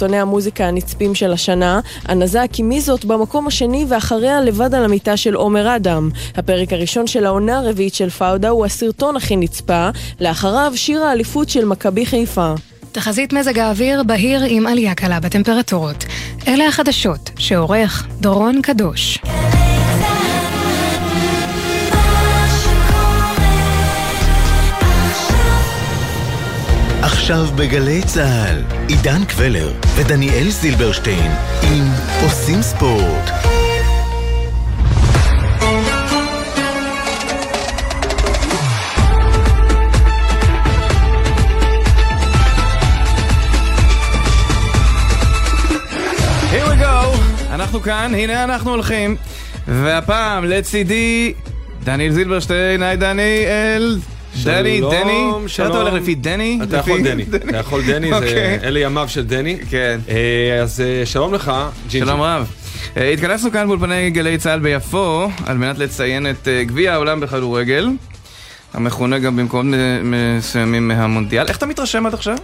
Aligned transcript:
סרטוני 0.00 0.20
המוזיקה 0.20 0.64
הנצפים 0.64 1.14
של 1.14 1.32
השנה, 1.32 1.80
הנזק 2.04 2.48
כי 2.52 2.62
מי 2.62 2.80
זאת 2.80 3.04
במקום 3.04 3.46
השני 3.46 3.84
ואחריה 3.88 4.40
לבד 4.40 4.74
על 4.74 4.84
המיטה 4.84 5.16
של 5.16 5.34
עומר 5.34 5.76
אדם. 5.76 6.10
הפרק 6.36 6.72
הראשון 6.72 7.06
של 7.06 7.26
העונה 7.26 7.58
הרביעית 7.58 7.94
של 7.94 8.10
פאודה 8.10 8.48
הוא 8.48 8.66
הסרטון 8.66 9.16
הכי 9.16 9.36
נצפה, 9.36 9.88
לאחריו 10.20 10.72
שיר 10.76 11.04
האליפות 11.04 11.48
של 11.48 11.64
מכבי 11.64 12.06
חיפה. 12.06 12.54
תחזית 12.92 13.32
מזג 13.32 13.58
האוויר 13.58 14.02
בהיר 14.02 14.42
עם 14.48 14.66
עלייה 14.66 14.94
קלה 14.94 15.20
בטמפרטורות. 15.20 16.04
אלה 16.48 16.68
החדשות 16.68 17.30
שעורך 17.38 18.06
דורון 18.20 18.62
קדוש. 18.62 19.18
עכשיו 27.24 27.46
בגלי 27.56 28.02
צה"ל, 28.02 28.62
עידן 28.88 29.24
קבלר 29.24 29.72
ודניאל 29.96 30.50
זילברשטיין 30.50 31.32
עם 31.62 31.84
עושים 32.22 32.62
ספורט. 32.62 33.28
Here 46.50 46.66
we 46.68 46.82
go, 46.82 47.18
אנחנו 47.50 47.80
כאן, 47.80 48.14
הנה 48.14 48.44
אנחנו 48.44 48.70
הולכים. 48.70 49.16
והפעם 49.68 50.44
לצידי 50.44 51.34
דניאל 51.84 52.12
זילברשטיין, 52.12 52.82
היי 52.82 52.96
דניאל 52.96 53.98
דני, 54.42 54.78
שלום, 54.78 54.92
דני, 54.92 55.48
שלום. 55.48 55.70
אתה 55.70 55.80
הולך 55.80 55.94
לפי 55.94 56.14
דני? 56.14 56.58
אתה 56.62 56.76
יכול 56.76 57.02
דני, 57.02 57.24
אתה 57.48 57.56
יכול 57.56 57.82
דני, 57.86 58.12
אוקיי. 58.12 58.58
אלה 58.62 58.80
ימיו 58.80 59.08
של 59.08 59.24
דני. 59.24 59.58
כן. 59.70 60.00
אה, 60.08 60.62
אז 60.62 60.80
אה, 60.80 61.06
שלום 61.06 61.34
לך, 61.34 61.52
ג'ינג'י. 61.88 62.06
שלום 62.06 62.20
רב. 62.20 62.50
אה, 62.96 63.10
התכנסנו 63.10 63.50
כאן 63.50 63.66
באולפני 63.66 64.10
גלי 64.10 64.38
צה"ל 64.38 64.60
ביפו 64.60 65.28
על 65.46 65.58
מנת 65.58 65.78
לציין 65.78 66.30
את 66.30 66.48
גביע 66.66 66.92
העולם 66.92 67.20
בכדורגל, 67.20 67.88
המכונה 68.74 69.18
גם 69.18 69.36
במקומות 69.36 69.76
מסוימים 70.02 70.88
מהמונדיאל. 70.88 71.46
איך 71.48 71.56
אתה 71.56 71.66
מתרשם 71.66 72.06
עד 72.06 72.14
עכשיו? 72.14 72.36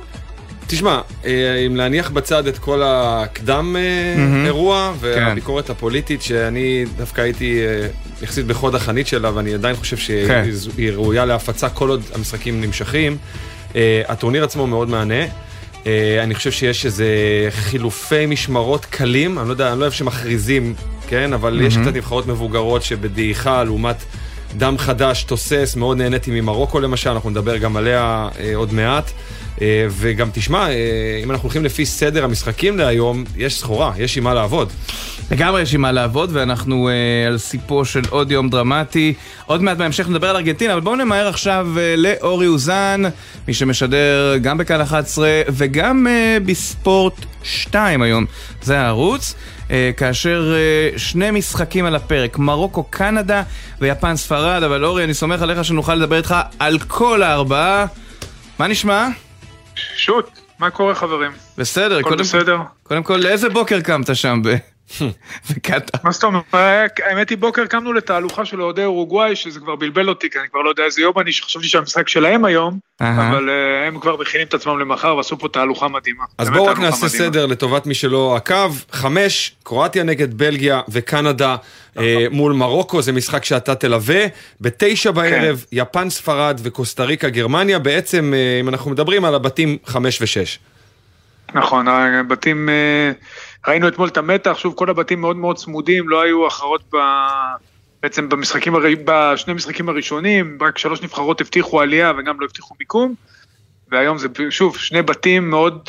תשמע, 0.70 1.00
אה, 1.24 1.56
אם 1.66 1.76
להניח 1.76 2.10
בצד 2.10 2.46
את 2.46 2.58
כל 2.58 2.82
הקדם 2.84 3.72
מהמם. 3.72 4.46
אירוע 4.46 4.92
כן. 5.00 5.06
והביקורת 5.06 5.70
הפוליטית 5.70 6.22
שאני 6.22 6.84
דווקא 6.96 7.20
הייתי 7.20 7.60
אה, 7.60 7.86
יחסית 8.22 8.46
בחוד 8.46 8.74
החנית 8.74 9.06
שלה 9.06 9.34
ואני 9.34 9.54
עדיין 9.54 9.76
חושב 9.76 9.96
כן. 10.26 10.44
שהיא 10.74 10.90
ראויה 10.90 11.24
להפצה 11.24 11.68
כל 11.68 11.88
עוד 11.88 12.02
המשחקים 12.14 12.60
נמשכים. 12.60 13.16
הטורניר 14.08 14.44
עצמו 14.44 14.66
מאוד 14.66 14.88
מהנה. 14.88 15.24
אה, 15.86 16.22
אני 16.22 16.34
חושב 16.34 16.50
שיש 16.50 16.86
איזה 16.86 17.06
חילופי 17.50 18.26
משמרות 18.26 18.84
קלים, 18.84 19.38
אני 19.38 19.48
לא 19.48 19.52
יודע, 19.52 19.72
אני 19.72 19.78
לא 19.78 19.84
אוהב 19.84 19.92
שמכריזים, 19.92 20.74
כן? 21.08 21.32
אבל 21.32 21.60
יש 21.62 21.74
מהמם. 21.76 21.86
קצת 21.86 21.96
נבחרות 21.96 22.26
מבוגרות 22.26 22.82
שבדעיכה 22.82 23.64
לעומת 23.64 24.04
דם 24.56 24.78
חדש, 24.78 25.22
תוסס, 25.24 25.74
מאוד 25.76 25.98
נהניתי 25.98 26.40
ממרוקו 26.40 26.80
למשל, 26.80 27.10
אנחנו 27.10 27.30
נדבר 27.30 27.56
גם 27.56 27.76
עליה 27.76 28.28
אה, 28.40 28.52
עוד 28.54 28.72
מעט. 28.74 29.10
אה, 29.62 29.86
וגם 29.90 30.28
תשמע, 30.32 30.68
אה, 30.68 31.20
אם 31.24 31.30
אנחנו 31.30 31.42
הולכים 31.42 31.64
לפי 31.64 31.86
סדר 31.86 32.24
המשחקים 32.24 32.78
להיום, 32.78 33.24
יש 33.36 33.58
סחורה, 33.58 33.92
יש 33.98 34.18
עם 34.18 34.24
מה 34.24 34.34
לעבוד. 34.34 34.72
לגמרי 35.30 35.62
יש 35.62 35.74
עם 35.74 35.80
מה 35.80 35.92
לעבוד, 35.92 36.30
ואנחנו 36.32 36.88
אה, 36.88 37.26
על 37.26 37.38
סיפו 37.38 37.84
של 37.84 38.02
עוד 38.10 38.32
יום 38.32 38.48
דרמטי. 38.48 39.14
עוד 39.46 39.62
מעט 39.62 39.76
בהמשך 39.76 40.08
נדבר 40.08 40.30
על 40.30 40.36
ארגנטינה, 40.36 40.72
אבל 40.72 40.80
בואו 40.80 40.96
נמהר 40.96 41.28
עכשיו 41.28 41.68
לאורי 41.96 42.46
אוזן, 42.46 43.02
מי 43.48 43.54
שמשדר 43.54 44.36
גם 44.42 44.58
בכאן 44.58 44.80
11 44.80 45.28
וגם 45.48 46.06
בספורט 46.44 47.14
2 47.42 48.02
היום. 48.02 48.26
זה 48.62 48.78
הערוץ. 48.80 49.34
כאשר 49.96 50.54
שני 50.96 51.30
משחקים 51.30 51.84
על 51.84 51.94
הפרק, 51.94 52.38
מרוקו, 52.38 52.82
קנדה 52.82 53.42
ויפן, 53.80 54.16
ספרד, 54.16 54.62
אבל 54.62 54.84
אורי, 54.84 55.04
אני 55.04 55.14
סומך 55.14 55.42
עליך 55.42 55.64
שנוכל 55.64 55.94
לדבר 55.94 56.16
איתך 56.16 56.36
על 56.58 56.78
כל 56.78 57.22
הארבעה. 57.22 57.86
מה 58.58 58.66
נשמע? 58.66 59.08
שוט, 59.96 60.26
מה 60.58 60.70
קורה 60.70 60.94
חברים? 60.94 61.30
בסדר, 61.58 62.02
קודם, 62.02 62.18
בסדר? 62.18 62.58
קודם 62.82 63.02
כל, 63.02 63.16
לאיזה 63.16 63.48
בוקר 63.48 63.80
קמת 63.80 64.16
שם 64.16 64.42
ב- 64.44 64.56
מה 66.04 66.10
זאת 66.10 66.24
אומרת? 66.24 66.44
האמת 67.04 67.30
היא 67.30 67.38
בוקר 67.38 67.66
קמנו 67.66 67.92
לתהלוכה 67.92 68.44
של 68.44 68.62
אוהדי 68.62 68.84
אורוגוואי 68.84 69.36
שזה 69.36 69.60
כבר 69.60 69.76
בלבל 69.76 70.08
אותי 70.08 70.30
כי 70.30 70.38
אני 70.38 70.48
כבר 70.48 70.60
לא 70.60 70.68
יודע 70.68 70.82
איזה 70.82 71.02
יום 71.02 71.18
אני 71.18 71.32
חשבתי 71.32 71.68
שהמשחק 71.68 72.08
שלהם 72.08 72.44
היום. 72.44 72.78
אבל 73.00 73.50
אה, 73.50 73.86
הם 73.86 74.00
כבר 74.00 74.16
מכינים 74.16 74.46
את 74.46 74.54
עצמם 74.54 74.78
למחר 74.78 75.16
ועשו 75.16 75.38
פה 75.38 75.48
תהלוכה 75.48 75.88
מדהימה. 75.88 76.24
אז 76.38 76.50
בואו 76.50 76.66
רק 76.66 76.78
נעשה. 76.78 77.08
סדר 77.08 77.46
לטובת 77.46 77.86
מי 77.86 77.94
שלא 77.94 78.36
עקב. 78.36 78.74
חמש, 78.92 79.52
קרואטיה 79.62 80.02
נגד 80.02 80.34
בלגיה 80.34 80.80
וקנדה 80.88 81.56
אה, 81.98 82.26
מול 82.30 82.52
מרוקו, 82.52 83.02
זה 83.02 83.12
משחק 83.12 83.44
שאתה 83.44 83.74
תלווה. 83.74 84.26
בתשע 84.60 85.10
בערב, 85.10 85.64
יפן, 85.72 86.10
ספרד 86.10 86.60
וקוסטה 86.62 87.04
ריקה, 87.04 87.28
גרמניה. 87.28 87.78
בעצם, 87.78 88.34
אה, 88.34 88.60
אם 88.60 88.68
אנחנו 88.68 88.90
מדברים 88.90 89.24
על 89.24 89.34
הבתים 89.34 89.78
חמש 89.86 90.22
ושש. 90.22 90.58
נכון, 91.54 91.88
הבתים, 91.88 92.68
ראינו 93.68 93.88
אתמול 93.88 94.08
את 94.08 94.16
המתח, 94.16 94.58
שוב 94.58 94.74
כל 94.74 94.90
הבתים 94.90 95.20
מאוד 95.20 95.36
מאוד 95.36 95.56
צמודים, 95.56 96.08
לא 96.08 96.22
היו 96.22 96.46
הכרעות 96.46 96.82
ב... 96.94 96.96
בעצם 98.02 98.28
במשחקים, 98.28 98.74
הר- 98.74 98.82
בשני 99.04 99.52
המשחקים 99.52 99.88
הראשונים, 99.88 100.58
רק 100.60 100.78
שלוש 100.78 101.02
נבחרות 101.02 101.40
הבטיחו 101.40 101.80
עלייה 101.80 102.12
וגם 102.18 102.40
לא 102.40 102.44
הבטיחו 102.44 102.74
מיקום, 102.80 103.14
והיום 103.90 104.18
זה 104.18 104.28
שוב 104.50 104.76
שני 104.76 105.02
בתים 105.02 105.50
מאוד 105.50 105.88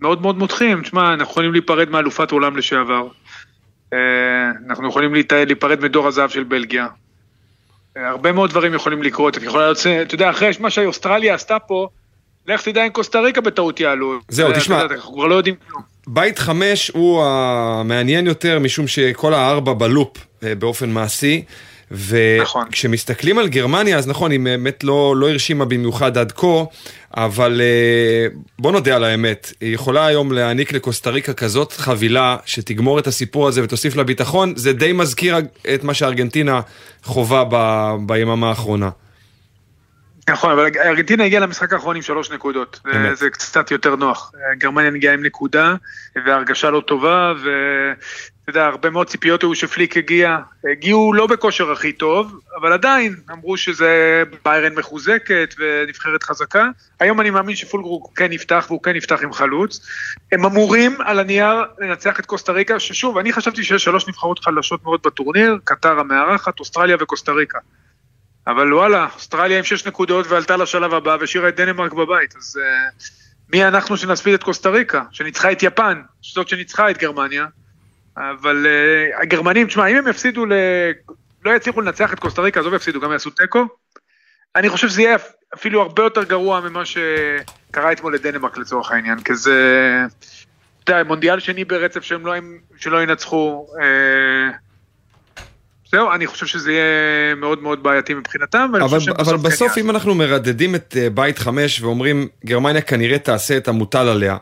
מאוד 0.00 0.22
מאוד 0.22 0.38
מותחים, 0.38 0.82
תשמע, 0.82 1.14
אנחנו 1.14 1.32
יכולים 1.32 1.52
להיפרד 1.52 1.90
מאלופת 1.90 2.30
עולם 2.30 2.56
לשעבר, 2.56 3.08
אה, 3.92 3.98
אנחנו 4.68 4.88
יכולים 4.88 5.14
להיפרד 5.14 5.80
מדור 5.80 6.06
הזהב 6.06 6.30
של 6.30 6.44
בלגיה, 6.44 6.86
אה, 7.96 8.08
הרבה 8.08 8.32
מאוד 8.32 8.50
דברים 8.50 8.74
יכולים 8.74 9.02
לקרות, 9.02 9.36
יכולה 9.36 9.70
לצאת, 9.70 10.06
אתה 10.06 10.14
יודע, 10.14 10.30
אחרי 10.30 10.50
מה 10.60 10.70
שאוסטרליה 10.70 11.34
עשתה 11.34 11.58
פה, 11.58 11.88
לך 12.46 12.62
תדע 12.62 12.84
אם 12.84 12.90
קוסטה 12.90 13.20
ריקה 13.20 13.40
בטעות 13.40 13.80
יעלו. 13.80 14.18
זהו, 14.28 14.52
תשמע. 14.52 14.82
אנחנו 14.82 15.12
כבר 15.12 15.26
לא 15.26 15.34
יודעים 15.34 15.54
כלום. 15.68 15.95
בית 16.06 16.38
חמש 16.38 16.90
הוא 16.94 17.24
המעניין 17.24 18.26
יותר, 18.26 18.58
משום 18.58 18.86
שכל 18.86 19.34
הארבע 19.34 19.72
בלופ 19.72 20.16
אה, 20.42 20.54
באופן 20.54 20.90
מעשי. 20.90 21.42
נכון. 22.40 22.64
וכשמסתכלים 22.68 23.38
על 23.38 23.48
גרמניה, 23.48 23.98
אז 23.98 24.08
נכון, 24.08 24.30
היא 24.30 24.40
באמת 24.40 24.84
לא, 24.84 25.16
לא 25.16 25.30
הרשימה 25.30 25.64
במיוחד 25.64 26.18
עד 26.18 26.32
כה, 26.32 26.64
אבל 27.16 27.60
אה, 27.60 28.26
בוא 28.58 28.72
נודה 28.72 28.96
על 28.96 29.04
האמת, 29.04 29.52
היא 29.60 29.74
יכולה 29.74 30.06
היום 30.06 30.32
להעניק 30.32 30.72
לקוסטה 30.72 31.10
ריקה 31.10 31.32
כזאת 31.32 31.72
חבילה 31.72 32.36
שתגמור 32.44 32.98
את 32.98 33.06
הסיפור 33.06 33.48
הזה 33.48 33.64
ותוסיף 33.64 33.96
לה 33.96 34.04
ביטחון, 34.04 34.52
זה 34.56 34.72
די 34.72 34.92
מזכיר 34.92 35.36
את 35.74 35.84
מה 35.84 35.94
שארגנטינה 35.94 36.60
חווה 37.04 37.44
ב, 37.50 37.90
ביממה 38.06 38.48
האחרונה. 38.48 38.90
נכון, 40.30 40.50
אבל 40.52 40.66
ארגנטינה 40.84 41.24
הגיעה 41.24 41.42
למשחק 41.42 41.72
האחרון 41.72 41.96
עם 41.96 42.02
שלוש 42.02 42.30
נקודות. 42.30 42.80
אמת. 42.94 43.16
זה- 43.16 43.30
קצת 43.30 43.70
יותר 43.70 43.96
נוח. 43.96 44.32
גרמניה 44.58 44.90
הגיעה 44.90 45.14
עם 45.14 45.24
נקודה, 45.24 45.74
והרגשה 46.26 46.70
לא 46.70 46.80
טובה, 46.80 47.32
ואתה 47.36 48.00
יודע, 48.50 48.64
הרבה 48.66 48.90
מאוד 48.90 49.06
ציפיות 49.06 49.42
היו 49.42 49.54
שפליק 49.54 49.96
הגיע. 49.96 50.38
הגיעו 50.72 51.12
לא 51.14 51.26
בכושר 51.26 51.72
הכי 51.72 51.92
טוב, 51.92 52.40
אבל 52.60 52.72
עדיין 52.72 53.16
אמרו 53.32 53.56
שזה 53.56 54.22
ביירן 54.44 54.74
מחוזקת 54.74 55.54
ונבחרת 55.58 56.22
חזקה. 56.22 56.68
היום 57.00 57.20
אני 57.20 57.30
מאמין 57.30 57.56
שפולגרוק 57.56 58.12
כן 58.16 58.32
יפתח, 58.32 58.64
והוא 58.68 58.82
כן 58.82 58.96
יפתח 58.96 59.20
עם 59.22 59.32
חלוץ. 59.32 59.86
הם 60.32 60.44
אמורים 60.44 60.96
על 61.04 61.18
הנייר 61.18 61.54
לנצח 61.78 62.20
את 62.20 62.26
קוסטה 62.26 62.52
ריקה, 62.52 62.80
ששוב, 62.80 63.18
אני 63.18 63.32
חשבתי 63.32 63.64
שיש 63.64 63.84
שלוש 63.84 64.08
נבחרות 64.08 64.38
חלשות 64.38 64.84
מאוד 64.84 65.00
בטורניר, 65.04 65.58
קטר 65.64 65.98
המארחת, 66.00 66.60
אוסטרליה 66.60 66.96
וקוסטה 67.00 67.32
ריקה. 67.32 67.58
אבל 68.46 68.74
וואלה, 68.74 69.08
אוסטרליה 69.14 69.58
עם 69.58 69.64
שש 69.64 69.86
נקודות 69.86 70.26
ועלתה 70.26 70.56
לשלב 70.56 70.94
הבא 70.94 71.16
והשאירה 71.20 71.48
את 71.48 71.56
דנמרק 71.56 71.92
בבית, 71.92 72.36
אז 72.36 72.60
uh, 72.60 73.02
מי 73.52 73.64
אנחנו 73.64 73.96
שנספיד 73.96 74.34
את 74.34 74.42
קוסטה 74.42 74.70
ריקה, 74.70 75.02
שניצחה 75.10 75.52
את 75.52 75.62
יפן, 75.62 76.02
זאת 76.22 76.48
שניצחה 76.48 76.90
את 76.90 76.98
גרמניה, 76.98 77.46
אבל 78.16 78.66
uh, 78.66 79.22
הגרמנים, 79.22 79.66
תשמע, 79.66 79.86
אם 79.86 79.96
הם 79.96 80.08
יפסידו, 80.08 80.46
ל... 80.46 80.52
לא 81.44 81.50
יצליחו 81.50 81.80
לנצח 81.80 82.12
את 82.12 82.18
קוסטה 82.18 82.42
ריקה, 82.42 82.60
עזוב 82.60 82.74
יפסידו, 82.74 83.00
גם 83.00 83.12
יעשו 83.12 83.30
תיקו, 83.30 83.66
אני 84.56 84.68
חושב 84.68 84.88
שזה 84.88 85.02
יהיה 85.02 85.16
אפילו 85.54 85.82
הרבה 85.82 86.02
יותר 86.02 86.22
גרוע 86.24 86.60
ממה 86.60 86.82
שקרה 86.84 87.92
אתמול 87.92 88.14
לדנמרק 88.14 88.58
לצורך 88.58 88.90
העניין, 88.90 89.22
כי 89.22 89.34
זה, 89.34 90.02
אתה 90.84 90.92
יודע, 90.92 91.04
מונדיאל 91.04 91.40
שני 91.40 91.64
ברצף 91.64 92.02
שהם 92.02 92.26
לא, 92.26 92.34
שלא 92.76 93.02
ינצחו, 93.02 93.66
uh, 93.72 94.65
זהו, 95.92 96.12
אני 96.12 96.26
חושב 96.26 96.46
שזה 96.46 96.72
יהיה 96.72 97.34
מאוד 97.34 97.62
מאוד 97.62 97.82
בעייתי 97.82 98.14
מבחינתם, 98.14 98.68
אבל, 98.70 98.82
אבל 98.82 98.98
כן 99.00 99.42
בסוף 99.42 99.68
יעשו. 99.68 99.80
אם 99.80 99.90
אנחנו 99.90 100.14
מרדדים 100.14 100.74
את 100.74 100.96
אה, 101.00 101.10
בית 101.10 101.38
חמש 101.38 101.80
ואומרים 101.80 102.28
גרמניה 102.44 102.82
כנראה 102.82 103.18
תעשה 103.18 103.56
את 103.56 103.68
המוטל 103.68 104.08
עליה 104.08 104.36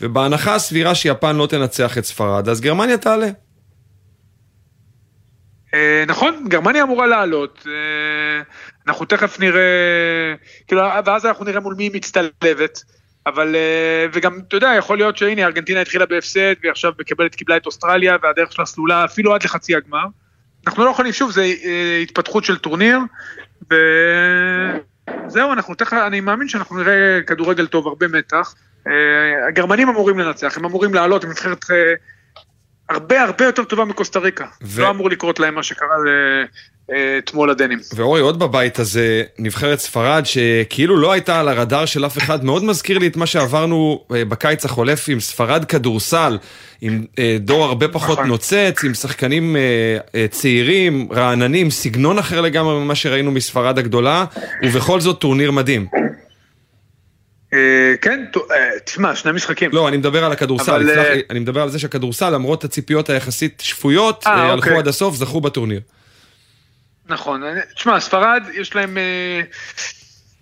ובהנחה 0.00 0.54
הסבירה 0.54 0.94
שיפן 0.94 1.36
לא 1.36 1.46
תנצח 1.46 1.98
את 1.98 2.04
ספרד 2.04 2.48
אז 2.48 2.60
גרמניה 2.60 2.98
תעלה. 2.98 3.28
אה, 5.74 6.04
נכון, 6.06 6.44
גרמניה 6.48 6.82
אמורה 6.82 7.06
לעלות, 7.06 7.66
אה, 7.66 8.42
אנחנו 8.86 9.04
תכף 9.04 9.40
נראה, 9.40 9.60
כאילו, 10.66 10.82
ואז 11.06 11.26
אנחנו 11.26 11.44
נראה 11.44 11.60
מול 11.60 11.74
מי 11.74 11.84
היא 11.84 11.90
מצטלבת. 11.94 12.82
אבל, 13.26 13.56
וגם, 14.12 14.40
אתה 14.48 14.56
יודע, 14.56 14.70
יכול 14.78 14.96
להיות 14.98 15.16
שהנה, 15.16 15.44
ארגנטינה 15.44 15.80
התחילה 15.80 16.06
בהפסד, 16.06 16.54
והיא 16.60 16.70
עכשיו 16.70 16.92
מקבלת, 17.00 17.34
קיבלה 17.34 17.56
את 17.56 17.66
אוסטרליה, 17.66 18.16
והדרך 18.22 18.52
שלה 18.52 18.66
סלולה 18.66 19.04
אפילו 19.04 19.34
עד 19.34 19.44
לחצי 19.44 19.76
הגמר. 19.76 20.04
אנחנו 20.68 20.84
לא 20.84 20.90
יכולים, 20.90 21.12
שוב, 21.12 21.30
זה 21.30 21.42
אה, 21.42 21.98
התפתחות 22.02 22.44
של 22.44 22.58
טורניר, 22.58 22.98
וזהו, 23.62 25.52
אנחנו 25.52 25.74
תכף, 25.74 25.92
אני 26.06 26.20
מאמין 26.20 26.48
שאנחנו 26.48 26.76
נראה 26.76 27.20
כדורגל 27.26 27.66
טוב, 27.66 27.86
הרבה 27.86 28.08
מתח. 28.08 28.54
אה, 28.86 28.92
הגרמנים 29.48 29.88
אמורים 29.88 30.18
לנצח, 30.18 30.56
הם 30.56 30.64
אמורים 30.64 30.94
לעלות, 30.94 31.24
הם 31.24 31.30
נבחרת 31.30 31.64
הרבה 32.88 33.22
הרבה 33.22 33.44
יותר 33.44 33.64
טובה 33.64 33.84
מקוסטה 33.84 34.18
ריקה. 34.18 34.46
ו... 34.62 34.82
לא 34.82 34.90
אמור 34.90 35.10
לקרות 35.10 35.40
להם 35.40 35.54
מה 35.54 35.62
שקרה 35.62 35.96
אתמול 37.18 37.50
הדנים. 37.50 37.78
ואורי, 37.94 38.20
עוד 38.20 38.38
בבית 38.38 38.78
הזה, 38.78 39.22
נבחרת 39.38 39.78
ספרד 39.78 40.22
שכאילו 40.24 40.96
לא 40.96 41.12
הייתה 41.12 41.40
על 41.40 41.48
הרדאר 41.48 41.84
של 41.84 42.06
אף 42.06 42.18
אחד, 42.18 42.44
מאוד 42.44 42.64
מזכיר 42.64 42.98
לי 42.98 43.06
את 43.06 43.16
מה 43.16 43.26
שעברנו 43.26 44.04
אה, 44.14 44.24
בקיץ 44.24 44.64
החולף 44.64 45.08
עם 45.08 45.20
ספרד 45.20 45.64
כדורסל, 45.64 46.38
עם 46.80 47.04
אה, 47.18 47.36
דור 47.40 47.64
הרבה 47.64 47.88
פחות 47.88 48.18
נכון. 48.18 48.28
נוצץ, 48.28 48.84
עם 48.84 48.94
שחקנים 48.94 49.56
אה, 49.56 50.26
צעירים, 50.30 51.08
רעננים, 51.12 51.70
סגנון 51.70 52.18
אחר 52.18 52.40
לגמרי 52.40 52.74
ממה 52.74 52.94
שראינו 52.94 53.30
מספרד 53.30 53.78
הגדולה, 53.78 54.24
ובכל 54.62 55.00
זאת 55.00 55.20
טורניר 55.20 55.50
מדהים. 55.50 55.86
כן, 58.00 58.24
תשמע, 58.84 59.14
שני 59.14 59.32
משחקים. 59.32 59.70
לא, 59.72 59.88
אני 59.88 59.96
מדבר 59.96 60.24
על 60.24 60.32
הכדורסל, 60.32 60.88
אני 61.30 61.38
מדבר 61.38 61.62
על 61.62 61.68
זה 61.68 61.78
שהכדורסל, 61.78 62.30
למרות 62.30 62.64
הציפיות 62.64 63.10
היחסית 63.10 63.62
שפויות, 63.64 64.26
הלכו 64.26 64.66
אוקיי. 64.66 64.78
עד 64.78 64.88
הסוף, 64.88 65.14
זכו 65.14 65.40
בטורניר. 65.40 65.80
נכון, 67.08 67.42
תשמע, 67.74 68.00
ספרד 68.00 68.42
יש 68.54 68.74
להם 68.74 68.98
אה, 68.98 69.40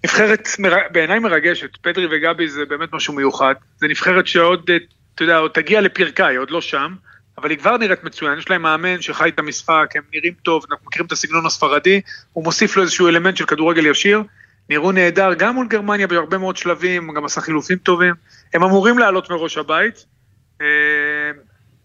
נבחרת 0.04 0.48
מר... 0.58 0.76
בעיניי 0.92 1.18
מרגשת, 1.18 1.76
פדרי 1.76 2.06
וגבי 2.10 2.48
זה 2.48 2.64
באמת 2.64 2.92
משהו 2.92 3.14
מיוחד, 3.14 3.54
זה 3.76 3.88
נבחרת 3.88 4.26
שעוד, 4.26 4.70
אה, 4.70 4.76
אתה 5.14 5.24
יודע, 5.24 5.36
עוד 5.36 5.50
תגיע 5.50 5.80
לפרקה, 5.80 6.26
היא 6.26 6.38
עוד 6.38 6.50
לא 6.50 6.60
שם, 6.60 6.94
אבל 7.38 7.50
היא 7.50 7.58
כבר 7.58 7.76
נראית 7.76 8.04
מצוין, 8.04 8.38
יש 8.38 8.50
להם 8.50 8.62
מאמן 8.62 9.02
שחי 9.02 9.28
את 9.28 9.38
המשחק, 9.38 9.86
הם 9.94 10.02
נראים 10.14 10.32
טוב, 10.42 10.64
אנחנו 10.70 10.86
מכירים 10.86 11.06
את 11.06 11.12
הסגנון 11.12 11.46
הספרדי, 11.46 12.00
הוא 12.32 12.44
מוסיף 12.44 12.76
לו 12.76 12.82
איזשהו 12.82 13.08
אלמנט 13.08 13.36
של 13.36 13.46
כדורגל 13.46 13.86
ישיר, 13.86 14.22
נראו 14.70 14.92
נהדר 14.92 15.34
גם 15.34 15.54
מול 15.54 15.66
גרמניה 15.68 16.06
בהרבה 16.06 16.38
מאוד 16.38 16.56
שלבים, 16.56 17.14
גם 17.14 17.24
עשה 17.24 17.40
חילופים 17.40 17.78
טובים, 17.78 18.14
הם 18.54 18.62
אמורים 18.62 18.98
לעלות 18.98 19.30
מראש 19.30 19.58
הבית. 19.58 20.06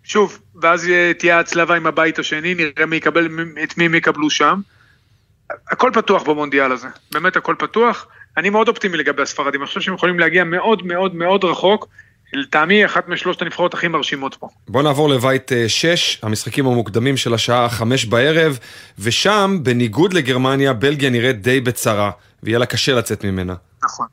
שוב, 0.03 0.39
ואז 0.61 0.87
תהיה 1.17 1.39
הצלבה 1.39 1.75
עם 1.75 1.87
הבית 1.87 2.19
השני, 2.19 2.53
נראה 2.53 2.85
מי 2.85 2.95
יקבל, 2.95 3.27
את 3.63 3.77
מי 3.77 3.85
הם 3.85 3.95
יקבלו 3.95 4.29
שם. 4.29 4.61
הכל 5.71 5.91
פתוח 5.93 6.23
במונדיאל 6.23 6.71
הזה, 6.71 6.87
באמת 7.11 7.35
הכל 7.35 7.55
פתוח. 7.59 8.07
אני 8.37 8.49
מאוד 8.49 8.67
אופטימי 8.67 8.97
לגבי 8.97 9.21
הספרדים, 9.21 9.61
אני 9.61 9.67
חושב 9.67 9.81
שהם 9.81 9.93
יכולים 9.93 10.19
להגיע 10.19 10.43
מאוד 10.43 10.85
מאוד 10.85 11.15
מאוד 11.15 11.43
רחוק. 11.43 11.87
לטעמי 12.33 12.85
אחת 12.85 13.07
משלושת 13.07 13.41
הנבחרות 13.41 13.73
הכי 13.73 13.87
מרשימות 13.87 14.35
פה. 14.35 14.47
בוא 14.67 14.83
נעבור 14.83 15.09
לבית 15.09 15.51
6, 15.67 16.19
אה, 16.23 16.29
המשחקים 16.29 16.67
המוקדמים 16.67 17.17
של 17.17 17.33
השעה 17.33 17.69
5 17.69 18.05
בערב, 18.05 18.59
ושם, 18.99 19.57
בניגוד 19.63 20.13
לגרמניה, 20.13 20.73
בלגיה 20.73 21.09
נראית 21.09 21.41
די 21.41 21.61
בצרה, 21.61 22.11
ויהיה 22.43 22.59
לה 22.59 22.65
קשה 22.65 22.93
לצאת 22.93 23.25
ממנה. 23.25 23.53
נכון. 23.83 24.07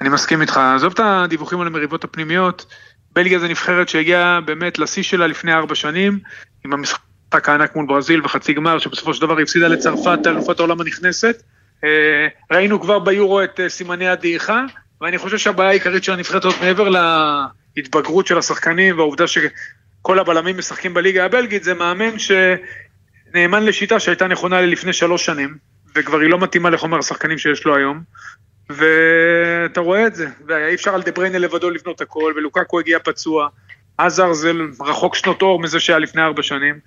אני 0.00 0.08
מסכים 0.08 0.40
איתך. 0.40 0.56
עזוב 0.56 0.92
את 0.92 1.00
הדיווחים 1.02 1.60
על 1.60 1.66
המריבות 1.66 2.04
הפנימיות, 2.04 2.66
בלגיה 3.12 3.38
זה 3.38 3.48
נבחרת 3.48 3.88
שהגיעה 3.88 4.40
באמת 4.40 4.78
לשיא 4.78 5.02
שלה 5.02 5.26
לפני 5.26 5.52
ארבע 5.52 5.74
שנים, 5.74 6.18
עם 6.64 6.72
המשחק 6.72 7.48
הענק 7.48 7.76
מול 7.76 7.86
ברזיל 7.86 8.24
וחצי 8.24 8.52
גמר, 8.52 8.78
שבסופו 8.78 9.14
של 9.14 9.20
דבר 9.20 9.38
הפסידה 9.38 9.68
לצרפת, 9.68 10.18
אלופת 10.26 10.58
העולם 10.58 10.80
הנכנסת. 10.80 11.42
אה, 11.84 12.26
ראינו 12.50 12.80
כבר 12.80 12.98
ביורו 12.98 13.42
את 13.42 13.60
אה, 13.60 13.68
סימני 13.68 14.08
הדעיכה, 14.08 14.64
ואני 15.00 15.18
חושב 15.18 15.38
שהבעיה 15.38 15.70
העיקרית 15.70 16.04
של 16.04 16.12
הנבחרת 16.12 16.44
הזאת, 16.44 16.60
מעבר 16.60 16.88
להתבגרות 17.76 18.26
של 18.26 18.38
השחקנים 18.38 18.98
והעובדה 18.98 19.24
שכל 19.26 20.18
הבלמים 20.18 20.58
משחקים 20.58 20.94
בליגה 20.94 21.24
הבלגית, 21.24 21.64
זה 21.64 21.74
מאמן 21.74 22.14
שנאמן 22.18 23.64
לשיטה 23.64 24.00
שהייתה 24.00 24.26
נכונה 24.26 24.60
ללפני 24.60 24.92
שלוש 24.92 25.26
שנים, 25.26 25.56
וכבר 25.94 26.18
היא 26.18 26.30
לא 26.30 26.38
מתאימה 26.38 26.70
לחומר 26.70 26.98
השחקנים 26.98 27.38
שיש 27.38 27.64
לו 27.64 27.76
היום. 27.76 28.02
ואתה 28.70 29.80
רואה 29.80 30.06
את 30.06 30.14
זה, 30.14 30.26
ואי 30.46 30.74
אפשר 30.74 30.94
על 30.94 31.02
דה 31.02 31.12
בריינה 31.12 31.38
לבדו 31.38 31.70
לבנות 31.70 32.00
הכל, 32.00 32.32
ולוקקו 32.36 32.80
הגיע 32.80 32.98
פצוע, 33.04 33.48
עזר 33.98 34.32
זה 34.32 34.52
רחוק 34.80 35.14
שנות 35.14 35.42
אור 35.42 35.60
מזה 35.60 35.80
שהיה 35.80 35.98
לפני 35.98 36.22
ארבע 36.22 36.42
שנים, 36.42 36.78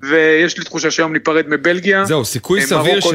ויש 0.00 0.58
לי 0.58 0.64
תחושה 0.64 0.90
שהיום 0.90 1.12
ניפרד 1.12 1.44
מבלגיה. 1.48 2.04
זהו, 2.04 2.24
סיכוי 2.24 2.62
סביר, 2.62 3.00
ש... 3.00 3.06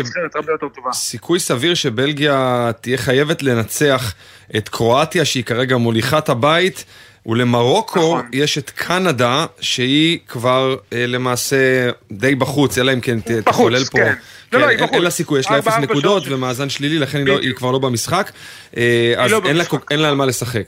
סיכוי 0.93 1.39
סביר 1.39 1.73
שבלגיה 1.73 2.71
תהיה 2.81 2.97
חייבת 2.97 3.43
לנצח 3.43 4.13
את 4.57 4.69
קרואטיה, 4.69 5.25
שהיא 5.25 5.43
כרגע 5.43 5.77
מוליכת 5.77 6.29
הבית. 6.29 6.85
ולמרוקו 7.29 7.99
נכון. 7.99 8.29
יש 8.33 8.57
את 8.57 8.69
קנדה, 8.69 9.45
שהיא 9.61 10.19
כבר 10.27 10.75
אה, 10.93 11.07
למעשה 11.07 11.89
די 12.11 12.35
בחוץ, 12.35 12.77
אלא 12.77 12.93
אם 12.93 13.01
כן 13.01 13.19
תחולל 13.45 13.85
פה. 13.85 13.97
כן. 13.97 14.13
כן, 14.51 14.59
לא, 14.59 14.65
לא, 14.65 14.69
אין, 14.69 14.79
אין 14.79 15.01
לה 15.01 15.09
סיכוי, 15.09 15.39
יש 15.39 15.51
לה 15.51 15.59
אפס 15.59 15.73
נקודות 15.77 16.23
ומאזן 16.27 16.69
שלילי, 16.69 16.99
לכן 16.99 17.17
היא, 17.17 17.25
לא, 17.25 17.39
היא 17.39 17.53
כבר 17.53 17.71
לא 17.71 17.79
במשחק. 17.79 18.31
אה, 18.77 19.13
אז 19.17 19.31
לא 19.31 19.41
אין, 19.45 19.57
לה, 19.57 19.63
אין 19.91 19.99
לה 19.99 20.09
על 20.09 20.15
מה 20.15 20.25
לשחק. 20.25 20.65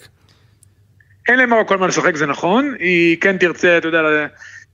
אין 1.27 1.39
למרוקו 1.39 1.73
על 1.73 1.79
מה 1.79 1.87
לשחק, 1.87 2.15
זה 2.15 2.25
נכון. 2.25 2.75
היא 2.79 3.17
כן 3.21 3.37
תרצה, 3.37 3.77
אתה 3.77 3.87
יודע, 3.87 3.99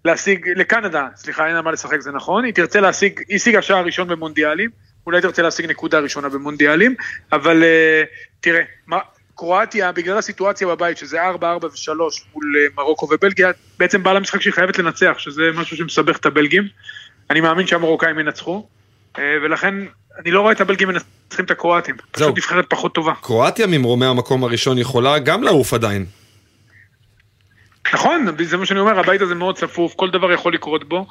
להשיג, 0.05 0.49
לקנדה, 0.55 1.07
סליחה, 1.15 1.47
אין 1.47 1.55
לה 1.55 1.61
מה 1.61 1.71
לשחק, 1.71 2.01
זה 2.01 2.11
נכון. 2.11 2.43
היא 2.43 2.53
תרצה 2.53 2.79
להשיג, 2.79 3.19
היא 3.29 3.35
השיגה 3.35 3.61
שער 3.61 3.85
ראשון 3.85 4.07
במונדיאלים. 4.07 4.69
אולי 5.05 5.21
תרצה 5.21 5.41
להשיג 5.41 5.65
נקודה 5.65 5.99
ראשונה 5.99 6.29
במונדיאלים, 6.29 6.95
אבל 7.31 7.63
uh, 7.63 8.07
תראה, 8.39 8.61
מה, 8.87 8.97
קרואטיה, 9.37 9.91
בגלל 9.91 10.17
הסיטואציה 10.17 10.67
בבית, 10.67 10.97
שזה 10.97 11.29
4-4 11.29 11.35
ו-3 11.43 11.91
מול 12.33 12.43
uh, 12.43 12.75
מרוקו 12.77 13.07
ובלגיה, 13.11 13.51
בעצם 13.79 14.03
באה 14.03 14.13
למשחק 14.13 14.41
שהיא 14.41 14.53
חייבת 14.53 14.79
לנצח, 14.79 15.15
שזה 15.17 15.41
משהו 15.55 15.77
שמסבך 15.77 16.17
את 16.17 16.25
הבלגים. 16.25 16.63
אני 17.29 17.41
מאמין 17.41 17.67
שהמרוקאים 17.67 18.19
ינצחו, 18.19 18.67
uh, 19.15 19.19
ולכן 19.43 19.75
אני 20.19 20.31
לא 20.31 20.41
רואה 20.41 20.51
את 20.51 20.61
הבלגים 20.61 20.87
מנצחים 20.87 21.45
את 21.45 21.51
הקרואטים. 21.51 21.95
פשוט 22.11 22.37
נבחרת 22.37 22.65
פחות 22.69 22.93
טובה. 22.93 23.13
קרואטיה 23.21 23.67
ממרומי 23.67 24.05
המקום 24.05 24.43
הראשון 24.43 24.77
יכולה 24.77 25.19
גם 25.19 25.43
לעוף 25.43 25.73
עדיין. 25.73 26.05
נכון, 27.93 28.25
זה 28.43 28.57
מה 28.57 28.65
שאני 28.65 28.79
אומר, 28.79 28.99
הבית 28.99 29.21
הזה 29.21 29.35
מאוד 29.35 29.57
צפוף, 29.57 29.93
כל 29.95 30.09
דבר 30.09 30.31
יכול 30.31 30.53
לקרות 30.53 30.89
בו. 30.89 31.07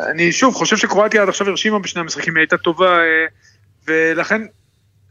אני 0.00 0.32
שוב 0.32 0.54
חושב 0.54 0.76
שקרואטיה 0.76 1.22
עד 1.22 1.28
עכשיו 1.28 1.48
הרשימה 1.48 1.78
בשני 1.78 2.00
המשחקים, 2.00 2.36
היא 2.36 2.40
הייתה 2.40 2.56
טובה, 2.56 2.98
אה, 2.98 3.26
ולכן 3.86 4.42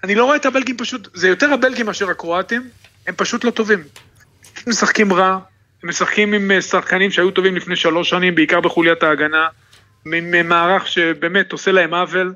אני 0.04 0.16
לא 0.16 0.26
רואה 0.26 0.36
את 0.36 0.46
הבלגים 0.46 0.78
פשוט, 0.78 1.08
זה 1.14 1.28
יותר 1.28 1.54
הבלגים 1.54 1.86
מאשר 1.86 2.10
הקרואטים, 2.10 2.70
הם 3.08 3.16
פשוט 3.18 3.44
לא 3.44 3.52
טובים. 3.52 3.80
הם 4.58 4.64
משחקים 4.68 5.14
רע, 5.14 5.40
הם 5.84 5.90
משחקים 5.90 6.34
עם 6.34 6.52
אה, 6.52 6.62
שחקנים 6.62 7.12
שהיו 7.12 7.32
טובים 7.32 7.56
לפני 7.56 7.76
שלוש 7.76 8.10
שנים, 8.10 8.36
בעיקר 8.36 8.60
בחוליית 8.60 9.04
ההגנה, 9.04 9.48
עם 10.06 10.52
אה, 10.52 10.86
שבאמת 10.86 11.52
עושה 11.52 11.72
להם 11.72 11.94
עוול. 11.94 12.34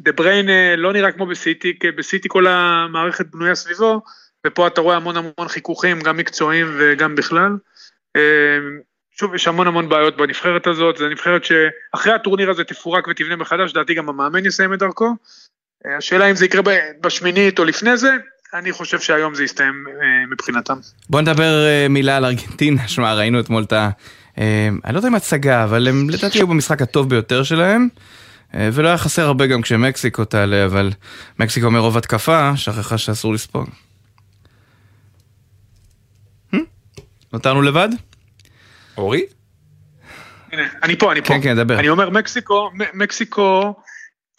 דה 0.00 0.12
בריין 0.12 0.46
לא 0.76 0.92
נראה 0.92 1.12
כמו 1.12 1.26
בסיטי, 1.26 1.78
כי 1.80 1.90
בסיטי 1.90 2.28
כל 2.30 2.46
המערכת 2.46 3.26
בנויה 3.26 3.54
סביבו, 3.54 4.02
ופה 4.46 4.66
אתה 4.66 4.80
רואה 4.80 4.96
המון 4.96 5.16
המון 5.16 5.48
חיכוכים, 5.48 6.00
גם 6.00 6.16
מקצועיים 6.16 6.76
וגם 6.78 7.14
בכלל. 7.14 7.56
אה, 8.16 8.58
שוב, 9.10 9.34
יש 9.34 9.48
המון 9.48 9.66
המון 9.66 9.88
בעיות 9.88 10.16
בנבחרת 10.16 10.66
הזאת, 10.66 10.96
זו 10.96 11.08
נבחרת 11.08 11.42
שאחרי 11.44 12.12
הטורניר 12.12 12.50
הזה 12.50 12.64
תפורק 12.64 13.08
ותבנה 13.08 13.36
מחדש, 13.36 13.70
לדעתי 13.70 13.94
גם 13.94 14.08
המאמן 14.08 14.46
יסיים 14.46 14.74
את 14.74 14.78
דרכו. 14.78 15.14
אה, 15.86 15.96
השאלה 15.96 16.30
אם 16.30 16.36
זה 16.36 16.44
יקרה 16.44 16.62
בשמינית 17.00 17.58
או 17.58 17.64
לפני 17.64 17.96
זה, 17.96 18.10
אני 18.54 18.72
חושב 18.72 19.00
שהיום 19.00 19.34
זה 19.34 19.44
יסתיים 19.44 19.84
אה, 19.88 20.26
מבחינתם. 20.30 20.74
בוא 21.10 21.20
נדבר 21.20 21.66
מילה 21.90 22.16
על 22.16 22.24
ארגנטינה, 22.24 22.88
שמע, 22.94 23.14
ראינו 23.14 23.40
אתמול 23.40 23.62
את 23.62 23.72
ה... 23.72 23.90
אני 24.84 24.94
לא 24.94 24.98
יודע 24.98 25.08
אם 25.08 25.14
הצגה, 25.14 25.64
אבל 25.64 25.88
הם 25.88 26.10
לדעתי 26.10 26.38
היו 26.38 26.46
במשחק 26.46 26.82
הטוב 26.82 27.10
ביותר 27.10 27.42
שלהם. 27.42 27.88
ולא 28.54 28.88
היה 28.88 28.98
חסר 28.98 29.26
הרבה 29.26 29.46
גם 29.46 29.62
כשמקסיקו 29.62 30.24
תעלה, 30.24 30.64
אבל 30.64 30.90
מקסיקו 31.38 31.70
מרוב 31.70 31.96
התקפה, 31.96 32.56
שכחה 32.56 32.98
שאסור 32.98 33.34
לספוג. 33.34 33.68
נותרנו 37.32 37.62
לבד? 37.62 37.88
אורי? 38.96 39.22
הנה, 40.52 40.62
אני 40.82 40.96
פה, 40.96 41.12
אני 41.12 41.22
פה. 41.22 41.28
כן, 41.28 41.40
כן, 41.42 41.56
דבר. 41.56 41.78
אני 41.78 41.88
אומר, 41.88 42.10
מקסיקו, 42.10 42.70
מקסיקו 42.94 43.74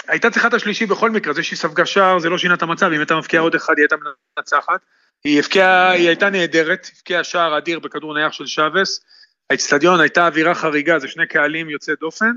הייתה 0.10 0.30
צריכה 0.30 0.48
את 0.48 0.54
השלישי 0.54 0.86
בכל 0.86 1.12
מקרה, 1.12 1.34
זה 1.34 1.44
שהיא 1.44 1.58
ספגה 1.58 1.86
שער 1.86 2.20
זה 2.20 2.30
לא 2.30 2.38
שינה 2.38 2.54
את 2.54 2.62
המצב, 2.62 2.86
אם 2.86 3.00
הייתה 3.00 3.16
מבקיעה 3.16 3.44
עוד 3.44 3.56
אחד 3.56 3.74
היא 3.78 3.84
הייתה 3.84 3.96
מנצחת. 4.38 4.80
היא 5.24 5.40
הבקיעה, 5.40 5.92
היא 5.92 6.08
הייתה 6.08 6.30
נהדרת, 6.30 6.90
הבקיעה 6.96 7.24
שער 7.24 7.58
אדיר 7.58 7.80
בכדור 7.80 8.14
נייח 8.14 8.34
של 8.34 8.48
שווס. 8.48 9.02
האצטדיון 9.50 10.00
הייתה 10.00 10.28
אווירה 10.28 10.56
חריגה, 10.56 11.00
זה 11.00 11.08
שני 11.08 11.28
קהלים 11.28 11.70
יוצאי 11.70 11.94
דופן. 12.00 12.32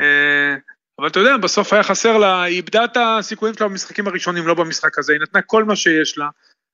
אה, 0.00 0.56
אבל 0.98 1.06
אתה 1.06 1.18
יודע, 1.18 1.36
בסוף 1.36 1.72
היה 1.72 1.82
חסר 1.82 2.18
לה, 2.18 2.42
היא 2.42 2.56
איבדה 2.56 2.84
את 2.84 2.96
הסיכויים 3.00 3.54
שלה 3.54 3.68
במשחקים 3.68 4.08
הראשונים, 4.08 4.46
לא 4.46 4.54
במשחק 4.54 4.98
הזה, 4.98 5.12
היא 5.12 5.20
נתנה 5.20 5.42
כל 5.42 5.64
מה 5.64 5.76
שיש 5.76 6.18
לה. 6.18 6.28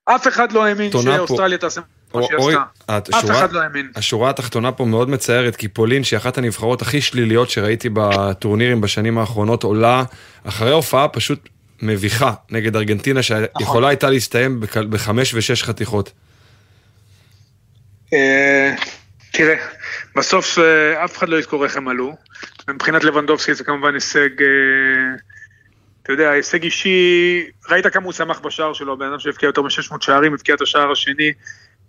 אף 0.04 0.28
אחד 0.28 0.52
לא 0.52 0.64
האמין 0.64 0.90
שאוסטרליה 0.92 1.58
תעשה 1.58 1.80
כמו 2.14 2.26
שהיא 2.26 2.56
עשתה. 2.86 3.18
אף 3.18 3.30
אחד 3.30 3.52
לא 3.52 3.60
האמין. 3.60 3.90
השורה 3.96 4.30
התחתונה 4.30 4.72
פה 4.72 4.84
מאוד 4.84 5.10
מצערת, 5.10 5.56
כי 5.56 5.68
פולין, 5.68 6.04
שהיא 6.04 6.16
אחת 6.18 6.38
הנבחרות 6.38 6.82
הכי 6.82 7.00
שליליות 7.00 7.50
שראיתי 7.50 7.88
בטורנירים 7.92 8.80
בשנים 8.80 9.18
האחרונות, 9.18 9.62
עולה 9.62 10.04
אחרי 10.44 10.70
הופעה 10.70 11.08
פשוט 11.08 11.48
מביכה 11.82 12.32
נגד 12.50 12.76
ארגנטינה, 12.76 13.20
שיכולה 13.22 13.88
הייתה 13.88 14.10
להסתיים 14.10 14.60
בכ- 14.60 14.76
בחמש 14.76 15.34
ושש 15.34 15.62
חתיכות. 15.62 16.12
אה, 18.12 18.74
תראה, 19.32 19.56
בסוף 20.16 20.58
אה, 20.58 21.04
אף 21.04 21.18
אחד 21.18 21.28
לא 21.28 21.36
יזכור 21.38 21.64
איך 21.64 21.76
הם 21.76 21.88
עלו. 21.88 22.16
מבחינת 22.68 23.04
לבנדובסקי 23.04 23.54
זה 23.54 23.64
כמובן 23.64 23.94
הישג, 23.94 24.28
אה, 24.42 24.46
אתה 26.02 26.12
יודע, 26.12 26.30
הישג 26.30 26.62
אישי, 26.62 27.42
ראית 27.70 27.86
כמה 27.86 28.04
הוא 28.04 28.12
שמח 28.12 28.38
בשער 28.38 28.72
שלו, 28.72 28.98
בן 28.98 29.06
אדם 29.06 29.18
שהבקיע 29.18 29.46
יותר 29.46 29.62
מ-600 29.62 29.96
שערים, 30.00 30.34
הבקיע 30.34 30.54
את 30.54 30.60
השער 30.60 30.92
השני 30.92 31.32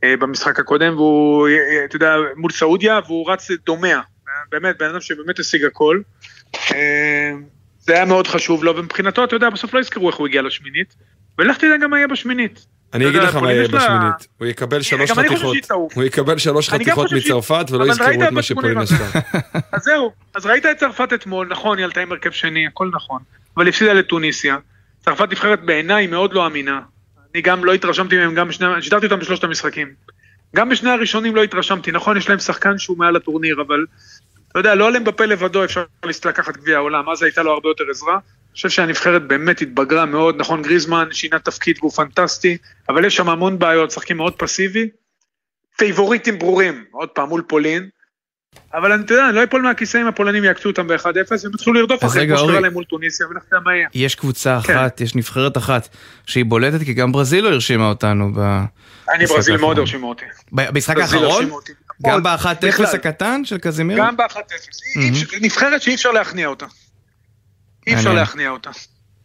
במשחק 0.03 0.59
הקודם, 0.59 0.95
והוא, 0.95 1.47
אה, 1.47 1.85
אתה 1.85 1.95
יודע, 1.95 2.15
מול 2.35 2.51
סעודיה, 2.51 2.99
והוא 3.05 3.31
רץ 3.31 3.51
דומע. 3.65 3.99
באמת, 4.51 4.77
בן 4.77 4.89
אדם 4.89 5.01
שבאמת 5.01 5.39
השיג 5.39 5.65
הכל. 5.65 6.01
אה, 6.55 7.31
זה 7.79 7.93
היה 7.93 8.05
מאוד 8.05 8.27
חשוב 8.27 8.63
לו, 8.63 8.77
ומבחינתו, 8.77 9.23
אתה 9.23 9.35
יודע, 9.35 9.49
בסוף 9.49 9.73
לא 9.73 9.79
יזכרו 9.79 10.09
איך 10.09 10.15
הוא 10.15 10.27
הגיע 10.27 10.41
לשמינית. 10.41 10.95
ולך 11.39 11.57
תדע 11.57 11.77
גם 11.81 11.89
מה 11.89 11.97
יהיה 11.97 12.07
בשמינית. 12.07 12.65
אני 12.93 13.09
אגיד 13.09 13.21
לך 13.21 13.35
מה 13.35 13.51
יהיה 13.51 13.67
בשמינית, 13.67 14.27
הוא 14.37 14.47
יקבל 14.47 14.81
שלוש 14.81 15.11
חתיכות. 15.11 15.57
הוא 15.93 16.03
יקבל 16.03 16.37
שלוש 16.37 16.69
חתיכות 16.69 17.11
מצרפת 17.11 17.65
ולא 17.71 17.85
יזכרו 17.85 18.23
את 18.23 18.31
מה 18.31 18.41
שפולין 18.41 18.85
80. 18.85 19.09
עשתה. 19.11 19.19
אז 19.71 19.83
זהו, 19.83 20.11
אז 20.35 20.45
ראית 20.45 20.65
את 20.65 20.77
צרפת 20.77 21.13
אתמול, 21.13 21.47
נכון, 21.47 21.77
היא 21.77 21.85
עלתה 21.85 22.01
עם 22.01 22.11
הרכב 22.11 22.31
שני, 22.31 22.67
הכל 22.67 22.89
נכון, 22.93 23.21
אבל 23.57 23.67
הפסידה 23.67 23.93
לטוניסיה. 23.93 24.57
צרפת 25.05 25.31
נבחרת 25.31 25.63
בעיניי 25.65 26.07
מאוד 26.07 26.33
לא 26.33 26.47
אמינה. 26.47 26.81
אני 27.35 27.41
גם 27.41 27.65
לא 27.65 27.73
התרשמתי 27.73 28.17
מהם, 28.17 28.35
גם 28.35 28.47
בשני, 28.47 28.67
שידרתי 28.81 29.05
אותם 29.05 29.19
בשלושת 29.19 29.43
המשחקים. 29.43 29.93
גם 30.55 30.69
בשני 30.69 30.89
הראשונים 30.89 31.35
לא 31.35 31.43
התרשמתי, 31.43 31.91
נכון, 31.91 32.17
יש 32.17 32.29
להם 32.29 32.39
שחקן 32.39 32.77
שהוא 32.77 32.97
מעל 32.97 33.15
הטורניר, 33.15 33.61
אבל 33.61 33.85
אתה 34.51 34.59
יודע, 34.59 34.75
לא 34.75 34.87
עליהם 34.87 35.03
בפה 35.03 35.25
לבדו 35.25 35.63
אפשר 35.63 35.83
לקחת 36.25 36.57
גביע 36.57 36.77
העולם, 36.77 37.09
אז 37.09 37.23
הייתה 37.23 37.43
לו 37.43 37.51
הרבה 37.51 37.69
יותר 37.69 37.83
עזרה. 37.89 38.13
אני 38.13 38.53
חושב 38.53 38.69
שהנבחרת 38.69 39.27
באמת 39.27 39.61
התבגרה 39.61 40.05
מאוד, 40.05 40.35
נכון, 40.37 40.61
גריזמן 40.61 41.07
שינה 41.11 41.39
תפקיד 41.39 41.77
והוא 41.79 41.91
פנטסטי, 41.91 42.57
אבל 42.89 43.05
יש 43.05 43.15
שם 43.15 43.29
המון 43.29 43.59
בעיות, 43.59 43.89
משחקים 43.89 44.17
מאוד 44.17 44.33
פסיבי. 44.37 44.89
פייבוריטים 45.77 46.39
ברורים, 46.39 46.83
עוד 46.91 47.09
פעם 47.09 47.29
מול 47.29 47.41
פולין, 47.47 47.89
אבל 48.73 48.91
אני, 48.91 49.03
אתה 49.03 49.13
יודע, 49.13 49.25
אני 49.27 49.35
לא 49.35 49.43
אפול 49.43 49.61
מהכיסא 49.61 49.97
אם 49.97 50.07
הפולנים 50.07 50.43
יעקצו 50.43 50.69
אותם 50.69 50.87
ב-1-0, 50.87 51.05
הם 51.45 51.51
יתחילו 51.53 51.73
לרדוף 51.73 52.03
רגע, 52.15 52.35
כמו 52.37 52.47
שקרה. 52.47 52.59
להם 52.59 52.73
מול 52.73 52.83
טוניסיה, 52.83 53.27
ולך 53.27 53.43
תדע 53.49 53.59
מה 53.65 53.75
יהיה. 53.75 53.87
יש 53.93 54.15
קבוצה 54.15 54.59
כן. 54.63 54.73
אחת, 54.77 55.01
יש 55.01 55.15
נבחרת 55.15 55.57
אחת, 55.57 55.87
שהיא 56.25 56.45
בולטת, 56.45 56.83
כי 56.85 56.93
גם 56.93 57.11
ברזיל 57.11 57.43
לא 57.43 57.49
הרשימה 57.49 57.89
אותנו 57.89 58.31
ב... 58.35 58.39
אני 59.15 59.25
ברזיל 59.25 59.57
מאוד. 59.57 59.79
הרשימו 59.79 60.09
אותי. 60.09 60.25
במשחק 60.51 60.97
האחרון? 60.97 61.43
גם 61.43 61.49
מאוד, 62.11 62.23
ב-1-0 62.23 62.67
בכלל. 62.67 62.85
הקטן 62.85 63.41
של 63.45 63.57
קזימירו? 63.57 64.01
גם 64.01 64.17
ב-1-0. 64.17 64.39
אי 64.95 65.09
אפשר- 65.09 65.37
נבחרת 65.41 65.81
שאי 65.81 65.95
אפשר 65.95 66.11
להכניע 66.11 66.47
אותה. 66.47 66.65
אי 67.87 67.95
אפשר. 67.95 68.13
להכניע 68.13 68.49
אותה. 68.49 68.69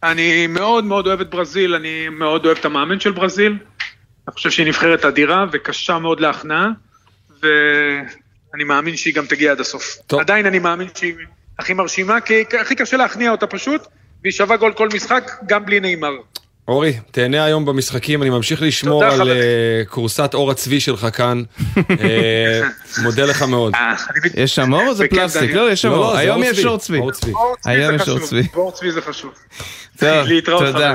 אני 0.03 0.47
מאוד 0.47 0.83
מאוד 0.83 1.07
אוהב 1.07 1.21
את 1.21 1.29
ברזיל, 1.29 1.73
אני 1.75 2.09
מאוד 2.09 2.45
אוהב 2.45 2.57
את 2.57 2.65
המאמן 2.65 2.99
של 2.99 3.11
ברזיל. 3.11 3.51
אני 4.27 4.33
חושב 4.33 4.49
שהיא 4.49 4.67
נבחרת 4.67 5.05
אדירה 5.05 5.45
וקשה 5.51 5.99
מאוד 5.99 6.19
להכנעה, 6.19 6.67
ואני 8.53 8.63
מאמין 8.63 8.97
שהיא 8.97 9.13
גם 9.13 9.25
תגיע 9.25 9.51
עד 9.51 9.59
הסוף. 9.59 9.97
טוב. 10.07 10.19
עדיין 10.19 10.45
אני 10.45 10.59
מאמין 10.59 10.87
שהיא 10.95 11.13
הכי 11.59 11.73
מרשימה, 11.73 12.21
כי 12.21 12.43
הכי 12.61 12.75
קשה 12.75 12.97
להכניע 12.97 13.31
אותה 13.31 13.47
פשוט, 13.47 13.87
והיא 14.23 14.33
שווה 14.33 14.57
גול 14.57 14.73
כל 14.73 14.89
משחק, 14.93 15.31
גם 15.45 15.65
בלי 15.65 15.79
נאמר. 15.79 16.11
אורי, 16.71 16.93
תהנה 17.11 17.43
היום 17.43 17.65
במשחקים, 17.65 18.21
אני 18.21 18.29
ממשיך 18.29 18.61
לשמור 18.61 19.03
על 19.03 19.11
חברי. 19.11 19.31
אה, 19.31 19.83
כורסת 19.89 20.33
עור 20.33 20.51
הצבי 20.51 20.79
שלך 20.79 21.07
כאן. 21.13 21.43
אה, 21.77 22.61
מודה 23.03 23.25
לך 23.25 23.41
מאוד. 23.41 23.75
אה, 23.75 23.95
יש 24.33 24.55
שם 24.55 24.73
אור 24.73 24.87
או 24.87 24.93
זה 24.93 25.05
פלסטיק? 25.09 25.53
לא, 25.53 25.71
יש 25.71 25.81
שם 25.81 25.89
לא, 25.89 25.95
אור. 25.95 26.05
לא, 26.05 26.13
זה 26.13 26.19
היום 26.19 26.43
עור 26.43 26.51
יש 26.51 26.65
אור 26.65 26.77
צבי. 26.77 26.97
עור 26.97 27.11
היום 27.65 27.97
זה 27.97 28.03
יש 28.03 28.09
אור 28.09 28.17
חשוב, 28.17 28.29
צבי. 28.29 28.41
בור 28.53 28.71
צבי 28.71 28.91
זה 28.91 29.01
חשוב. 29.01 29.31
טוב, 29.99 30.27
להתראות 30.27 30.65
תודה. 30.65 30.93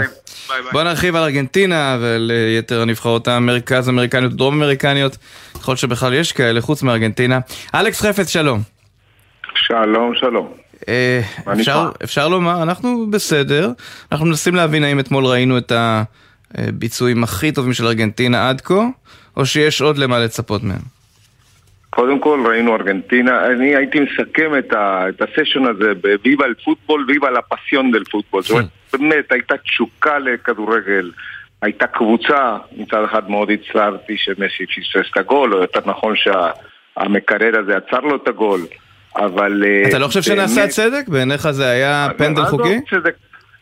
בוא 0.73 0.83
נרחיב 0.83 1.17
על 1.17 1.23
ארגנטינה 1.23 1.99
וליתר 2.01 2.81
הנבחרות 2.81 3.29
המרכז 3.29 3.89
אמריקניות, 3.89 4.33
דרום 4.33 4.55
אמריקניות, 4.55 5.17
ככל 5.55 5.77
שבכלל 5.77 6.15
יש 6.15 6.33
כאלה, 6.33 6.61
חוץ 6.61 6.83
מארגנטינה. 6.83 7.39
אלכס 7.75 8.01
חפץ, 8.01 8.29
שלום. 8.29 8.61
שלום, 9.55 10.15
שלום. 10.15 10.66
אה, 10.89 11.21
אפשר? 11.53 11.91
אפשר 12.05 12.29
לומר, 12.29 12.63
אנחנו 12.63 13.07
בסדר, 13.11 13.71
אנחנו 14.13 14.27
מנסים 14.27 14.55
להבין 14.55 14.85
האם 14.85 15.01
אתמול 15.01 15.25
ראינו 15.27 15.59
את 15.59 15.73
הביצועים 16.55 17.25
הכי 17.25 17.53
טובים 17.53 17.73
של 17.73 17.87
ארגנטינה 17.87 18.49
עד 18.49 18.61
כה, 18.61 18.87
או 19.37 19.47
שיש 19.47 19.81
עוד 19.81 19.99
למה 19.99 20.19
לצפות 20.19 20.63
מהם. 20.63 20.97
קודם 21.91 22.19
כל 22.21 22.45
ראינו 22.47 22.75
ארגנטינה, 22.75 23.47
אני 23.47 23.77
הייתי 23.77 23.99
מסכם 24.01 24.59
את, 24.59 24.73
ה, 24.73 25.09
את 25.09 25.23
הסשן 25.23 25.65
הזה 25.65 25.95
בוויבה 25.95 26.45
אל 26.45 26.55
פוטבול, 26.65 27.05
ויבה 27.09 27.31
לה 27.31 27.41
פסיון 27.43 27.91
דל 27.91 28.05
פוטבול. 28.05 28.43
זאת 28.43 28.51
אומרת, 28.51 28.67
באמת, 28.93 29.33
הייתה 29.33 29.55
תשוקה 29.57 30.19
לכדורגל, 30.19 31.11
הייתה 31.63 31.87
קבוצה, 31.87 32.57
מצד 32.77 33.05
אחד 33.05 33.31
מאוד 33.31 33.51
הצטערתי 33.51 34.17
שמסי 34.19 34.67
פספס 34.67 35.11
את 35.13 35.19
הגול, 35.19 35.55
או 35.55 35.59
יותר 35.59 35.81
נכון 35.87 36.15
שהמקרר 36.17 37.59
הזה 37.59 37.77
עצר 37.77 38.01
לו 38.01 38.17
את 38.17 38.29
הגול, 38.29 38.61
אבל... 39.19 39.63
אה, 39.67 39.89
אתה 39.89 39.99
לא 39.99 40.07
חושב 40.07 40.23
שנעשה 40.23 40.69
צדק? 40.69 41.09
בעיניך 41.09 41.51
זה 41.51 41.67
היה 41.71 42.09
פנדל 42.17 42.45
חוקי? 42.45 42.79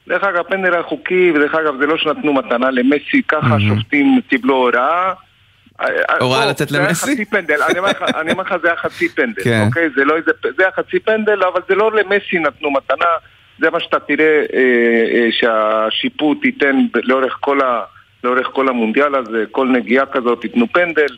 דרך 0.08 0.25
אגב, 0.25 0.42
פנדל 0.42 0.75
היה 0.75 0.82
חוקי, 0.82 1.30
ודרך 1.34 1.54
אגב, 1.54 1.75
זה 1.80 1.87
לא 1.87 1.96
שנתנו 1.96 2.32
מתנה 2.32 2.70
למסי, 2.70 3.23
ככה 3.28 3.56
השופטים 3.56 4.20
קיבלו 4.28 4.54
הוראה. 4.54 5.12
הוראה 6.20 6.40
בוא, 6.42 6.50
לתת 6.50 6.68
זה 6.68 6.78
היה 6.78 6.88
למסי? 6.88 7.12
חצי 7.12 7.25
פנדל, 7.25 7.62
אני 7.70 7.78
אומר 8.32 8.42
לך- 8.42 8.54
זה 8.62 8.68
היה 8.68 8.76
חצי 8.76 9.08
פנדל, 9.08 9.42
כן. 9.44 9.64
אוקיי? 9.66 9.88
זה 9.96 10.04
לא 10.04 10.14
זה 10.56 10.62
היה 10.62 10.70
חצי 10.76 10.99
פנדל, 11.00 11.42
אבל 11.42 11.61
זה 11.68 11.75
לא 11.75 11.92
למסי 11.92 12.38
נתנו 12.38 12.70
מתנה, 12.70 13.06
זה 13.58 13.70
מה 13.70 13.80
שאתה 13.80 13.99
תראה 14.00 14.42
אה, 14.54 14.58
אה, 15.14 15.28
שהשיפוט 15.30 16.44
ייתן. 16.44 16.76
לאורך 18.23 18.49
כל 18.52 18.68
המונדיאל 18.68 19.14
הזה, 19.14 19.44
כל 19.50 19.68
נגיעה 19.68 20.06
כזאת 20.06 20.44
ייתנו 20.44 20.66
פנדל, 20.73 21.16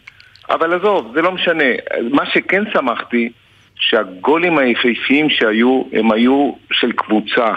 אבל 0.51 0.75
עזוב, 0.75 1.13
זה 1.15 1.23
לא 1.23 1.33
משנה. 1.33 1.65
מה 2.11 2.27
שכן 2.27 2.63
שמחתי, 2.73 3.31
שהגולים 3.79 4.59
היפהפיים 4.59 5.31
שהיו, 5.31 5.83
הם 5.93 6.13
היו 6.13 6.53
של 6.73 6.93
קבוצה. 6.93 7.55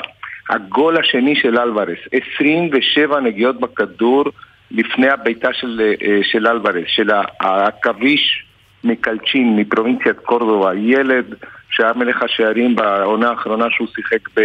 הגול 0.49 0.97
השני 0.97 1.35
של 1.35 1.59
אלוורס, 1.59 1.99
27 2.31 3.19
נגיעות 3.19 3.59
בכדור 3.59 4.23
לפני 4.71 5.09
הבעיטה 5.09 5.53
של, 5.53 5.81
אה, 6.01 6.19
של 6.23 6.47
אלבארס, 6.47 6.83
של 6.87 7.09
העכביש 7.39 8.45
מקלצ'ין, 8.83 9.55
מפרובינציית 9.55 10.19
קורדובה, 10.19 10.75
ילד 10.75 11.35
שהיה 11.71 11.93
מלך 11.93 12.23
השערים 12.23 12.75
בעונה 12.75 13.29
האחרונה 13.29 13.65
שהוא 13.69 13.87
שיחק 13.95 14.29
ב... 14.35 14.39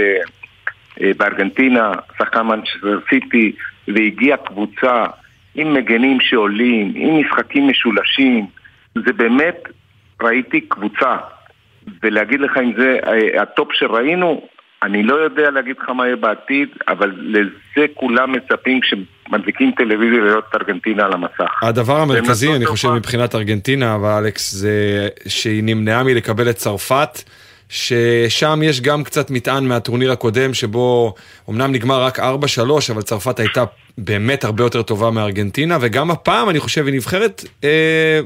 אה, 1.01 1.11
בארגנטינה, 1.17 1.93
שחקן 2.19 2.43
מנצ'סטר 2.43 2.99
סיטי, 3.11 3.53
והגיעה 3.89 4.37
קבוצה 4.37 5.05
עם 5.55 5.75
מגנים 5.75 6.21
שעולים, 6.21 6.93
עם 6.97 7.21
משחקים 7.21 7.69
משולשים. 7.69 8.47
זה 8.95 9.13
באמת, 9.13 9.69
ראיתי 10.23 10.61
קבוצה. 10.61 11.17
ולהגיד 12.03 12.41
לך 12.41 12.57
אם 12.57 12.73
זה 12.79 12.99
אה, 13.07 13.43
הטופ 13.43 13.69
שראינו, 13.73 14.43
אני 14.83 15.03
לא 15.03 15.15
יודע 15.15 15.51
להגיד 15.51 15.77
לך 15.83 15.89
מה 15.89 16.07
יהיה 16.07 16.17
בעתיד, 16.17 16.69
אבל 16.89 17.13
לזה 17.17 17.87
כולם 17.95 18.33
מצפים 18.33 18.81
כשמדליקים 18.81 19.73
טלוויזיה 19.77 20.21
לראות 20.21 20.45
את 20.51 20.55
ארגנטינה 20.55 21.05
על 21.05 21.13
המסך. 21.13 21.63
הדבר 21.63 22.01
המרכזי, 22.01 22.55
אני. 22.57 22.67
חושב, 22.67 22.91
מבחינת 22.91 23.35
ארגנטינה, 23.35 23.95
אבל 23.95 24.09
אלכס, 24.09 24.53
זה 24.53 25.09
שהיא 25.29 25.65
נמנעה 25.65 26.03
מלקבל 26.03 26.51
את 26.51 26.57
צרפת, 26.57 27.23
ששם 27.69 28.61
יש 28.65 28.81
גם 28.81 29.05
קצת 29.05 29.31
מטען 29.31 29.69
מהטורניר 29.69 30.13
הקודם, 30.13 30.55
שבו 30.55 31.15
אמנם 31.51 31.73
נגמר 31.73 32.03
רק 32.03 32.19
4-3, 32.19 32.23
אבל 32.93 33.03
צרפת 33.03 33.41
הייתה 33.41 33.65
באמת 33.99 34.45
הרבה 34.45 34.65
יותר 34.65 34.83
טובה 34.83 35.11
מארגנטינה, 35.11 35.79
וגם 35.81 36.11
הפעם, 36.11 36.51
אני 36.51 36.61
חושב, 36.61 36.87
היא 36.87 36.95
נבחרת 36.95 37.45
אה, 37.65 38.21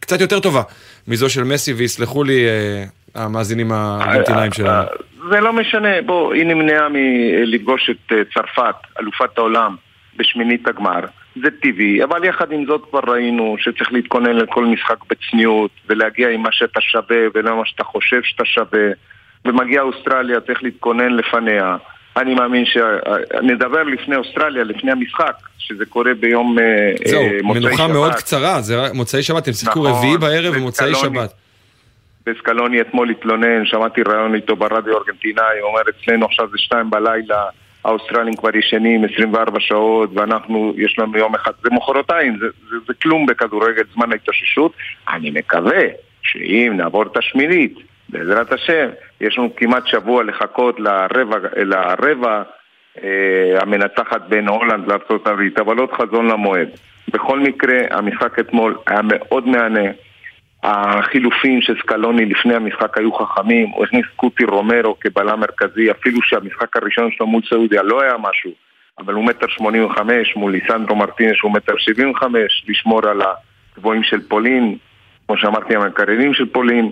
קצת 0.00 0.20
יותר 0.20 0.40
טובה 0.40 0.62
מזו 1.08 1.30
של 1.30 1.44
מסי, 1.44 1.72
ויסלחו 1.72 2.24
לי 2.24 2.46
אה, 2.46 2.84
המאזינים 3.14 3.72
הארגנטינאים 3.72 4.52
שלנו. 4.52 4.86
זה 5.30 5.40
לא 5.40 5.52
משנה, 5.52 6.02
בוא, 6.02 6.34
היא 6.34 6.46
נמנעה 6.46 6.88
מלפגוש 6.88 7.90
את 7.90 8.12
אה, 8.12 8.22
צרפת, 8.34 8.74
אלופת 9.00 9.38
העולם, 9.38 9.76
בשמינית 10.16 10.68
הגמר. 10.68 11.00
זה 11.42 11.48
טבעי, 11.62 12.04
אבל 12.04 12.24
יחד 12.24 12.52
עם 12.52 12.66
זאת 12.66 12.82
כבר 12.90 13.00
ראינו 13.06 13.56
שצריך 13.58 13.92
להתכונן 13.92 14.36
לכל 14.36 14.64
משחק 14.66 14.96
בצניעות 15.10 15.70
ולהגיע 15.88 16.28
עם 16.28 16.42
מה 16.42 16.52
שאתה 16.52 16.80
שווה 16.80 17.16
ולא 17.34 17.56
מה 17.56 17.66
שאתה 17.66 17.84
חושב 17.84 18.22
שאתה 18.22 18.44
שווה 18.44 18.88
ומגיעה 19.44 19.82
אוסטרליה, 19.82 20.40
צריך 20.40 20.62
להתכונן 20.62 21.12
לפניה. 21.12 21.76
אני 22.16 22.34
מאמין 22.34 22.64
שנדבר 22.66 23.82
לפני 23.82 24.16
אוסטרליה, 24.16 24.64
לפני 24.64 24.92
המשחק, 24.92 25.34
שזה 25.58 25.86
קורה 25.86 26.14
ביום 26.14 26.58
אה, 26.58 26.94
זהו, 27.04 27.22
אה, 27.22 27.38
מוצאי 27.42 27.60
מנוחה 27.60 27.76
שבת. 27.76 27.90
מאוד 27.90 28.14
קצרה, 28.14 28.60
זה 28.60 28.76
מוצאי 28.94 29.22
שבת, 29.22 29.48
הם 29.48 29.52
שיחקו 29.52 29.80
נכון, 29.80 29.92
רביעי 29.92 30.18
בערב 30.18 30.54
ומוצאי. 30.56 30.94
שבת. 30.94 31.32
וסקלוני 32.26 32.80
אתמול 32.80 33.10
התלונן, 33.10 33.66
שמעתי 33.66 34.02
ראיון 34.02 34.34
איתו 34.34 34.56
ברדיו 34.56 34.94
הארגנטינאי, 34.94 35.58
הוא 35.60 35.68
אומר 35.68 35.80
אצלנו 35.88 36.26
עכשיו 36.26 36.48
זה 36.50 36.58
שתיים 36.58 36.90
בלילה, 36.90 37.44
האוסטרלים 37.84 38.36
כבר 38.36 38.56
ישנים 38.56 39.04
24 39.14 39.60
שעות 39.60 40.10
ואנחנו, 40.14 40.74
יש 40.76 40.98
לנו 40.98 41.18
יום 41.18 41.34
אחד, 41.34 41.50
זה 41.62 41.68
מחרתיים, 41.72 42.38
זה, 42.40 42.46
זה, 42.70 42.76
זה 42.86 42.94
כלום 43.02 43.26
בכדורגל, 43.26 43.82
זמן 43.94 44.12
ההתאוששות. 44.12 44.72
אני 45.08 45.30
מקווה 45.30 45.82
שאם 46.22 46.72
נעבור 46.76 47.02
את 47.02 47.16
השמינית, 47.16 47.78
בעזרת 48.08 48.52
השם, 48.52 48.88
יש 49.20 49.38
לנו 49.38 49.56
כמעט 49.56 49.86
שבוע 49.86 50.24
לחכות 50.24 50.80
לרבע, 50.80 51.38
לרבע 51.56 52.42
אה, 53.02 53.62
המנצחת 53.62 54.22
בין 54.28 54.48
הולנד 54.48 54.88
לארה"ב, 54.88 55.60
אבל 55.60 55.78
עוד 55.78 55.92
חזון 55.92 56.26
למועד. 56.26 56.68
בכל 57.08 57.40
מקרה, 57.40 57.78
המשחק 57.90 58.38
אתמול 58.38 58.78
היה 58.86 59.00
מאוד 59.02 59.48
מהנה. 59.48 59.90
החילופים 60.62 61.60
של 61.62 61.74
סקלוני 61.82 62.24
לפני 62.24 62.54
המשחק 62.54 62.98
היו 62.98 63.12
חכמים, 63.12 63.68
הוא 63.68 63.84
הכניס 63.84 64.06
קוטי 64.16 64.44
רומרו 64.44 65.00
כבלם 65.00 65.40
מרכזי, 65.40 65.90
אפילו 65.90 66.22
שהמשחק 66.22 66.76
הראשון 66.76 67.10
שלו 67.12 67.26
מול 67.26 67.42
סעודיה 67.48 67.82
לא 67.82 68.02
היה 68.02 68.14
משהו, 68.18 68.50
אבל 68.98 69.14
הוא 69.14 69.24
מטר 69.24 69.46
שמונים 69.48 69.84
וחמש, 69.84 70.36
מול 70.36 70.52
ליסנדרו 70.52 70.96
מרטינש 70.96 71.40
הוא 71.40 71.52
מטר 71.52 71.72
שבעים 71.78 72.10
וחמש, 72.10 72.64
לשמור 72.68 73.08
על 73.08 73.22
הגבוהים 73.76 74.02
של 74.02 74.28
פולין, 74.28 74.76
כמו 75.26 75.36
שאמרתי, 75.38 75.76
המקררים 75.76 76.34
של 76.34 76.46
פולין. 76.46 76.90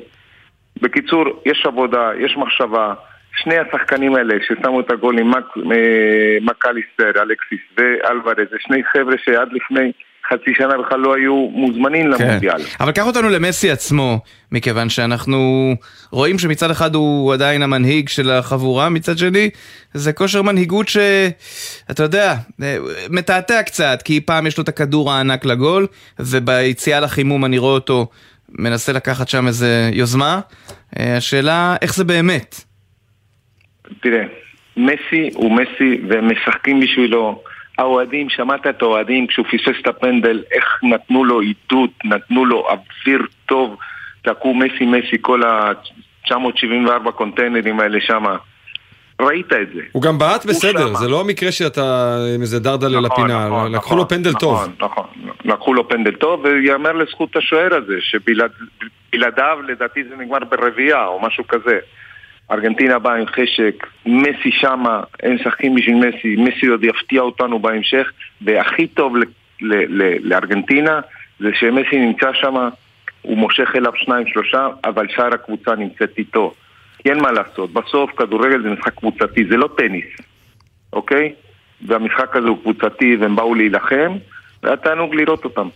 בקיצור, 0.83 1.25
יש 1.47 1.67
עבודה, 1.67 2.11
יש 2.19 2.37
מחשבה. 2.37 2.95
שני 3.37 3.55
השחקנים 3.59 4.15
האלה 4.15 4.35
ששמו 4.47 4.81
את 4.81 4.91
הגולים, 4.91 5.31
מק, 5.31 5.45
אה, 5.57 6.37
מקליסטר, 6.41 7.23
אלכסיס 7.23 7.61
ואלוורז, 7.79 8.47
זה 8.51 8.57
שני 8.61 8.83
חבר'ה 8.93 9.15
שעד 9.25 9.49
לפני 9.53 9.93
חצי 10.29 10.51
שנה 10.55 10.79
בכלל 10.79 11.01
לא 11.01 11.15
היו 11.15 11.49
מוזמנים 11.53 12.15
כן. 12.17 12.25
למונדיאל. 12.25 12.61
אבל 12.81 12.93
קח 12.93 13.07
אותנו 13.07 13.29
למסי 13.29 13.71
עצמו, 13.71 14.21
מכיוון 14.53 14.89
שאנחנו 14.89 15.73
רואים 16.11 16.39
שמצד 16.39 16.71
אחד 16.71 16.95
הוא 16.95 17.33
עדיין 17.35 17.63
המנהיג 17.63 18.09
של 18.09 18.31
החבורה, 18.31 18.89
מצד 18.89 19.19
שני 19.19 19.51
זה 19.95 20.13
כושר 20.13 20.43
מנהיגות 20.43 20.89
שאתה 20.89 22.03
יודע, 22.03 22.35
אה, 22.63 22.77
מתעתע 23.11 23.63
קצת, 23.63 24.03
כי 24.05 24.21
פעם 24.21 24.47
יש 24.47 24.59
לו 24.59 24.65
את 24.65 24.69
הכדור 24.69 25.13
הענק 25.13 25.45
לגול, 25.45 25.87
וביציאה 26.19 27.01
לחימום 27.01 27.45
אני 27.45 27.59
רואה 27.59 27.75
אותו 27.75 28.07
מנסה 28.59 28.93
לקחת 28.93 29.29
שם 29.29 29.47
איזה 29.47 29.91
יוזמה. 29.93 30.41
אה, 30.99 31.17
השאלה, 31.17 31.77
איך 31.83 31.95
זה 31.95 32.05
באמת? 32.05 32.55
תראה, 34.01 34.25
מסי 34.77 35.31
הוא 35.35 35.57
מסי 35.57 36.01
והם 36.09 36.33
משחקים 36.33 36.81
בשבילו. 36.81 37.43
האוהדים, 37.79 38.31
שמעת 38.31 38.67
את 38.67 38.83
האוהדים 38.83 39.27
כשהוא 39.27 39.47
פספס 39.47 39.81
את 39.83 39.87
הפנדל, 39.87 40.43
איך 40.53 40.81
נתנו 40.83 41.25
לו 41.25 41.41
עידוד, 41.41 41.91
נתנו 42.05 42.45
לו 42.45 42.67
אוויר 42.69 43.27
טוב, 43.47 43.77
תקעו 44.23 44.55
מסי 44.55 44.87
מסי 44.87 45.17
כל 45.21 45.43
ה-974 45.43 47.11
קונטיינרים 47.11 47.81
האלה 47.81 48.01
שמה. 48.01 48.37
ראית 49.21 49.53
את 49.53 49.69
זה. 49.75 49.81
הוא 49.93 50.03
גם 50.03 50.19
בעט 50.19 50.47
בסדר, 50.47 50.89
שמה. 50.89 50.99
זה 50.99 51.09
לא 51.09 51.21
המקרה 51.21 51.53
שאתה 51.53 52.17
עם 52.35 52.41
איזה 52.41 52.61
דרדלה 52.61 53.01
נכון, 53.01 53.05
לפינה, 53.05 53.47
נכון, 53.47 53.73
לקחו 53.73 53.87
נכון, 53.87 53.99
לו 53.99 54.09
פנדל 54.09 54.31
נכון, 54.31 54.41
טוב. 54.41 54.69
נכון, 54.81 55.05
לקחו 55.45 55.75
לו 55.75 55.89
פנדל 55.89 56.15
טוב, 56.15 56.45
ויאמר 56.45 56.93
לזכות 56.93 57.37
השוער 57.37 57.75
הזה, 57.75 57.95
שבלעדיו 58.01 59.59
לדעתי 59.69 60.05
זה 60.05 60.17
נגמר 60.17 60.39
ברביעייה 60.39 61.07
או 61.07 61.21
משהו 61.21 61.47
כזה. 61.49 61.79
ארגנטינה 62.51 62.99
באה 62.99 63.17
עם 63.17 63.27
חשק, 63.27 63.87
מסי 64.07 64.51
שמה, 64.53 65.01
הם 65.23 65.35
משחקים 65.35 65.75
בשביל 65.75 65.95
מסי, 65.95 66.37
מסי 66.39 66.67
עוד 66.67 66.85
יפתיע 66.85 67.23
אותנו 67.23 67.59
בהמשך, 67.59 68.13
והכי 68.43 68.87
טוב 68.87 69.17
ל- 69.17 69.23
ל- 69.61 70.03
ל- 70.03 70.17
לארגנטינה 70.23 71.01
זה 71.41 71.49
שמסי 71.55 71.99
נמצא 71.99 72.33
שמה, 72.33 72.69
הוא 73.23 73.37
מושך 73.37 73.73
אליו 73.77 73.93
שניים 73.97 74.27
שלושה, 74.27 74.69
אבל 74.85 75.07
שאר 75.09 75.35
הקבוצה 75.35 75.75
נמצאת 75.75 76.19
איתו. 76.19 76.55
כי 77.05 77.11
אין 77.11 77.23
מה 77.23 77.33
לעשות, 77.33 77.73
בסוף 77.73 78.11
כדורגל 78.17 78.63
זה 78.63 78.71
משחק 78.71 78.95
קבוצתי, 78.95 79.45
זה 79.51 79.57
לא 79.57 79.69
טניס, 79.77 80.07
אוקיי? 80.93 81.35
והמשחק 81.87 82.37
הזה 82.37 82.49
הוא 82.49 82.59
קבוצתי 82.63 83.17
והם 83.17 83.37
באו 83.37 83.55
להילחם, 83.55 84.13
והיה 84.63 84.77
תענוג 84.77 85.15
לראות 85.15 85.45
אותם. 85.45 85.69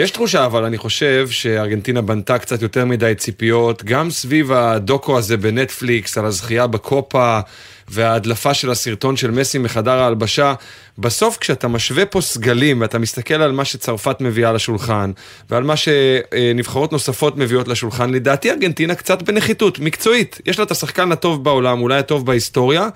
יש 0.00 0.10
תחושה, 0.10 0.44
אבל 0.44 0.64
אני 0.64 0.78
חושב 0.78 1.28
שארגנטינה 1.28 2.02
בנתה 2.02 2.38
קצת 2.38 2.62
יותר 2.62 2.84
מדי 2.84 3.14
ציפיות, 3.14 3.84
גם 3.84 4.10
סביב 4.10 4.52
הדוקו 4.52 5.18
הזה 5.18 5.36
בנטפליקס, 5.36 6.18
על 6.18 6.24
הזכייה 6.24 6.66
בקופה, 6.66 7.40
וההדלפה 7.88 8.54
של 8.54 8.70
הסרטון 8.70 9.16
של 9.16 9.30
מסי 9.30 9.58
מחדר 9.58 9.98
ההלבשה. 9.98 10.54
בסוף 10.98 11.38
כשאתה 11.38 11.68
משווה 11.68 12.06
פה 12.06 12.20
סגלים, 12.20 12.80
ואתה 12.80 12.98
מסתכל 12.98 13.34
על 13.34 13.52
מה 13.52 13.64
שצרפת 13.64 14.20
מביאה 14.20 14.52
לשולחן, 14.52 15.12
ועל 15.50 15.62
מה 15.62 15.74
שנבחרות 15.76 16.92
נוספות 16.92 17.36
מביאות 17.36 17.68
לשולחן, 17.68 18.10
לדעתי 18.10 18.50
ארגנטינה 18.50 18.94
קצת 18.94 19.22
בנחיתות, 19.22 19.78
מקצועית. 19.78 20.40
יש 20.46 20.58
לה 20.58 20.64
את 20.64 20.70
השחקן 20.70 21.12
הטוב 21.12 21.44
בעולם, 21.44 21.82
אולי 21.82 21.98
הטוב 21.98 22.26
בהיסטוריה, 22.26 22.88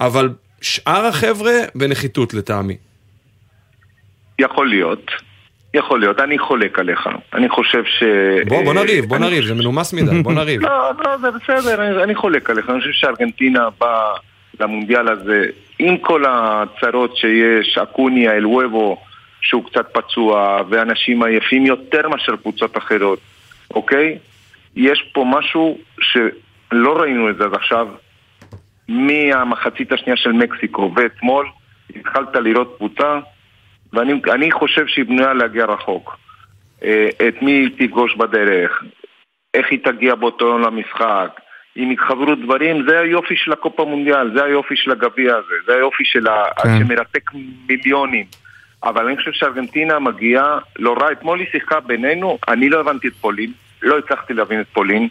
אבל 0.00 0.28
שאר 0.60 1.06
החבר'ה 1.06 1.52
בנחיתות 1.74 2.34
לטעמי. 2.34 2.76
יכול 4.38 4.68
להיות, 4.68 5.10
יכול 5.74 6.00
להיות, 6.00 6.20
אני 6.20 6.38
חולק 6.38 6.78
עליך. 6.78 7.08
אני 7.34 7.48
חושב 7.48 7.84
ש... 7.84 8.02
בוא, 8.48 8.64
בוא 8.64 8.74
נריב, 8.74 9.04
בוא 9.04 9.18
נריב, 9.18 9.44
זה 9.44 9.54
מנומס 9.54 9.92
מדי, 9.92 10.22
בוא 10.22 10.32
נריב. 10.40 10.62
לא, 10.62 10.90
לא, 11.04 11.16
זה 11.16 11.28
בסדר, 11.30 11.82
אני, 11.82 12.02
אני 12.02 12.14
חולק 12.14 12.50
עליך. 12.50 12.70
אני 12.70 12.80
חושב 12.80 12.92
שארגנטינה 12.92 13.68
באה 13.80 14.12
למונדיאל 14.60 15.08
הזה 15.08 15.44
עם 15.78 15.96
כל 15.96 16.24
הצרות 16.28 17.16
שיש, 17.16 17.78
אקוניה, 17.78 18.32
אל 18.32 18.46
וובו, 18.46 18.96
שהוא 19.40 19.64
קצת 19.64 19.86
פצוע, 19.92 20.60
ואנשים 20.68 21.22
עייפים 21.22 21.66
יותר 21.66 22.08
מאשר 22.08 22.36
קבוצות 22.36 22.78
אחרות, 22.78 23.18
אוקיי? 23.70 24.18
יש 24.76 25.10
פה 25.12 25.24
משהו 25.24 25.78
שלא 26.00 27.00
ראינו 27.00 27.30
את 27.30 27.36
זה 27.36 27.44
עד 27.44 27.54
עכשיו, 27.54 27.88
מהמחצית 28.88 29.92
השנייה 29.92 30.16
של 30.16 30.32
מקסיקו 30.32 30.92
ואתמול, 30.96 31.46
התחלת 31.96 32.36
לראות 32.36 32.74
קבוצה, 32.76 33.18
ואני 33.94 34.20
אני 34.32 34.52
חושב 34.52 34.86
שהיא 34.86 35.04
בנויה 35.04 35.32
להגיע 35.32 35.64
רחוק. 35.64 36.16
אה, 36.84 37.08
את 37.28 37.42
מי 37.42 37.52
היא 37.52 37.70
תפגוש 37.78 38.16
בדרך, 38.16 38.82
איך 39.54 39.66
היא 39.70 39.78
תגיע 39.84 40.14
באותו 40.14 40.46
יום 40.46 40.62
למשחק, 40.62 41.40
אם 41.76 41.92
יתחברו 41.92 42.34
דברים, 42.34 42.84
זה 42.88 43.00
היופי 43.00 43.36
של 43.36 43.52
הקופה 43.52 43.84
מונדיאל, 43.84 44.30
זה 44.36 44.44
היופי 44.44 44.76
של 44.76 44.90
הגביע 44.90 45.36
הזה, 45.36 45.54
זה 45.66 45.74
היופי 45.74 46.04
של 46.04 46.26
ה... 46.26 46.44
כן. 46.62 46.78
שמרתק 46.78 47.30
מיליונים. 47.68 48.26
אבל 48.84 49.06
אני 49.06 49.16
חושב 49.16 49.32
שארגנטינה 49.32 49.98
מגיעה 49.98 50.58
לא 50.78 50.96
רע, 51.00 51.12
אתמול 51.12 51.38
היא 51.38 51.48
שיחקה 51.52 51.80
בינינו, 51.80 52.38
אני 52.48 52.68
לא 52.68 52.80
הבנתי 52.80 53.08
את 53.08 53.12
פולין, 53.12 53.52
לא 53.82 53.98
הצלחתי 53.98 54.34
להבין 54.34 54.60
את 54.60 54.66
פולין. 54.72 55.08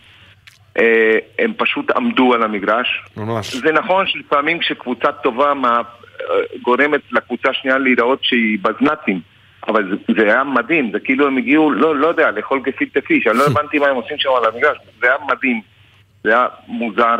אה, 0.80 1.18
הם 1.40 1.54
פשוט 1.58 1.92
עמדו 1.92 2.34
על 2.34 2.44
המגרש. 2.44 3.04
ממש. 3.18 3.56
זה 3.56 3.72
נכון 3.72 4.08
שלפעמים 4.08 4.60
כשקבוצה 4.60 5.12
טובה 5.12 5.54
גורמת 6.62 7.02
לקבוצה 7.12 7.50
השנייה 7.50 7.78
להיראות 7.78 8.20
שהיא 8.24 8.58
בזנ"טים, 8.62 9.20
אבל 9.68 9.90
זה, 9.90 10.14
זה 10.18 10.24
היה 10.24 10.44
מדהים, 10.44 10.92
זה 10.92 11.00
כאילו 11.00 11.28
הם 11.28 11.38
הגיעו, 11.38 11.72
לא, 11.72 11.96
לא 11.96 12.08
יודע, 12.08 12.32
לאכול 12.32 12.62
גפילטה 12.64 13.02
פיש, 13.02 13.28
אני 13.28 13.38
לא 13.38 13.46
הבנתי 13.46 13.80
מה 13.80 13.88
הם 13.88 13.96
עושים 13.96 14.18
שם 14.18 14.30
על 14.38 14.46
המגרש, 14.46 14.78
זה 15.02 15.08
היה 15.08 15.16
מדהים, 15.32 15.62
זה 16.24 16.30
היה 16.30 16.48
מוזר, 16.68 17.16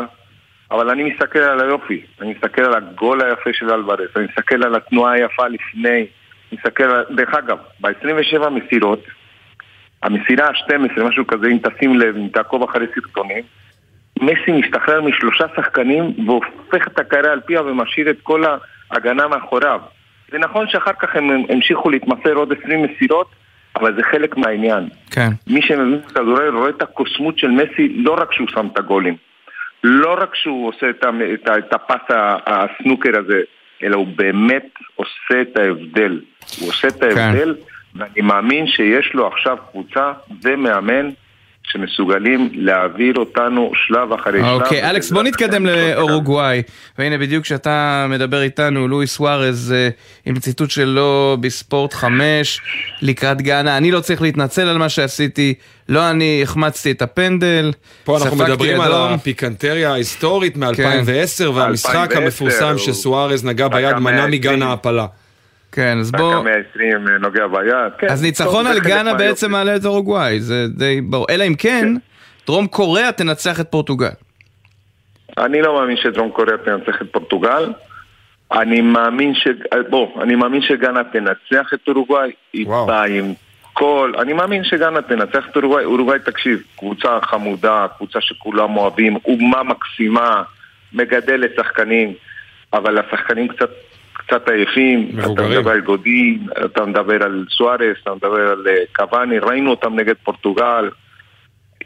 אבל 0.70 0.90
אני 0.90 1.04
מסתכל 1.04 1.38
על 1.38 1.60
היופי, 1.60 2.00
אני 2.20 2.34
מסתכל 2.34 2.62
על 2.62 2.74
הגול 2.74 3.22
היפה 3.22 3.50
של 3.52 3.70
אלוורס, 3.70 4.10
אני 4.16 4.24
מסתכל 4.24 4.64
על 4.64 4.74
התנועה 4.74 5.12
היפה 5.12 5.48
לפני, 5.48 6.06
אני 6.52 6.58
מסתכל 6.58 6.84
על, 6.84 7.04
דרך 7.16 7.34
אגב, 7.34 7.58
ב-27 7.80 8.48
מסירות, 8.48 9.00
המסירה 10.02 10.46
ה-12, 10.46 11.02
משהו 11.02 11.26
כזה, 11.26 11.46
אם 11.46 11.58
תשים 11.58 12.00
לב, 12.00 12.16
אם 12.16 12.28
תעקוב 12.28 12.62
אחרי 12.62 12.86
סרטונים, 12.94 13.44
מסי 14.20 14.52
משתחרר 14.52 15.00
משלושה 15.00 15.44
שחקנים 15.56 16.14
והופך 16.26 16.88
את 16.88 16.98
הקערה 16.98 17.32
על 17.32 17.40
פיה 17.40 17.62
ומשאיר 17.62 18.10
את 18.10 18.20
כל 18.22 18.44
ההגנה 18.90 19.28
מאחוריו. 19.28 19.80
זה 20.32 20.38
נכון 20.38 20.68
שאחר 20.68 20.92
כך 20.98 21.16
הם 21.16 21.30
המשיכו 21.48 21.90
להתמסר 21.90 22.32
עוד 22.34 22.52
20 22.62 22.82
מסירות, 22.82 23.30
אבל 23.76 23.96
זה 23.96 24.02
חלק 24.02 24.36
מהעניין. 24.36 24.88
כן. 25.10 25.28
מי 25.46 25.62
שמבין 25.62 25.94
את 25.94 26.10
הכדורגל 26.10 26.48
רואה 26.48 26.68
את 26.68 26.82
הקוסמות 26.82 27.38
של 27.38 27.48
מסי 27.48 27.88
לא 27.88 28.16
רק 28.20 28.32
שהוא 28.32 28.48
שם 28.48 28.66
את 28.72 28.78
הגולים, 28.78 29.16
לא 29.84 30.16
רק 30.20 30.34
שהוא 30.34 30.68
עושה 30.68 30.90
את, 30.90 31.04
את, 31.34 31.48
את 31.58 31.72
הפס 31.72 32.16
הסנוקר 32.46 33.18
הזה, 33.18 33.40
אלא 33.82 33.96
הוא 33.96 34.06
באמת 34.16 34.66
עושה 34.94 35.40
את 35.40 35.56
ההבדל. 35.56 36.20
הוא 36.60 36.68
עושה 36.68 36.88
את 36.88 37.02
ההבדל, 37.02 37.54
ואני 37.94 38.20
מאמין 38.22 38.66
שיש 38.66 39.14
לו 39.14 39.26
עכשיו 39.26 39.56
קבוצה 39.70 40.12
ומאמן 40.42 41.08
שמסוגלים 41.64 42.50
להעביר 42.52 43.14
אותנו 43.16 43.72
שלב 43.74 44.12
אחרי 44.12 44.40
שלב. 44.40 44.62
אוקיי, 44.62 44.90
אלכס, 44.90 45.10
בוא 45.10 45.22
נתקדם 45.22 45.66
לאורוגוואי. 45.66 46.62
והנה, 46.98 47.18
בדיוק 47.18 47.44
כשאתה 47.44 48.06
מדבר 48.10 48.42
איתנו, 48.42 48.88
לואי 48.88 49.06
סוארז, 49.06 49.74
אה, 49.76 49.88
עם 50.26 50.38
ציטוט 50.38 50.70
שלו 50.70 51.36
בספורט 51.40 51.92
5, 51.92 52.60
לקראת 53.02 53.42
גאנה. 53.42 53.76
אני 53.76 53.90
לא 53.90 54.00
צריך 54.00 54.22
להתנצל 54.22 54.68
על 54.68 54.78
מה 54.78 54.88
שעשיתי, 54.88 55.54
לא 55.88 56.10
אני 56.10 56.40
החמצתי 56.42 56.90
את 56.90 57.02
הפנדל, 57.02 57.72
פה 58.04 58.18
אנחנו 58.18 58.36
מדברים 58.36 58.80
על. 58.80 58.92
הפיקנטריה 58.94 59.92
ההיסטורית 59.92 60.54
כן. 60.54 60.60
מ-2010 60.60 61.50
והמשחק 61.54 61.94
2010, 61.94 62.16
המפורסם 62.16 62.78
שסוארז 62.78 63.44
נגע 63.44 63.68
ביד, 63.68 63.96
מנע 63.96 64.26
120. 64.26 64.30
מגן 64.30 64.62
ההעפלה. 64.62 65.06
כן, 65.74 65.98
אז 65.98 66.12
דקה 66.12 66.22
בוא... 66.22 66.42
120 66.42 67.08
נוגע 67.20 67.46
ביד. 67.46 67.92
כן, 67.98 68.06
אז 68.10 68.22
ניצחון 68.22 68.66
על 68.66 68.80
גאנה. 68.80 69.14
בעצם 69.14 69.50
מעלה 69.52 69.76
את 69.76 69.84
אורוגוואי, 69.84 70.40
זה 70.40 70.66
די 70.68 71.00
ברור. 71.00 71.26
אלא 71.30 71.44
אם 71.44 71.54
כן, 71.54 71.88
דרום 72.46 72.66
קוריאה 72.66 73.12
תנצח 73.12 73.60
את 73.60 73.70
פורטוגל. 73.70 74.08
אני 75.38 75.62
לא 75.62 75.74
מאמין 75.74 75.96
שדרום 75.96 76.30
קוריאה 76.30 76.56
תנצח 76.58 77.02
את 77.02 77.06
פורטוגל. 77.12 77.72
אני 78.52 78.80
מאמין 78.80 79.34
ש... 79.34 79.48
בוא, 79.90 80.22
אני 80.22 80.34
מאמין 80.34 80.62
שגאנה 80.62 81.04
תנצח 81.04 81.74
את 81.74 81.88
אורוגוואי. 81.88 82.30
היא 82.52 82.66
וואו. 82.66 82.86
באה 82.86 83.04
עם 83.04 83.32
כל... 83.72 84.12
אני 84.18 84.32
מאמין 84.32 84.64
שגאנה 84.64 85.02
תנצח 85.02 85.44
את 85.50 85.56
אורוגוואי. 85.56 85.84
אורוגוואי, 85.84 86.18
תקשיב, 86.18 86.62
קבוצה 86.78 87.18
חמודה, 87.22 87.86
קבוצה 87.96 88.20
שכולם 88.20 88.76
אוהבים, 88.76 89.16
אומה 89.24 89.62
מקסימה, 89.62 90.42
מגדלת 90.92 91.50
שחקנים. 91.56 92.12
אבל 92.72 92.98
השחקנים 92.98 93.48
קצת, 93.48 93.70
קצת 94.26 94.48
עייפים. 94.48 95.08
מבוגרים. 95.12 95.50
אתה 95.50 95.58
מדבר 95.58 95.70
על 95.70 95.80
גודין, 95.80 96.46
אתה 96.64 96.84
מדבר 96.84 97.22
על 97.22 97.44
סוארס, 97.50 97.96
אתה 98.02 98.14
מדבר 98.14 98.50
על 98.50 98.66
אה, 98.68 98.74
קוואני, 98.92 99.38
ראינו 99.38 99.70
אותם 99.70 99.94
נגד 99.94 100.14
פורטוגל. 100.24 100.90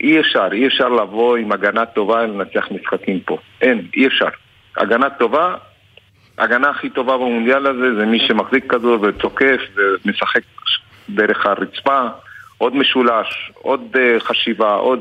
אי 0.01 0.21
אפשר, 0.21 0.49
אי 0.53 0.67
אפשר 0.67 0.89
לבוא 0.89 1.37
עם 1.37 1.53
הגנה 1.53 1.87
טובה 1.87 2.23
לנצח 2.23 2.69
משחקים 2.71 3.21
פה. 3.21 3.39
אין, 3.61 3.87
אי 3.97 4.07
אפשר. 4.07 4.29
הגנה 4.77 5.11
טובה, 5.11 5.55
הגנה 6.39 6.71
הכי 6.71 6.91
טובה 6.91 7.17
במונדיאל 7.17 7.67
הזה 7.67 7.95
זה 7.99 8.07
מי 8.07 8.19
שמחזיק 8.29 8.71
כדור 8.71 8.99
ותוקף 9.03 9.61
ומשחק 9.77 10.43
דרך 11.09 11.47
הרצפה. 11.47 12.01
עוד 12.59 12.77
משולש, 12.77 13.53
עוד 13.55 13.81
אה, 13.99 14.21
חשיבה, 14.21 14.75
עוד... 14.75 15.01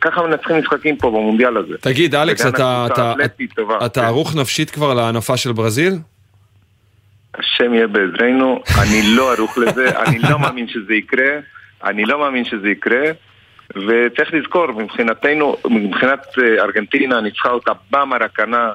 ככה 0.00 0.22
מנצחים 0.22 0.58
משחקים 0.58 0.96
פה 0.96 1.10
במונדיאל 1.10 1.56
הזה. 1.56 1.74
תגיד, 1.80 2.14
אלכס, 2.14 2.46
אתה, 2.46 2.86
אתה. 2.92 3.14
אתה 3.86 4.00
כן. 4.00 4.06
ערוך 4.06 4.36
נפשית 4.36 4.70
כבר 4.70 4.94
להנפה 4.94 5.36
של 5.36 5.52
ברזיל? 5.52 5.92
השם 7.34 7.74
יהיה 7.74 7.86
בעזרנו, 7.86 8.62
אני 8.82 9.02
לא 9.16 9.32
ערוך 9.32 9.58
לזה, 9.58 9.98
אני 10.00 10.18
לא 10.18 10.38
מאמין 10.38 10.68
שזה 10.68 10.94
יקרה, 10.94 11.38
אני 11.84 12.04
לא 12.04 12.18
מאמין 12.18 12.44
שזה 12.44 12.68
יקרה, 12.68 13.04
וצריך 13.76 14.34
לזכור, 14.34 14.72
מבחינתנו, 14.72 15.56
מבחינת 15.70 16.26
אה, 16.38 16.62
ארגנטינה, 16.62 17.20
ניצחה 17.20 17.50
אותה 17.50 17.72
במרקנה, 17.90 18.72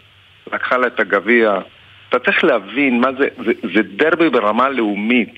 לקחה 0.54 0.78
לה 0.78 0.88
את 0.88 1.00
הגביע. 1.00 1.60
אתה 2.10 2.20
צריך 2.20 2.43
להבין 2.43 3.02
מה 3.02 3.10
זה, 3.20 3.28
זה, 3.46 3.52
זה 3.76 3.82
דרבי 3.84 4.30
ברמה 4.30 4.70
לאומית. 4.70 5.36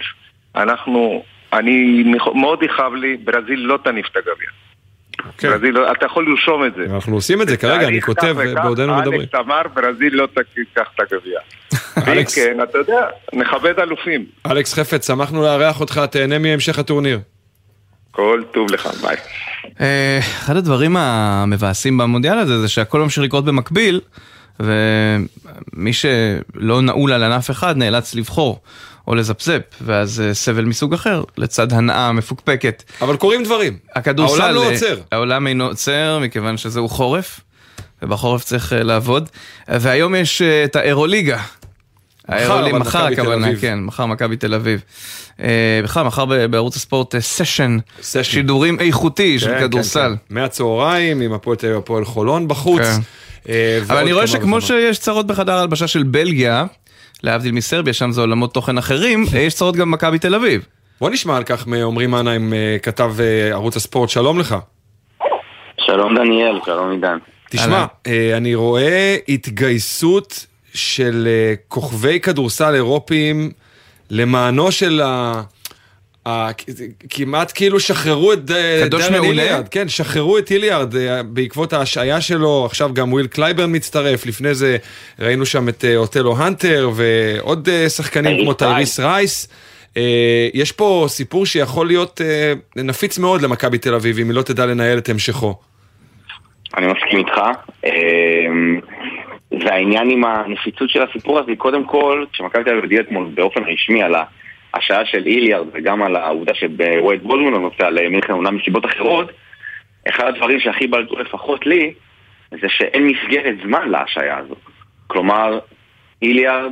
אנחנו, 0.56 1.24
אני, 1.54 2.04
מאוד 2.36 2.64
יכאב 2.64 2.94
לי, 2.94 3.18
ברזיל 3.18 3.60
לא 3.60 3.80
תניף 3.84 4.08
את 4.12 4.18
הגביע. 4.18 4.50
כן. 5.38 5.50
ברזיל, 5.50 5.70
לא- 5.74 5.92
אתה 5.92 6.06
יכול 6.06 6.30
לרשום 6.30 6.66
את 6.66 6.72
זה. 6.76 6.96
אנחנו 6.96 7.16
עושים 7.16 7.42
את 7.42 7.48
זה 7.50 7.58
כרגע, 7.58 7.88
אני 7.88 8.02
כותב 8.02 8.36
וכך, 8.38 8.62
בעודנו 8.64 8.96
מדברים. 8.98 9.22
אלכס 9.22 9.36
אמר, 9.36 9.62
ברזיל 9.74 10.16
לא 10.16 10.28
תיקח 10.54 10.90
את 10.96 11.00
הגביע. 11.00 11.40
ואם 12.06 12.14
אלכס. 12.18 12.36
כן, 12.36 12.58
אתה 12.64 12.78
יודע, 12.78 13.08
נכבד 13.34 13.80
אלופים. 13.80 14.26
אלכס 14.52 14.74
חפץ, 14.74 15.08
שמחנו 15.08 15.42
לארח 15.42 15.80
אותך, 15.80 16.02
תהנה 16.12 16.40
מהמשך 16.40 16.80
הטורניר. 16.80 17.20
כל 18.12 18.44
טוב 18.52 18.72
לך, 18.72 18.90
ביי. 19.02 19.16
אה, 19.82 20.20
אחד 20.20 20.56
הדברים 20.56 20.98
המבאסים 20.98 21.98
במונדיאל 21.98 22.38
הזה 22.38 22.60
זה 22.62 22.68
שהכל 22.68 23.00
ממשיך 23.00 23.24
לקרות 23.24 23.46
במקביל, 23.46 24.02
ומי 24.60 25.94
שלא 25.94 26.82
נעול 26.82 27.12
על 27.14 27.24
ענף 27.24 27.52
אחד 27.52 27.78
נאלץ 27.78 28.16
לבחור 28.16 28.62
או 29.10 29.16
לזפזפ, 29.16 29.62
ואז 29.82 30.22
אה, 30.22 30.34
סבל 30.34 30.66
מסוג 30.66 30.94
אחר, 30.94 31.24
לצד 31.38 31.74
הנאה 31.74 32.12
מפוקפקת. 32.12 32.84
אבל 33.02 33.16
קורים 33.18 33.44
דברים. 33.44 33.78
הכדורסל, 33.96 34.42
העולם 34.42 34.56
לא 34.56 34.64
אה, 34.64 34.72
עוצר. 34.72 34.98
העולם 35.12 35.48
אינו 35.48 35.66
עוצר, 35.66 36.20
מכיוון 36.22 36.58
שזהו 36.58 36.90
חורף, 36.90 37.40
ובחורף 38.02 38.44
צריך 38.44 38.74
אה, 38.74 38.84
לעבוד. 38.84 39.30
והיום 39.68 40.16
יש 40.16 40.42
את 40.42 40.76
האירוליגה. 40.76 41.38
האירולי- 42.28 42.72
מחר 42.74 43.06
הכוונה. 43.06 43.48
כן, 43.62 43.80
מחר 43.80 44.06
מכבי 44.06 44.38
תל 44.38 44.54
אביב. 44.54 44.82
בכלל, 45.84 46.04
מחר 46.06 46.26
בערוץ 46.26 46.76
הספורט 46.76 47.16
סשן. 47.20 47.78
שידורים 48.22 48.80
איכותי 48.80 49.40
של 49.40 49.48
כן, 49.48 49.60
כדורסל. 49.60 50.00
כן, 50.00 50.16
כן. 50.30 50.36
מהצהריים, 50.36 51.22
עם 51.22 51.34
הפועל 51.34 51.58
תל 51.58 51.66
אביב, 51.68 51.78
הפועל 51.78 52.06
חולון 52.06 52.48
בחוץ. 52.48 52.82
כן. 53.46 53.52
אבל 53.82 53.98
אני 53.98 54.14
רואה 54.14 54.28
שכמו. 54.28 54.62
שיש 54.62 55.00
צרות 55.00 55.28
בחדר 55.28 55.54
ההלבשה 55.54 55.88
של 55.88 56.04
בלגיה, 56.04 56.66
להבדיל 57.24 57.52
מסרביה, 57.52 57.94
שם 57.94 58.12
זה 58.12 58.22
עולמות 58.22 58.54
תוכן 58.54 58.78
אחרים, 58.78 59.26
אה, 59.34 59.40
יש 59.40 59.54
צרות 59.54 59.76
גם 59.76 59.92
במכבי 59.92 60.20
תל 60.20 60.36
אביב. 60.36 60.66
בוא 61.02 61.10
נשמע 61.10 61.38
על 61.38 61.44
כך 61.44 61.68
מעומרי 61.68 62.08
מנהיים, 62.08 62.54
אה, 62.54 62.78
כתב 62.84 63.14
אה, 63.20 63.52
ערוץ 63.52 63.76
הספורט, 63.76 64.10
שלום 64.10 64.40
לך. 64.40 64.56
שלום 65.78 66.16
דניאל, 66.16 66.60
שלום 66.66 66.92
עידן. 66.92 67.18
תשמע, 67.50 67.86
אני 68.38 68.56
רואה 68.56 69.18
התגייסות 69.30 70.46
של 70.74 71.28
כוכבי 71.68 72.20
כדורסל 72.20 72.76
אירופיים 72.76 73.52
למענו 74.10 74.72
של 74.72 75.02
ה... 75.02 75.42
ה- 76.30 76.50
כמעט 77.10 77.52
כאילו 77.56 77.80
שחררו 77.80 78.34
את 78.34 78.46
דרן 78.46 79.24
היליארד, 79.24 79.68
כן, 79.68 79.90
שחררו 79.90 80.38
את 80.38 80.52
היליארד 80.52 80.96
אה, 80.96 81.24
בעקבות 81.24 81.74
ההשעיה 81.74 82.22
שלו, 82.22 82.66
עכשיו 82.66 82.94
גם 82.94 83.14
וויל 83.14 83.28
קלייבורן 83.28 83.76
מצטרף, 83.76 84.26
לפני 84.26 84.54
זה 84.54 84.78
ראינו 85.20 85.46
שם 85.46 85.70
את 85.70 85.86
אה, 85.86 85.98
אוטלו 85.98 86.38
הנטר 86.38 86.90
ועוד 86.96 87.70
אה, 87.70 87.90
שחקנים 87.90 88.44
כמו 88.44 88.54
טייריס 88.54 89.00
רייס. 89.00 89.50
יש 90.54 90.72
פה 90.72 91.06
סיפור 91.08 91.46
שיכול 91.46 91.88
להיות 91.88 92.22
נפיץ 92.76 93.20
מאוד 93.20 93.42
למכבי 93.42 93.78
תל 93.78 93.94
אביב, 93.94 94.20
אם 94.20 94.28
היא 94.28 94.36
לא 94.36 94.42
תדע 94.42 94.66
לנהל 94.66 94.98
את 94.98 95.10
המשכו. 95.10 95.56
אני 96.78 96.88
מסכים 96.88 97.20
איתך. 97.20 97.42
והעניין 99.52 100.10
עם 100.10 100.26
הנפיצות 100.26 100.90
של 100.90 101.02
הסיפור 101.02 101.40
הזה, 101.40 101.52
קודם 101.58 101.84
כל, 101.84 102.26
כשמכבי 102.34 102.64
תל 102.64 102.70
אביב 102.70 102.84
הודיעה 102.84 103.04
אתמול 103.04 103.32
באופן 103.34 103.64
רשמי 103.64 104.04
על 104.04 104.16
ההשעיה 104.74 105.06
של 105.06 105.26
איליארד 105.26 105.68
וגם 105.74 106.04
על 106.04 106.16
העובדה 106.16 106.54
שבווייד 106.54 107.24
בולדמן 107.24 107.52
לא 107.52 107.60
נוסע 107.60 107.90
למלחם 107.90 108.34
עונה 108.34 108.52
מסיבות 108.52 108.86
אחרות, 108.86 109.32
אחד 110.10 110.28
הדברים 110.28 110.60
שהכי 110.60 110.88
בלטו 110.88 111.20
לפחות 111.20 111.66
לי, 111.66 111.94
זה 112.52 112.70
שאין 112.70 113.08
מסגרת 113.08 113.56
זמן 113.64 113.90
להשעיה 113.90 114.38
הזאת. 114.38 114.58
כלומר, 115.08 115.60
איליארד 116.22 116.72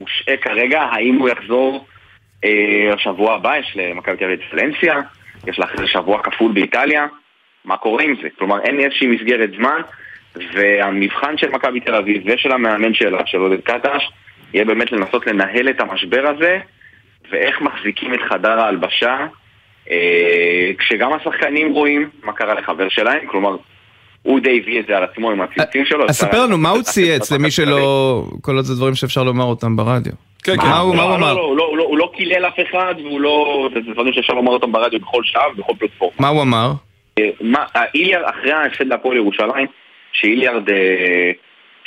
מושעה 0.00 0.36
כרגע, 0.36 0.82
האם 0.82 1.14
הוא 1.14 1.28
יחזור 1.28 1.86
אה, 2.44 2.94
השבוע 2.94 3.34
הבא, 3.34 3.56
יש 3.56 3.72
למכבי 3.76 4.16
תל 4.16 4.24
אביב 4.24 4.40
את 4.40 4.54
ולנסיה, 4.54 5.00
יש 5.46 5.58
לה 5.58 5.64
אחרי 5.64 5.88
שבוע 5.88 6.22
כפול 6.22 6.52
באיטליה, 6.52 7.06
מה 7.64 7.76
קורה 7.76 8.04
עם 8.04 8.14
זה? 8.22 8.28
כלומר, 8.38 8.60
אין 8.60 8.80
איזושהי 8.80 9.06
מסגרת 9.06 9.50
זמן, 9.56 9.80
והמבחן 10.54 11.38
של 11.38 11.50
מכבי 11.50 11.80
תל 11.80 11.94
אביב 11.94 12.22
ושל 12.26 12.52
המאמן 12.52 12.94
שלה, 12.94 13.26
של 13.26 13.38
עודד 13.38 13.60
קטש, 13.60 14.10
יהיה 14.54 14.64
באמת 14.64 14.92
לנסות 14.92 15.26
לנהל 15.26 15.68
את 15.68 15.80
המשבר 15.80 16.26
הזה, 16.26 16.58
ואיך 17.30 17.60
מחזיקים 17.60 18.14
את 18.14 18.20
חדר 18.28 18.60
ההלבשה, 18.60 19.26
אה, 19.90 20.70
כשגם 20.78 21.12
השחקנים 21.12 21.72
רואים 21.72 22.10
מה 22.22 22.32
קרה 22.32 22.54
לחבר 22.54 22.88
שלהם, 22.88 23.26
כלומר, 23.26 23.56
הוא 24.22 24.40
די 24.40 24.60
הביא 24.62 24.80
את 24.80 24.86
זה 24.86 24.96
על 24.96 25.04
עצמו 25.04 25.30
עם 25.30 25.40
הציוצים 25.40 25.84
שלו. 25.84 26.08
אז 26.08 26.16
ספר 26.16 26.44
לנו, 26.44 26.58
מה 26.58 26.70
הוא 26.70 26.82
צייץ 26.82 27.32
למי 27.32 27.50
שלא... 27.50 28.24
כל 28.40 28.56
עוד 28.56 28.64
זה 28.64 28.74
דברים 28.74 28.94
שאפשר 28.94 29.22
לומר 29.22 29.44
אותם 29.44 29.76
ברדיו. 29.76 30.12
כן, 30.42 30.52
הוא 30.52 30.68
מה 30.68 30.78
הוא 30.78 30.96
לא, 30.96 31.14
אמר? 31.14 31.34
לא, 31.34 31.56
לא, 31.56 31.76
לא, 31.76 31.84
הוא 31.84 31.98
לא 31.98 32.10
קילל 32.16 32.46
אף 32.46 32.60
אחד, 32.70 32.94
והוא 32.98 33.20
לא... 33.20 33.68
זה 33.74 33.92
דברים 33.92 34.12
שאפשר 34.12 34.32
לומר 34.32 34.52
אותם 34.52 34.72
ברדיו 34.72 35.00
בכל 35.00 35.22
שעה 35.24 35.42
ובכל 35.54 35.72
פלטפורמה. 35.78 36.16
מה 36.18 36.28
הוא 36.28 36.42
אמר? 36.42 36.72
אה, 37.18 37.84
איליארד, 37.94 38.24
אחרי 38.24 38.52
ההפסד 38.52 38.86
להפועל 38.86 39.16
ירושלים, 39.16 39.66
שאיליארד 40.12 40.70
אה, 40.70 41.30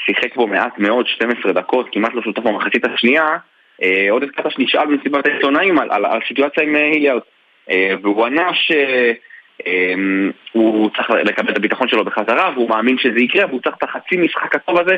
שיחק 0.06 0.36
בו 0.36 0.48
מעט 0.48 0.80
מאוד, 0.80 1.08
12 1.08 1.54
דקות, 1.54 1.88
כמעט 1.92 2.14
לא 2.14 2.22
שותף 2.22 2.42
במחצית 2.42 2.86
השנייה, 2.86 3.38
עודד 4.10 4.30
קטש 4.30 4.60
נשאל 4.60 4.86
במסיבת 4.86 5.28
העיתונאים 5.28 5.80
על, 5.80 5.92
על, 5.92 6.06
על 6.06 6.20
סיטואציה 6.28 6.64
עם 6.64 6.76
אה, 6.76 6.82
איליארד. 6.82 7.22
אה, 7.70 7.94
והוא 8.02 8.26
ענה 8.26 8.50
שהוא 8.54 10.90
צריך 10.96 11.10
לקבל 11.10 11.52
את 11.52 11.58
הביטחון 11.58 11.88
שלו 11.88 12.06
בחזרה, 12.06 12.52
והוא 12.56 12.70
מאמין 12.70 12.98
שזה 12.98 13.20
יקרה, 13.20 13.46
והוא 13.46 13.62
צריך 13.62 13.76
את 13.78 13.84
החצי 13.84 14.18
משחק 14.18 14.56
הטוב 14.56 14.80
הזה 14.80 14.98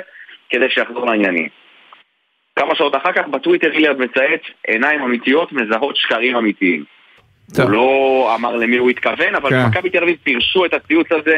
כדי 0.50 0.70
שיחזור 0.70 1.06
לעניינים. 1.06 1.48
כמה 2.60 2.76
שעות 2.76 2.96
אחר 2.96 3.12
כך 3.12 3.28
בטוויטר 3.28 3.72
איליארד 3.72 4.00
מצייץ 4.00 4.42
עיניים 4.68 5.02
אמיתיות 5.02 5.52
מזהות 5.52 5.96
שקרים 5.96 6.36
אמיתיים. 6.36 6.84
טוב. 7.56 7.66
הוא 7.66 7.72
לא 7.72 8.32
אמר 8.36 8.56
למי 8.56 8.78
הוא 8.78 8.90
התכוון, 8.90 9.36
אבל 9.36 9.50
כן. 9.50 9.66
מכבי 9.70 9.90
תל 9.90 10.04
אביב 10.04 10.18
פירשו 10.24 10.66
את 10.66 10.74
הציוץ 10.74 11.08
הזה 11.12 11.38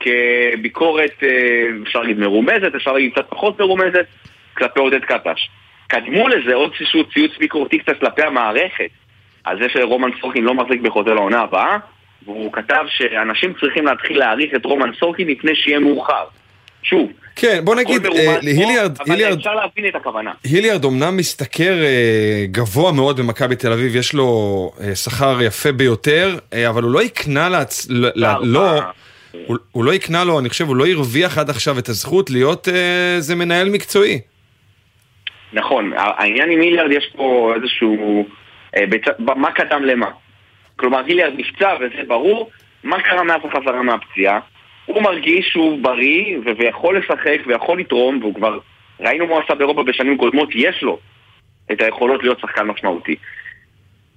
כביקורת, 0.00 1.22
אה, 1.22 1.66
אפשר 1.82 2.00
להגיד 2.00 2.18
מרומזת, 2.18 2.74
אפשר 2.76 2.92
להגיד 2.92 3.12
קצת 3.12 3.30
פחות 3.30 3.60
מרומזת, 3.60 4.06
כלפי 4.54 4.80
עודד 4.80 5.04
קטש. 5.04 5.48
קדמו 5.90 6.28
לזה 6.28 6.54
עוד 6.54 6.70
איזשהו 6.80 7.04
ציוץ 7.14 7.30
ביקורתי 7.38 7.78
קצת 7.78 7.92
כלפי 8.00 8.22
המערכת, 8.22 8.90
על 9.44 9.58
זה 9.62 9.66
שרומן 9.72 10.10
סורקין 10.20 10.44
לא 10.44 10.54
מחזיק 10.54 10.80
בחוזה 10.80 11.10
לעונה 11.10 11.40
הבאה, 11.40 11.76
והוא 12.24 12.52
כתב 12.52 12.84
שאנשים 12.88 13.52
צריכים 13.60 13.86
להתחיל 13.86 14.18
להעריך 14.18 14.50
את 14.56 14.64
רומן 14.64 14.90
סורקין 15.00 15.28
לפני 15.28 15.54
שיהיה 15.54 15.78
מאוחר. 15.78 16.24
שוב, 16.82 17.10
כן, 17.36 17.60
בוא 17.64 17.74
נגיד, 17.74 18.06
אה, 18.06 18.10
פה, 18.10 18.16
להיליארד, 18.42 18.96
אבל 19.00 19.10
היליארד, 19.10 19.38
אפשר 19.38 19.54
להבין 19.54 19.86
את 19.88 19.94
הכוונה. 19.94 20.32
היליארד 20.44 20.84
אומנם 20.84 21.18
משתכר 21.18 21.82
אה, 21.82 22.44
גבוה 22.50 22.92
מאוד 22.92 23.16
במכבי 23.20 23.56
תל 23.56 23.72
אביב, 23.72 23.96
יש 23.96 24.12
לו 24.14 24.26
אה, 24.80 24.94
שכר 24.94 25.42
יפה 25.42 25.72
ביותר, 25.72 26.36
אה, 26.52 26.68
אבל 26.68 26.82
הוא 26.82 26.90
לא 26.92 27.00
הקנה 27.02 27.48
לעצ... 27.48 27.86
ל-. 27.90 28.10
לא, 28.42 28.80
הוא- 29.46 29.56
הוא 29.72 29.84
לא 29.84 29.92
הקנה 29.92 30.24
לו, 30.24 30.38
אני 30.38 30.48
חושב, 30.48 30.68
הוא 30.68 30.76
לא 30.76 30.86
הרוויח 30.86 31.38
עד 31.38 31.50
עכשיו 31.50 31.78
את 31.78 31.88
הזכות 31.88 32.30
להיות 32.30 32.68
אה, 32.68 32.74
איזה 33.16 33.34
מנהל 33.34 33.68
מקצועי. 33.70 34.20
נכון, 35.52 35.92
העניין 35.96 36.50
עם 36.50 36.58
מיליארד 36.58 36.92
יש 36.92 37.10
פה 37.16 37.52
איזשהו... 37.56 38.26
אה. 38.76 38.84
מה 39.18 39.52
קדם 39.52 39.84
למה? 39.84 40.10
כלומר, 40.76 41.04
היליארד 41.06 41.32
נפצע 41.36 41.76
וזה 41.80 42.02
ברור, 42.06 42.50
מה 42.84 43.02
קרה 43.02 43.22
מאז 43.22 43.40
החזרה 43.44 43.82
מהפציעה? 43.82 44.38
הוא 44.86 45.02
מרגיש 45.02 45.48
שהוא 45.48 45.78
בריא 45.82 46.38
ו- 46.38 46.56
ויכול 46.58 46.98
לשחק 46.98 47.38
ויכול 47.46 47.80
לתרום, 47.80 48.18
והוא 48.20 48.34
כבר... 48.34 48.58
ראינו 49.00 49.26
מה 49.26 49.34
הוא 49.34 49.42
עשה 49.44 49.54
באירופה 49.54 49.82
בשנים 49.82 50.18
קודמות, 50.18 50.48
יש 50.54 50.82
לו 50.82 50.98
את 51.72 51.82
היכולות 51.82 52.22
להיות 52.22 52.40
שחקן 52.40 52.66
משמעותי. 52.66 53.16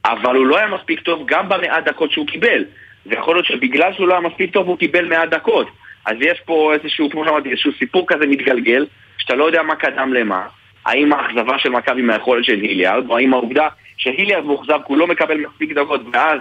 אבל 0.05 0.35
הוא 0.35 0.45
לא 0.45 0.57
היה 0.57 0.67
מספיק 0.67 0.99
טוב 0.99 1.23
גם 1.25 1.49
במעט 1.49 1.83
דקות 1.83 2.11
שהוא 2.11 2.27
קיבל. 2.27 2.65
ויכול 3.05 3.35
להיות 3.35 3.45
שבגלל 3.45 3.93
שהוא 3.93 4.07
לא 4.07 4.13
היה 4.13 4.21
מספיק 4.21 4.53
טוב 4.53 4.67
הוא 4.67 4.77
קיבל 4.77 5.05
מעט 5.05 5.29
דקות. 5.29 5.67
אז 6.05 6.15
יש 6.19 6.41
פה 6.45 6.73
איזשהו, 6.73 7.09
כמו 7.09 7.25
שאמרתי, 7.25 7.49
איזשהו 7.49 7.71
סיפור 7.79 8.05
כזה 8.07 8.27
מתגלגל, 8.27 8.85
שאתה 9.17 9.35
לא 9.35 9.43
יודע 9.43 9.63
מה 9.63 9.75
קדם 9.75 10.13
למה, 10.13 10.47
האם 10.85 11.13
האכזבה 11.13 11.59
של 11.59 11.69
מכבי 11.69 12.01
מהיכולת 12.01 12.45
של 12.45 12.53
היליארד, 12.53 13.09
או 13.09 13.17
האם 13.17 13.33
העובדה 13.33 13.67
שהיליארד 13.97 14.45
מאוכזב 14.45 14.77
כי 14.77 14.83
הוא 14.87 14.97
לא 14.97 15.07
מקבל 15.07 15.37
מספיק 15.37 15.71
דקות 15.71 16.01
ואז 16.13 16.39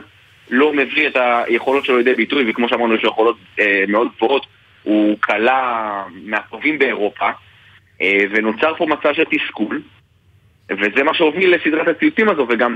לא 0.50 0.72
מביא 0.72 1.08
את 1.08 1.16
היכולות 1.16 1.84
שלו 1.84 1.96
לידי 1.96 2.14
ביטוי, 2.14 2.50
וכמו 2.50 2.68
שאמרנו 2.68 2.94
יש 2.94 3.02
לו 3.02 3.10
יכולות 3.10 3.36
אה, 3.60 3.84
מאוד 3.88 4.08
גבוהות, 4.16 4.46
הוא 4.82 5.16
כלה 5.20 6.02
מהטובים 6.24 6.78
באירופה, 6.78 7.30
אה, 8.00 8.18
ונוצר 8.30 8.74
פה 8.74 8.86
מצב 8.86 9.12
של 9.12 9.24
תסכול, 9.24 9.82
וזה 10.70 11.02
מה 11.02 11.14
שהוביל 11.14 11.54
לסדרת 11.54 11.88
הציוצים 11.88 12.28
הזו, 12.28 12.46
וגם 12.48 12.74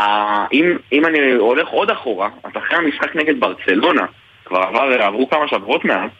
אה, 0.00 0.46
אם, 0.52 0.76
אם 0.92 1.06
אני 1.06 1.32
הולך 1.32 1.68
עוד 1.68 1.90
אחורה, 1.90 2.28
אז 2.44 2.52
אחרי 2.58 2.76
המשחק 2.76 3.16
נגד 3.16 3.40
ברצלונה, 3.40 4.06
כבר 4.44 4.58
עבר, 4.58 5.02
עברו 5.02 5.28
כמה 5.28 5.48
שבועות 5.48 5.84
מאז, 5.84 6.10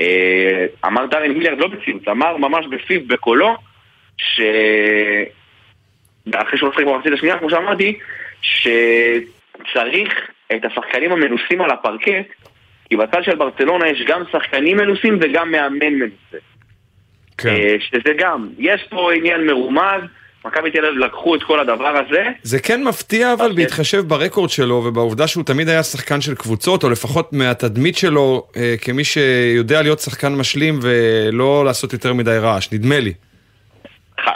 אה, 0.00 0.66
אמר 0.86 1.06
דארן 1.06 1.30
היליארד 1.30 1.58
לא 1.58 1.68
בציוץ, 1.68 2.08
אמר 2.08 2.36
ממש 2.36 2.66
בפיו, 2.66 3.00
בקולו, 3.06 3.56
ש... 4.18 4.40
אחרי 6.34 6.58
שהוא 6.58 6.70
משחק 6.70 6.84
במחצית 6.84 7.12
השנייה, 7.12 7.38
כמו 7.38 7.50
שאמרתי, 7.50 7.98
שצריך 8.42 10.12
את 10.56 10.64
השחקנים 10.64 11.12
המנוסים 11.12 11.60
על 11.60 11.70
הפרקט, 11.70 12.26
כי 12.88 12.96
בצד 12.96 13.24
של 13.24 13.34
ברצלונה 13.34 13.88
יש 13.88 14.04
גם 14.08 14.22
שחקנים 14.32 14.76
מנוסים 14.76 15.18
וגם 15.22 15.52
מאמן 15.52 15.94
מנוסה. 15.94 16.36
כן. 17.38 17.48
אה, 17.48 17.76
שזה 17.80 18.12
גם, 18.18 18.48
יש 18.58 18.82
פה 18.90 19.12
עניין 19.12 19.46
מרומז, 19.46 20.02
מכבי 20.44 20.70
תל 20.70 20.86
אביב 20.86 20.98
לקחו 20.98 21.34
את 21.34 21.42
כל 21.42 21.60
הדבר 21.60 21.96
הזה. 22.06 22.24
זה 22.42 22.58
כן 22.58 22.84
מפתיע 22.84 23.32
אבל 23.32 23.50
אוקיי. 23.50 23.64
בהתחשב 23.64 24.00
ברקורד 24.06 24.50
שלו 24.50 24.82
ובעובדה 24.84 25.26
שהוא 25.26 25.44
תמיד 25.44 25.68
היה 25.68 25.82
שחקן 25.82 26.20
של 26.20 26.34
קבוצות, 26.34 26.84
או 26.84 26.90
לפחות 26.90 27.32
מהתדמית 27.32 27.96
שלו 27.96 28.46
אה, 28.56 28.74
כמי 28.80 29.04
שיודע 29.04 29.82
להיות 29.82 30.00
שחקן 30.00 30.34
משלים 30.34 30.78
ולא 30.82 31.64
לעשות 31.64 31.92
יותר 31.92 32.12
מדי 32.12 32.38
רעש, 32.40 32.72
נדמה 32.72 33.00
לי. 33.00 33.12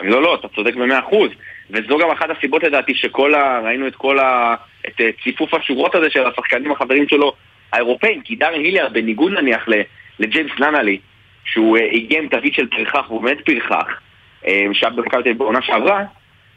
לא, 0.03 0.23
לא, 0.23 0.35
אתה 0.35 0.49
צודק 0.49 0.75
במאה 0.75 0.99
אחוז. 0.99 1.31
וזו 1.71 1.99
גם 1.99 2.11
אחת 2.11 2.31
הסיבות 2.31 2.63
לדעתי 2.63 2.95
שכל 2.95 3.35
ה... 3.35 3.61
ראינו 3.65 3.87
את 3.87 3.97
כל 3.97 4.19
ה... 4.19 4.55
את 4.89 5.01
אה, 5.01 5.11
ציפוף 5.25 5.55
השורות 5.55 5.95
הזה 5.95 6.11
של 6.11 6.27
השחקנים 6.27 6.73
החברים 6.73 7.09
שלו 7.09 7.33
האירופאים, 7.73 8.21
כי 8.23 8.37
דארן 8.37 8.61
היליארד, 8.61 8.93
בניגוד 8.93 9.33
נניח 9.33 9.69
לג'יימס 10.19 10.51
לנאלי, 10.59 10.99
שהוא 11.45 11.79
אה, 11.79 11.89
הגיע 11.93 12.19
עם 12.19 12.29
תווית 12.29 12.55
של 12.55 12.67
פרחח, 12.67 13.11
והוא 13.11 13.23
באמת 13.23 13.41
פרחח, 13.45 14.01
אה, 14.47 14.67
שהיה 14.73 14.93
במכבי 14.93 15.35
בעונה 15.35 15.63
שעברה, 15.63 16.05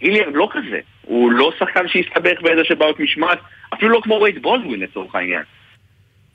היליארד 0.02 0.34
לא 0.36 0.48
כזה. 0.52 0.80
הוא 1.02 1.32
לא 1.32 1.52
שחקן 1.60 1.88
שהסתבך 1.88 2.42
באיזה 2.42 2.64
שבעיות 2.64 3.00
משמעת, 3.00 3.40
אפילו 3.74 3.92
לא 3.92 4.00
כמו 4.04 4.20
וייד 4.22 4.42
בולדווין 4.42 4.80
לצורך 4.80 5.16
העניין. 5.16 5.44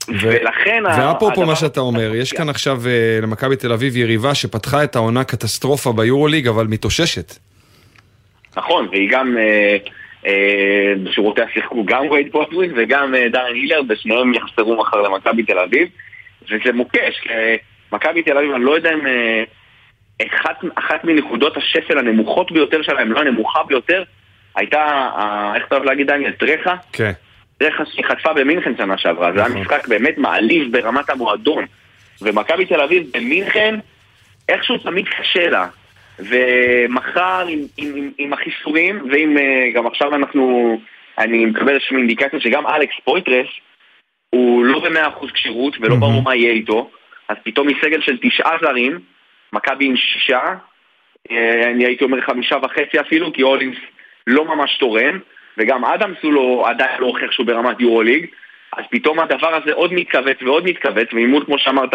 ולכן... 0.09 0.83
ה- 0.85 1.07
ואפרופו 1.13 1.45
מה 1.45 1.55
שאתה 1.55 1.79
אומר, 1.79 2.15
יש 2.15 2.33
כאן 2.33 2.49
עכשיו 2.49 2.81
אה, 2.87 3.19
למכבי 3.21 3.55
תל 3.55 3.71
אביב 3.73 3.97
יריבה 3.97 4.35
שפתחה 4.35 4.83
את 4.83 4.95
העונה 4.95 5.23
קטסטרופה 5.23 5.93
ביורוליג, 5.93 6.47
אבל 6.47 6.67
מתאוששת. 6.67 7.33
נכון, 8.57 8.87
והיא 8.91 9.09
גם 9.11 9.37
אה, 9.37 9.77
אה, 10.27 10.93
בשורותיה 11.03 11.45
שיחקו 11.53 11.85
גם 11.85 12.09
וייד 12.11 12.31
בולדווין 12.31 12.73
וגם 12.77 13.13
דארן 13.31 13.53
הילר, 13.53 13.81
ושניהם 13.89 14.33
יחסרו 14.33 14.77
מחר 14.77 15.01
למכבי 15.01 15.43
תל 15.43 15.59
אביב, 15.59 15.87
וזה 16.43 16.73
מוקש, 16.73 17.19
כי 17.21 17.29
מכבי 17.91 18.23
תל 18.23 18.37
אביב, 18.37 18.51
אני 18.51 18.63
לא 18.63 18.75
יודע 18.75 18.93
אם 18.93 19.01
אחת, 20.35 20.57
אחת 20.75 21.03
מנקודות 21.03 21.57
השפל 21.57 21.97
הנמוכות 21.97 22.51
ביותר 22.51 22.81
שלה, 22.81 23.01
אם 23.01 23.11
לא 23.11 23.19
הנמוכה 23.19 23.59
ביותר, 23.67 24.03
הייתה, 24.55 25.09
איך 25.55 25.63
אתה 25.67 25.75
אוהב 25.75 25.85
להגיד 25.85 26.07
דניאל, 26.07 26.31
טרחה? 26.31 26.75
כן. 26.93 27.03
טרחה 27.03 27.26
שהיא 27.85 28.05
חטפה 28.05 28.33
במינכן 28.33 28.77
שנה 28.77 28.97
שעברה, 28.97 29.31
זה 29.33 29.45
היה 29.45 29.55
משחק 29.55 29.87
באמת 29.87 30.17
מעליב 30.17 30.71
ברמת 30.71 31.09
המועדון. 31.09 31.65
ומכבי 32.21 32.65
תל 32.65 32.81
אביב 32.81 33.03
במינכן, 33.13 33.75
איכשהו 34.49 34.77
תמיד 34.77 35.05
קשה 35.07 35.49
לה. 35.49 35.67
ומחר 36.19 37.45
עם, 37.49 37.59
עם, 37.77 37.95
עם, 37.95 38.11
עם 38.17 38.33
החיסורים, 38.33 39.09
ועם 39.11 39.37
אה, 39.37 39.69
גם 39.73 39.87
עכשיו 39.87 40.15
אנחנו, 40.15 40.79
אני 41.17 41.45
מקבל 41.45 41.73
איזושהי 41.73 41.97
אינדיקציה 41.97 42.39
שגם 42.39 42.67
אלכס 42.67 42.95
פויטרס 43.03 43.47
הוא 44.29 44.65
לא 44.65 44.79
במאה 44.79 45.07
אחוז 45.07 45.31
כשירות 45.31 45.77
ולא 45.79 45.89
מהמם. 45.89 45.99
ברור 45.99 46.23
מה 46.23 46.35
יהיה 46.35 46.51
איתו, 46.51 46.89
אז 47.29 47.37
פתאום 47.43 47.67
מסגל 47.67 48.01
של 48.01 48.17
תשעה 48.21 48.57
זרים, 48.61 48.99
מכבי 49.53 49.85
עם 49.85 49.95
שישה, 49.97 50.41
אה, 51.31 51.71
אני 51.71 51.85
הייתי 51.85 52.03
אומר 52.03 52.21
חמישה 52.21 52.55
וחצי 52.63 52.99
אפילו, 52.99 53.33
כי 53.33 53.41
הולינס 53.41 53.77
לא 54.27 54.45
ממש 54.45 54.77
תורם, 54.77 55.19
וגם 55.57 55.85
אדמס 55.85 56.17
הוא 56.21 56.33
לא, 56.33 56.65
עדיין 56.69 57.01
לא 57.01 57.05
הוכיח 57.05 57.31
שהוא 57.31 57.45
ברמת 57.45 57.79
יורוליג, 57.79 58.25
אז 58.77 58.83
פתאום 58.91 59.19
הדבר 59.19 59.55
הזה 59.55 59.73
עוד 59.73 59.93
מתכווץ 59.93 60.37
ועוד 60.41 60.63
מתכווץ, 60.65 61.13
ועימות 61.13 61.45
כמו 61.45 61.59
שאמרת, 61.59 61.93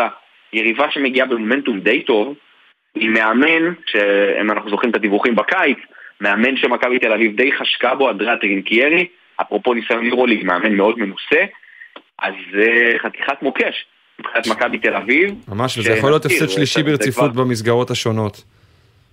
יריבה 0.53 0.87
שמגיעה 0.91 1.27
במומנטום 1.27 1.81
די 1.81 2.03
טוב, 2.03 2.35
עם 2.95 3.13
מאמן, 3.13 3.73
שאם 3.87 4.51
אנחנו 4.51 4.71
זוכרים 4.71 4.91
את 4.91 4.97
הדיווחים 4.97 5.35
בקיץ, 5.35 5.79
מאמן 6.21 6.57
שמכבי 6.57 6.99
תל 6.99 7.13
אביב 7.13 7.37
די 7.37 7.53
חשקה 7.53 7.95
בו, 7.95 8.11
אדריאט 8.11 8.41
טרינקיירי, 8.41 9.07
אפרופו 9.41 9.75
ניסיון 9.75 10.07
יורוליג, 10.07 10.45
מאמן 10.45 10.75
מאוד 10.75 10.99
מנוסה, 10.99 11.45
אז 12.19 12.35
זה 12.53 12.93
חתיכת 12.99 13.43
מוקש 13.43 13.87
מבחינת 14.19 14.47
מכבי 14.47 14.79
תל 14.79 14.95
אביב. 14.95 15.35
ממש, 15.49 15.79
וזה 15.79 15.93
יכול 15.93 16.11
להיות 16.11 16.25
הפסד 16.25 16.49
שלישי 16.49 16.83
ברציפות 16.83 17.35
במסגרות 17.35 17.91
השונות. 17.91 18.45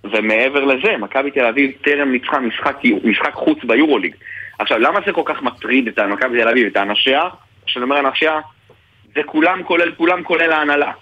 ומעבר 0.04 0.64
לזה, 0.64 0.96
מכבי 0.96 1.30
תל 1.30 1.44
אביב 1.44 1.70
טרם 1.82 2.12
ניצחה 2.12 2.40
משחק, 2.40 2.76
משחק 3.04 3.32
חוץ 3.34 3.58
ביורוליג. 3.64 4.14
עכשיו, 4.60 4.78
למה 4.78 5.00
זה 5.06 5.12
כל 5.12 5.22
כך 5.24 5.42
מטריד 5.42 5.88
את 5.88 5.98
מכבי 5.98 6.42
תל 6.42 6.48
אביב, 6.48 6.66
את 6.66 6.76
האנשיה? 6.76 7.22
כשאני 7.66 7.82
אומר 7.82 8.00
אנשיה, 8.00 8.40
זה 9.14 9.22
כולם 9.26 9.62
כולל 9.62 9.92
כולם 9.92 10.22
כולל 10.22 10.52
ההנהלה. 10.52 10.92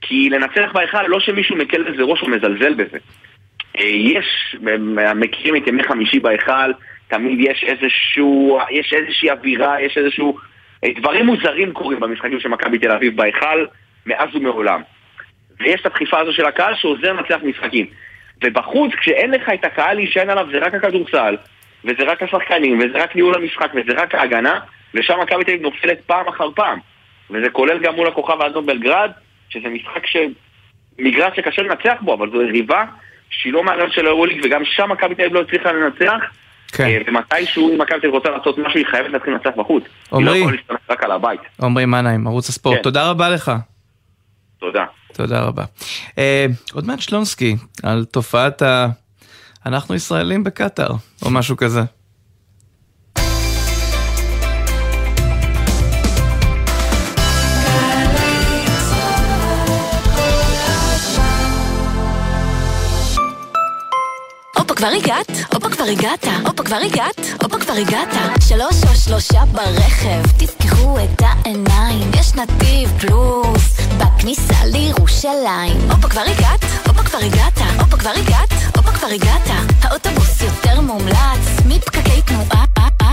כי 0.00 0.30
לנצח 0.30 0.72
בהיכל, 0.72 1.06
לא 1.06 1.20
שמישהו 1.20 1.56
מקל 1.56 1.82
בזה 1.82 2.02
ראש 2.02 2.22
או 2.22 2.28
מזלזל 2.28 2.74
בזה. 2.74 2.98
אה, 3.78 3.84
יש, 3.84 4.56
מכירים 5.14 5.62
את 5.62 5.66
ימי 5.66 5.84
חמישי 5.84 6.20
בהיכל, 6.20 6.72
תמיד 7.08 7.38
יש 7.40 7.64
איזשהו, 7.64 8.58
יש 8.70 8.92
איזושהי 8.92 9.30
אווירה, 9.30 9.82
יש 9.82 9.98
איזשהו... 9.98 10.38
אה, 10.84 10.88
דברים 10.96 11.26
מוזרים 11.26 11.72
קורים 11.72 12.00
במשחקים 12.00 12.40
של 12.40 12.48
מכבי 12.48 12.78
תל 12.78 12.90
אביב 12.90 13.16
בהיכל, 13.16 13.66
מאז 14.06 14.28
ומעולם. 14.34 14.82
ויש 15.60 15.80
את 15.80 15.86
הדחיפה 15.86 16.20
הזו 16.20 16.32
של 16.32 16.46
הקהל 16.46 16.74
שעוזר 16.74 17.12
לנצח 17.12 17.38
משחקים. 17.42 17.86
ובחוץ, 18.44 18.92
כשאין 19.00 19.30
לך 19.30 19.48
את 19.54 19.64
הקהל 19.64 19.96
להישען 19.96 20.30
עליו, 20.30 20.46
זה 20.52 20.58
רק 20.58 20.74
הכדורסל, 20.74 21.36
וזה 21.84 22.02
רק 22.06 22.22
השחקנים, 22.22 22.78
וזה 22.78 23.02
רק 23.02 23.16
ניהול 23.16 23.34
המשחק, 23.34 23.70
וזה 23.74 24.02
רק 24.02 24.14
ההגנה, 24.14 24.60
ושם 24.94 25.20
מכבי 25.22 25.44
תל 25.44 25.50
אביב 25.50 25.62
נופלת 25.62 26.00
פעם 26.06 26.28
אחר 26.28 26.50
פעם. 26.54 26.78
וזה 27.30 27.50
כולל 27.52 27.78
גם 27.78 27.94
מול 27.94 28.08
הכוכב 28.08 28.40
האדום 28.40 28.66
בלגרד, 28.66 29.10
שזה 29.48 29.68
משחק 29.68 30.06
ש... 30.06 30.16
מגרש 30.98 31.36
שקשה 31.36 31.62
לנצח 31.62 31.94
בו, 32.00 32.14
אבל 32.14 32.30
זו 32.30 32.42
יריבה 32.42 32.84
שהיא 33.30 33.52
לא 33.52 33.64
מהרעיון 33.64 33.90
של 33.90 34.06
האירוליג, 34.06 34.40
וגם 34.44 34.62
שם 34.64 34.92
מכבי 34.92 35.14
תל 35.14 35.22
אביב 35.22 35.34
לא 35.34 35.40
הצליחה 35.40 35.72
לנצח. 35.72 36.20
כן. 36.72 36.84
אה, 36.84 36.98
ומתישהו 37.06 37.74
אם 37.74 37.80
מכבי 37.80 38.00
תל 38.00 38.06
אביב 38.06 38.10
רוצה 38.10 38.30
לעשות 38.30 38.58
משהו, 38.58 38.78
היא 38.78 38.86
חייבת 38.86 39.10
להתחיל 39.10 39.32
לנצח 39.32 39.50
בחוץ. 39.56 39.84
היא 39.84 40.26
לא 40.26 40.30
עמרי. 40.30 40.38
יכולה 40.38 40.56
להסתמך 40.56 40.90
רק 40.90 41.04
על 41.04 41.10
הבית. 41.10 41.40
עמרי 41.62 41.86
מנהיים, 41.86 42.26
ערוץ 42.26 42.48
הספורט. 42.48 42.76
כן. 42.76 42.82
תודה 42.82 43.10
רבה 43.10 43.28
לך. 43.28 43.52
תודה. 44.58 44.84
תודה 45.12 45.42
רבה. 45.42 45.64
אה, 46.18 46.46
עוד 46.72 46.86
מעט 46.86 47.00
שלונסקי, 47.00 47.56
על 47.82 48.04
תופעת 48.04 48.62
ה... 48.62 48.86
אנחנו 49.66 49.94
ישראלים 49.94 50.44
בקטאר, 50.44 50.90
או 51.22 51.30
משהו 51.30 51.56
כזה. 51.56 51.82
הופה 64.68 64.76
כבר 64.76 64.88
הגעת, 64.96 65.30
הופה 65.54 65.68
כבר 65.68 65.84
הגעת, 65.84 66.24
הופה 66.46 66.62
כבר 66.62 66.76
הגעת, 66.76 67.20
הופה 67.42 67.58
כבר 67.58 67.72
הגעת. 67.72 68.08
שלוש 68.48 68.84
או 68.84 68.94
שלושה 68.94 69.44
ברכב, 69.52 70.22
תפקחו 70.38 70.98
את 70.98 71.22
העיניים, 71.22 72.10
יש 72.20 72.34
נתיב 72.34 72.92
פלוס, 73.00 73.76
בכניסה 73.98 74.64
לירושלים. 74.64 75.90
הופה 75.90 76.08
כבר 76.08 76.20
הגעת, 76.20 76.64
הופה 76.86 77.02
כבר 77.02 77.18
הגעת, 77.18 77.58
הופה 77.80 77.96
כבר 77.96 78.10
הגעת, 78.10 78.52
הופה 78.76 78.92
כבר 78.92 79.08
הגעת. 79.08 79.50
האוטובוס 79.82 80.40
יותר 80.40 80.80
מומלץ, 80.80 81.44
מפקקי 81.66 82.22
תנועה, 82.22 82.64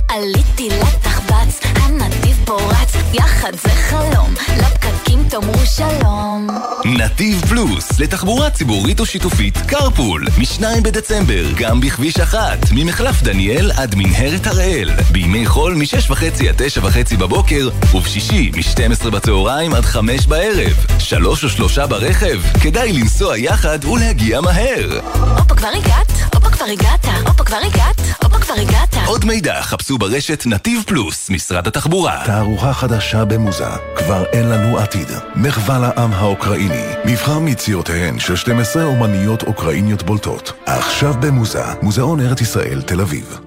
עליתי 0.08 0.70
לתחבץ, 0.70 1.60
הנתיב 1.76 2.38
פורץ, 2.46 2.94
יחד 3.14 3.52
זה 3.64 3.70
חלום, 3.70 4.34
לפקקים 4.58 5.24
תאמרו 5.30 5.66
שלום. 5.66 6.48
נתיב 6.86 7.46
פלוס, 7.50 8.00
לתחבורה 8.00 8.50
ציבורית 8.50 9.00
או 9.00 9.06
שיתופית, 9.06 9.58
קרפול, 9.58 10.26
מ-2 10.38 10.64
בדצמבר, 10.84 11.52
גם 11.56 11.82
בכביש 11.82 12.20
אחת, 12.20 12.58
ממחלף 12.72 13.22
דניאל 13.22 13.72
עד 13.72 13.96
מנהרת 13.96 14.48
הראל, 14.48 14.90
בימי 15.12 15.46
חול 15.46 15.76
מ-6.5 15.76 16.50
עד 16.50 16.62
9.5 16.62 17.18
בבוקר, 17.18 17.70
ובשישי 17.94 18.52
מ-12 18.56 19.10
בצהריים 19.10 19.74
עד 19.74 19.86
5 19.86 20.28
בערב. 20.28 20.86
שלוש 21.00 21.44
או 21.44 21.50
שלושה 21.50 21.88
ברכב, 21.88 22.42
כדאי 22.62 22.94
לנסוע 22.94 23.38
יחד 23.38 23.86
ולהגיע 23.86 24.42
מהר. 24.42 25.00
הופה 25.38 25.56
כבר 25.56 25.68
הגעת, 25.68 26.12
הופה 26.36 26.50
כבר 26.50 26.66
הגעת, 26.66 27.06
הופה 27.28 27.44
כבר 27.44 27.58
הגעת, 27.58 28.02
הופה 28.24 28.40
כבר 28.40 28.54
הגעת? 28.54 28.96
עוד 29.06 29.26
מידע 29.26 29.62
חפשו 29.62 29.85
ברשת 29.92 30.44
נתיב 30.46 30.84
פלוס, 30.88 31.30
משרד 31.30 31.68
התחבורה. 31.68 32.24
תערוכה 32.26 32.74
חדשה 32.74 33.26
במוזה, 33.26 33.70
כבר 33.96 34.26
אין 34.26 34.50
לנו 34.50 34.78
עתיד. 34.78 35.08
מחווה 35.36 35.80
לעם 35.80 36.14
האוקראיני, 36.14 36.86
מבחר 37.06 37.40
מיצירותיהן 37.40 38.20
של 38.20 38.36
12 38.36 38.84
אומניות 38.84 39.44
אוקראיניות 39.44 40.04
בולטות. 40.04 40.54
עכשיו 40.66 41.14
במוזה, 41.20 41.64
מוזיאון 41.82 42.20
ארץ 42.20 42.42
ישראל, 42.42 42.82
תל 42.82 43.02
אביב. 43.02 43.40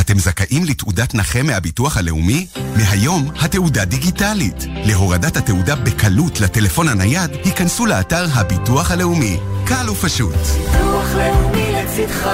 אתם 0.00 0.18
זכאים 0.18 0.64
לתעודת 0.64 1.14
נכה 1.14 1.42
מהביטוח 1.42 1.96
הלאומי? 1.96 2.46
מהיום 2.76 3.30
התעודה 3.40 3.84
דיגיטלית. 3.84 4.64
להורדת 4.84 5.36
התעודה 5.36 5.76
בקלות 5.76 6.40
לטלפון 6.40 6.88
הנייד, 6.88 7.30
היכנסו 7.44 7.86
לאתר 7.86 8.24
הביטוח 8.34 8.90
הלאומי. 8.90 9.38
קל 9.66 9.90
ופשוט. 9.90 10.34
ביטוח 10.34 11.14
לאומי 11.14 11.72
לצדך, 11.72 12.28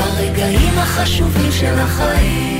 ברגעים 0.00 0.78
החשובים 0.78 1.52
של 1.52 1.78
החיים. 1.78 2.59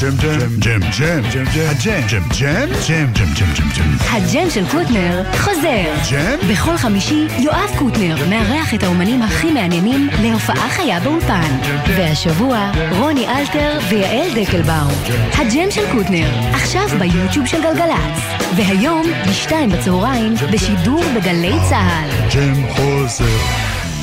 ג'ם, 0.00 0.16
ג'ם, 0.16 0.38
ג'ם, 0.58 0.80
ג'ם, 0.80 0.80
ג'ם, 0.98 1.22
ג'ם, 1.32 1.44
ג'ם, 1.54 1.66
הג'ם, 1.68 2.02
ג'ם, 2.08 2.22
ג'ם, 2.38 2.72
ג'ם, 2.88 3.12
ג'ם, 3.12 3.32
ג'ם, 3.34 3.52
ג'ם, 3.56 3.68
ג'ם. 3.76 3.96
הג'ם 4.10 4.50
של 4.50 4.64
קוטנר 4.70 5.22
חוזר. 5.38 5.84
ג'ם? 6.10 6.48
בכל 6.50 6.76
חמישי 6.76 7.26
יואב 7.38 7.70
קוטנר 7.78 8.16
מארח 8.28 8.74
את 8.74 8.82
האומנים 8.82 9.22
הכי 9.22 9.50
מעניינים 9.50 10.08
להופעה 10.22 10.68
חיה 10.70 11.00
באולפן. 11.00 11.58
והשבוע 11.96 12.72
רוני 12.98 13.28
אלתר 13.28 13.78
ויעל 13.88 14.28
דקלבאום. 14.34 14.92
הג'ם 15.32 15.70
של 15.70 15.92
קוטנר, 15.92 16.30
עכשיו 16.52 16.88
ביוטיוב 16.98 17.46
של 17.46 17.62
גלגלצ. 17.62 18.18
והיום, 18.56 19.02
בשתיים 19.28 19.70
בצהריים, 19.70 20.34
בשידור 20.52 21.02
בגלי 21.16 21.52
צה"ל. 21.68 22.10
ג'ם 22.34 22.68
חוזר. 22.68 23.38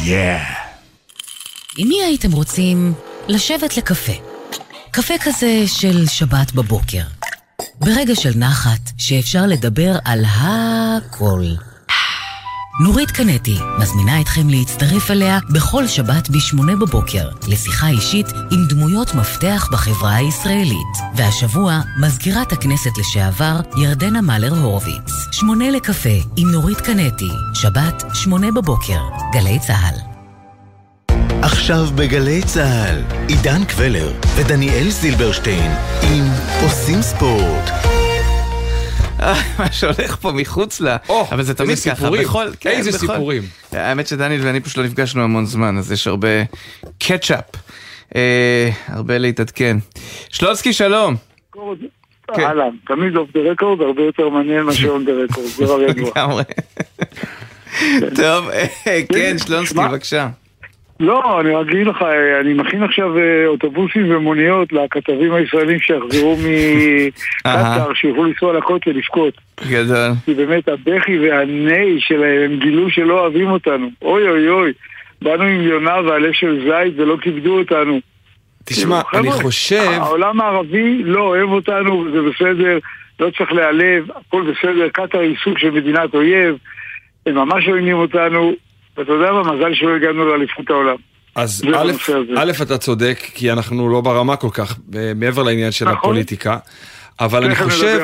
יא. 0.04 0.38
עם 1.78 1.88
מי 1.88 2.04
הייתם 2.04 2.32
רוצים 2.32 2.94
לשבת 3.28 3.78
לקפה? 3.78 4.33
קפה 4.96 5.14
כזה 5.24 5.64
של 5.68 6.08
שבת 6.08 6.52
בבוקר. 6.52 7.02
ברגע 7.80 8.16
של 8.16 8.32
נחת, 8.36 8.92
שאפשר 8.98 9.46
לדבר 9.46 9.96
על 10.06 10.26
הכל. 10.26 11.44
נורית 12.84 13.12
קנטי 13.12 13.56
מזמינה 13.80 14.22
אתכם 14.22 14.50
להצטרף 14.50 15.12
אליה 15.12 15.40
בכל 15.54 15.88
שבת 15.88 16.30
ב-8 16.30 16.76
בבוקר 16.82 17.30
לשיחה 17.48 17.88
אישית 17.88 18.28
עם 18.52 18.68
דמויות 18.70 19.16
מפתח 19.16 19.70
בחברה 19.72 20.16
הישראלית. 20.16 20.98
והשבוע, 21.16 21.80
מזכירת 22.02 22.52
הכנסת 22.52 22.98
לשעבר 22.98 23.60
ירדנה 23.78 24.22
מלר 24.22 24.56
הורוביץ. 24.62 25.12
שמונה 25.32 25.72
לקפה 25.72 26.20
עם 26.38 26.52
נורית 26.52 26.82
קנטי, 26.82 27.32
שבת, 27.54 28.04
8 28.14 28.52
בבוקר, 28.52 29.02
גלי 29.34 29.60
צה"ל. 29.60 30.13
עכשיו 31.44 31.86
בגלי 31.96 32.42
צה"ל, 32.46 33.02
עידן 33.28 33.66
קבלר 33.66 34.12
ודניאל 34.36 34.90
זילברשטיין 34.90 35.72
עם 36.14 36.24
עושים 36.64 37.02
ספורט. 37.02 37.70
מה 39.60 39.72
שהולך 39.72 40.16
פה 40.22 40.32
מחוץ 40.32 40.82
ל... 40.82 40.96
אבל 41.32 41.44
זה 41.44 41.54
תמיד 41.54 41.70
ככה. 41.70 41.96
סיפורים. 41.96 42.24
בכל- 42.24 42.48
כן, 42.60 42.70
איזה 42.70 42.90
בכל- 42.92 43.00
סיפורים. 43.00 43.44
האמת 43.72 44.08
שדניאל 44.08 44.42
ואני 44.44 44.60
פשוט 44.60 44.78
לא 44.78 44.84
נפגשנו 44.84 45.24
המון 45.24 45.46
זמן, 45.46 45.78
אז 45.78 45.92
יש 45.92 46.08
הרבה 46.08 46.28
catch 47.00 47.29
up. 47.29 47.46
אה, 48.16 48.70
הרבה 48.88 49.18
להתעדכן. 49.18 49.78
שלונסקי, 50.30 50.74
שלום. 50.74 51.16
כן. 52.36 52.42
אהלן, 52.44 52.70
תמיד 52.88 53.16
off 53.18 53.30
the 53.34 53.40
record 53.52 53.82
הרבה 53.82 54.02
יותר 54.02 54.30
מעניין 54.30 54.62
מאשר 54.62 54.90
on 54.90 55.06
the 55.06 55.12
record, 55.12 55.48
זה 55.48 55.64
ידוע. 55.90 56.10
לגמרי. 56.16 56.44
טוב, 58.16 58.50
אה, 58.50 58.66
כן, 59.14 59.36
שלונסקי, 59.46 59.80
בבקשה. 59.80 60.28
לא, 61.04 61.42
אני 61.42 61.56
רק 61.56 61.68
אגיד 61.68 61.88
לך, 61.88 62.02
אה, 62.02 62.40
אני 62.40 62.54
מכין 62.54 62.84
עכשיו 62.84 63.18
אה, 63.18 63.48
אוטובוסים 63.48 64.16
ומוניות 64.16 64.74
לכתבים 64.74 65.34
הישראלים 65.34 65.80
שיחזרו 65.80 66.36
מקטאר, 66.38 67.94
שיוכלו 68.02 68.24
לנסוע 68.24 68.54
לכותל 68.54 68.90
לבכות. 68.90 69.34
גדול. 69.70 70.12
כי 70.26 70.34
באמת 70.34 70.68
הבכי 70.68 71.20
והנהי 71.20 71.96
שלהם, 72.00 72.42
הם 72.52 72.60
גילו 72.60 72.90
שלא 72.90 73.20
אוהבים 73.20 73.52
אותנו. 73.52 73.90
אוי 74.02 74.30
אוי 74.30 74.50
אוי, 74.50 74.72
באנו 75.22 75.44
עם 75.44 75.62
יונה 75.62 75.96
ועלה 76.06 76.30
של 76.34 76.60
זית 76.64 77.00
ולא 77.00 77.18
כיבדו 77.22 77.60
אותנו. 77.60 78.00
תשמע, 78.66 79.02
אני 79.14 79.32
חושב... 79.32 79.84
העולם 79.96 80.42
הערבי 80.42 81.04
לא 81.04 81.22
אוהב 81.22 81.50
אותנו, 81.50 82.06
זה 82.14 82.22
בסדר, 82.22 82.80
לא 83.20 83.30
צריך 83.38 83.52
להיעלב, 83.52 84.08
הכל 84.16 84.52
בסדר, 84.52 84.90
קטאר 84.90 85.20
היא 85.20 85.36
סוג 85.44 85.58
של 85.58 85.72
מדינת 85.72 86.14
אויב, 86.14 86.56
הם 87.26 87.36
ממש 87.36 87.68
עוינים 87.68 87.96
אותנו, 87.96 88.54
ואתה 88.98 89.12
יודע 89.12 89.32
מה, 89.32 89.54
מזל 89.54 89.74
שלא 89.74 89.96
הגענו 89.96 90.26
לאליפות 90.26 90.70
העולם. 90.70 90.96
אז 91.36 91.64
א', 92.36 92.52
אתה 92.62 92.78
צודק, 92.78 93.20
כי 93.34 93.52
אנחנו 93.52 93.90
לא 93.90 94.02
ברמה 94.02 94.36
כל 94.36 94.50
כך, 94.54 94.78
אה, 94.96 95.12
מעבר 95.16 95.44
לעניין 95.44 95.72
של 95.72 95.86
נכון. 95.86 95.98
הפוליטיקה. 95.98 96.58
אבל 97.20 97.44
אני 97.44 97.56
חושב. 97.56 98.02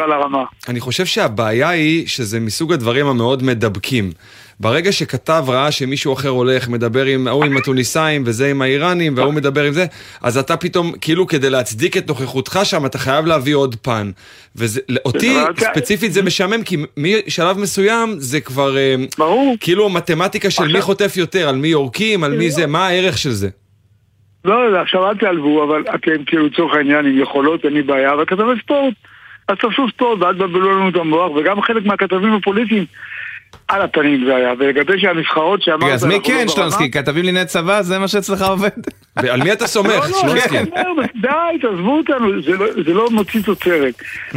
אני 0.67 0.80
חושב 0.80 1.06
שהבעיה 1.06 1.69
היא 1.69 2.08
שזה 2.08 2.39
מסוג 2.39 2.73
הדברים 2.73 3.06
המאוד 3.06 3.43
מדבקים. 3.43 4.12
ברגע 4.59 4.91
שכתב 4.91 5.43
ראה 5.47 5.71
שמישהו 5.71 6.13
אחר 6.13 6.29
הולך, 6.29 6.69
מדבר 6.69 7.05
עם 7.05 7.27
ההוא 7.27 7.45
עם 7.45 7.57
התוניסאים 7.57 8.23
וזה 8.25 8.49
עם 8.51 8.61
האיראנים 8.61 9.13
וההוא 9.17 9.33
מדבר 9.33 9.63
עם 9.63 9.73
זה, 9.73 9.85
אז 10.21 10.37
אתה 10.37 10.57
פתאום, 10.57 10.91
כאילו 11.01 11.27
כדי 11.27 11.49
להצדיק 11.49 11.97
את 11.97 12.07
נוכחותך 12.07 12.59
שם, 12.63 12.85
אתה 12.85 12.97
חייב 12.97 13.25
להביא 13.25 13.55
עוד 13.55 13.75
פן. 13.81 14.11
ואותי 14.55 15.41
אבל 15.41 15.51
אתה- 15.51 15.61
ספציפית 15.61 16.13
זה 16.13 16.21
משעמם, 16.23 16.63
כי 16.63 16.77
משלב 16.97 17.57
מסוים 17.59 18.15
זה 18.17 18.41
כבר, 18.41 18.77
אה, 18.77 18.95
כאילו 19.59 19.89
מתמטיקה 19.89 20.49
של 20.49 20.67
מי 20.73 20.81
חוטף 20.81 21.13
יותר, 21.17 21.49
על 21.49 21.55
מי 21.55 21.67
יורקים, 21.67 22.23
על 22.23 22.37
מי 22.37 22.51
זה, 22.51 22.67
מה 22.67 22.87
הערך 22.87 23.17
של 23.17 23.29
זה. 23.31 23.49
לא, 24.45 24.71
לא, 24.71 24.77
עכשיו 24.81 25.09
אל 25.09 25.17
תעלבו, 25.17 25.63
אבל 25.63 25.83
אתם 25.95 26.23
כאילו 26.25 26.45
לצורך 26.47 26.75
העניין 26.75 27.05
עם 27.05 27.21
יכולות, 27.21 27.65
אין 27.65 27.73
לי 27.73 27.81
בעיה, 27.81 28.13
אבל 28.13 28.25
כתבי 28.25 28.43
ספורט, 28.63 28.93
אז 29.47 29.55
תעשו 29.61 29.89
ספורט 29.95 30.19
ואל 30.21 30.33
תבלבלו 30.35 30.71
לנו 30.79 30.89
את 30.89 30.95
המוח, 30.95 31.31
וגם 31.31 31.61
חלק 31.61 31.85
מהכתבים 31.85 32.33
הפוליטיים, 32.33 32.85
על 33.69 33.82
הפנים 33.82 34.25
זה 34.25 34.36
היה, 34.36 34.53
ולגבי 34.58 34.99
שהנבחרות 34.99 35.62
שאמרת... 35.62 35.84
רגע, 35.84 35.93
אז 35.93 36.05
מי 36.05 36.13
לא 36.13 36.19
כן, 36.23 36.45
שלונסקי? 36.47 36.91
כתבים 36.91 37.23
לענייני 37.25 37.45
צבא, 37.45 37.82
זה 37.82 37.99
מה 37.99 38.08
שאצלך 38.08 38.41
עובד? 38.41 38.69
על 39.15 39.43
מי 39.43 39.53
אתה 39.53 39.67
סומך, 39.67 39.89
לא, 39.89 39.95
לא, 39.95 40.17
שלונסקי? 40.21 40.58
אני 40.58 40.89
אומר, 40.89 41.03
די, 41.21 41.60
תעזבו 41.62 41.97
אותנו, 41.97 42.41
זה 42.86 42.93
לא- 42.93 43.10
מוציא 43.12 43.41
תוצרת. 43.43 43.93
Mm. 44.32 44.36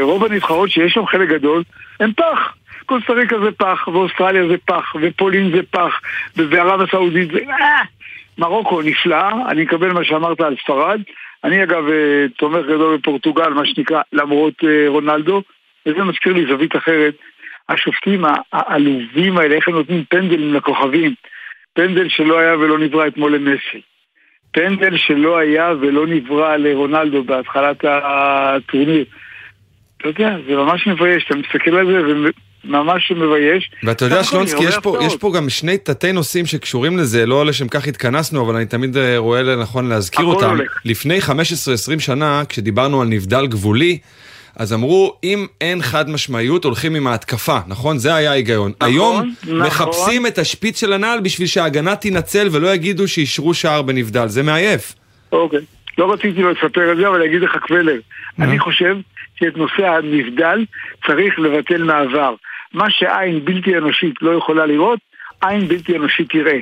ורוב 0.00 0.24
הנבחרות 0.24 0.70
שיש 0.70 0.92
שם 0.92 1.06
חלק 1.06 1.28
גדול, 1.28 1.62
הם 2.00 2.12
פח. 2.12 2.54
קוסטה 2.86 3.12
ריקה 3.12 3.36
זה 3.44 3.50
פח, 3.50 3.88
ואוסטרליה 3.88 4.48
זה 4.48 4.56
פח, 4.64 4.94
ופולין 5.02 5.50
זה 5.56 5.60
פח, 5.70 6.00
וערב 6.36 6.80
הסעודית 6.80 7.30
זה... 7.32 7.38
אה! 7.50 7.82
מרוקו 8.38 8.82
נפלאה, 8.82 9.30
אני 9.48 9.62
מקבל 9.62 9.92
מה 9.92 10.04
שאמרת 10.04 10.40
על 10.40 10.56
ספרד. 10.64 11.00
אני 11.44 11.62
אגב 11.62 11.88
אה, 11.88 12.26
תומך 12.36 12.64
גדול 12.66 12.96
בפורטוגל, 12.96 13.48
מה 13.48 13.66
שנקרא, 13.66 14.00
למרות 14.12 14.54
אה, 14.64 14.88
רונלדו, 14.88 15.42
וזה 15.86 16.04
מזכיר 16.04 16.32
לי 16.32 16.46
זווית 16.46 16.76
אחרת. 16.76 17.14
השופטים 17.68 18.24
העלובים 18.52 19.38
האלה, 19.38 19.54
איך 19.54 19.68
הם 19.68 19.74
נותנים 19.74 20.04
פנדלים 20.08 20.54
לכוכבים. 20.54 21.14
פנדל 21.74 22.08
שלא 22.08 22.38
היה 22.38 22.56
ולא 22.56 22.78
נברא 22.78 23.06
אתמול 23.06 23.34
למסי. 23.34 23.80
פנדל 24.52 24.96
שלא 24.96 25.38
היה 25.38 25.72
ולא 25.80 26.06
נברא 26.06 26.56
לרונלדו 26.56 27.24
בהתחלת 27.24 27.84
הטורניר. 27.84 29.04
אתה 29.96 30.08
יודע, 30.08 30.36
זה 30.48 30.56
ממש 30.56 30.86
מבייש, 30.86 31.24
אתה 31.26 31.34
מסתכל 31.34 31.76
על 31.76 31.86
זה 31.86 32.00
וממש 32.64 33.10
מבייש. 33.10 33.70
ואתה 33.82 34.04
יודע, 34.04 34.24
שלונסקי, 34.24 34.64
יש 34.64 34.78
פה. 34.82 34.98
יש 35.02 35.16
פה 35.16 35.32
גם 35.36 35.48
שני 35.48 35.78
תתי 35.78 36.12
נושאים 36.12 36.46
שקשורים 36.46 36.98
לזה, 36.98 37.26
לא 37.26 37.46
לשם 37.46 37.68
כך 37.68 37.86
התכנסנו, 37.88 38.46
אבל 38.46 38.54
אני 38.54 38.66
תמיד 38.66 38.96
אה, 38.96 39.18
רואה 39.18 39.42
לנכון 39.42 39.88
להזכיר 39.88 40.24
אותם. 40.24 40.48
הולך. 40.48 40.80
לפני 40.84 41.18
15-20 41.18 42.00
שנה, 42.00 42.42
כשדיברנו 42.48 43.02
על 43.02 43.08
נבדל 43.08 43.46
גבולי, 43.46 43.98
אז 44.58 44.72
אמרו, 44.72 45.16
אם 45.24 45.46
אין 45.60 45.82
חד 45.82 46.10
משמעיות, 46.10 46.64
הולכים 46.64 46.94
עם 46.94 47.06
ההתקפה, 47.06 47.58
נכון? 47.66 47.98
זה 47.98 48.14
היה 48.14 48.30
ההיגיון. 48.30 48.72
נכון, 48.80 48.92
היום 48.92 49.32
נכון. 49.42 49.58
מחפשים 49.58 50.26
את 50.26 50.38
השפיץ 50.38 50.80
של 50.80 50.92
הנעל 50.92 51.20
בשביל 51.20 51.46
שההגנה 51.46 51.96
תינצל 51.96 52.48
ולא 52.52 52.74
יגידו 52.74 53.08
שאישרו 53.08 53.54
שער 53.54 53.82
בנבדל, 53.82 54.26
זה 54.26 54.42
מעייף. 54.42 54.94
אוקיי. 55.32 55.60
לא 55.98 56.12
רציתי 56.12 56.42
לספר 56.42 56.92
את 56.92 56.96
זה, 56.96 57.08
אבל 57.08 57.24
אגיד 57.24 57.40
לך 57.40 57.56
קבלר. 57.66 58.00
אני 58.40 58.58
חושב 58.58 58.96
שאת 59.38 59.56
נושא 59.56 59.86
הנבדל 59.86 60.64
צריך 61.06 61.38
לבטל 61.38 61.82
מהעבר. 61.82 62.34
מה 62.74 62.90
שעין 62.90 63.44
בלתי 63.44 63.78
אנושית 63.78 64.14
לא 64.22 64.30
יכולה 64.30 64.66
לראות, 64.66 64.98
עין 65.42 65.68
בלתי 65.68 65.96
אנושית 65.96 66.30
תראה. 66.30 66.58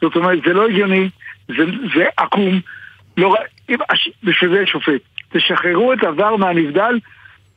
זאת 0.00 0.16
אומרת, 0.16 0.38
זה 0.46 0.52
לא 0.52 0.68
הגיוני, 0.68 1.08
זה, 1.48 1.64
זה 1.94 2.04
עקום. 2.16 2.60
לא, 3.16 3.34
בשביל 4.22 4.50
זה 4.50 4.66
שופט. 4.66 5.00
תשחררו 5.32 5.92
את 5.92 6.04
עבר 6.04 6.36
מהנבדל, 6.36 6.98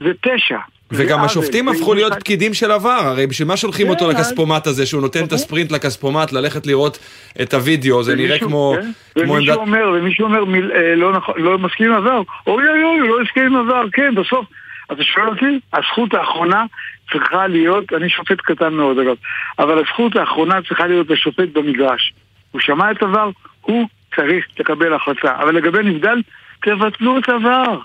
זה 0.04 0.12
פשע. 0.22 0.58
זה 0.90 1.04
וגם 1.04 1.14
עוול, 1.14 1.26
השופטים 1.26 1.66
זה 1.66 1.72
הפכו 1.72 1.94
להיות 1.94 2.14
פקידים 2.14 2.54
של 2.54 2.72
עבר, 2.72 2.90
הרי 2.90 3.28
בשביל 3.28 3.48
מה 3.48 3.58
שולחים 3.58 3.90
אותו 3.90 4.06
כן, 4.06 4.12
לכספומט 4.12 4.68
הזה, 4.68 4.86
שהוא 4.86 5.02
נותן 5.02 5.26
את 5.26 5.32
הספרינט 5.32 5.72
לכספומט, 5.72 6.32
ללכת 6.32 6.68
לראות 6.68 7.00
את 7.42 7.54
הוידאו, 7.54 8.04
זה 8.04 8.16
נראה 8.16 8.40
כמו 8.40 8.76
כן, 9.16 9.24
כמו 9.24 9.34
ומישהו. 9.34 9.56
אומר, 9.56 9.92
ומישהו 9.94 10.26
אומר, 10.26 10.46
מיל, 10.46 10.72
אה, 10.72 10.96
לא, 10.96 11.14
נכון, 11.14 11.36
לא 11.38 11.58
מסכים 11.58 11.92
עם 11.92 11.98
עבר, 11.98 12.22
אוי 12.48 12.70
אוי 12.70 12.84
אוי, 12.84 13.08
לא 13.08 13.22
הסכים 13.22 13.46
עם 13.46 13.56
עבר, 13.56 13.84
כן, 13.94 14.16
בסוף, 14.16 14.46
אתה 14.92 15.04
שואל 15.04 15.28
אותי? 15.28 15.60
הזכות 15.74 16.14
האחרונה 16.14 16.66
צריכה 17.12 17.48
להיות, 17.48 17.94
אני 17.94 18.10
שופט 18.10 18.42
קטן 18.42 18.74
מאוד 18.74 19.00
אגב, 19.00 19.16
אבל 19.60 19.80
הזכות 19.80 20.16
האחרונה 20.16 20.62
צריכה 20.68 20.88
להיות 20.88 21.10
לשופט 21.10 21.50
במגרש. 21.54 22.14
הוא 22.52 22.62
שמע 22.62 22.92
את 22.92 23.04
עבר, 23.04 23.30
הוא 23.62 23.88
צריך 24.16 24.46
לקבל 24.60 24.94
החלטה. 24.94 25.36
אבל 25.36 25.56
לגבי 25.56 25.84
נבדל, 25.84 26.22
תבטלו 26.64 27.18
את 27.18 27.30
עבר. 27.30 27.80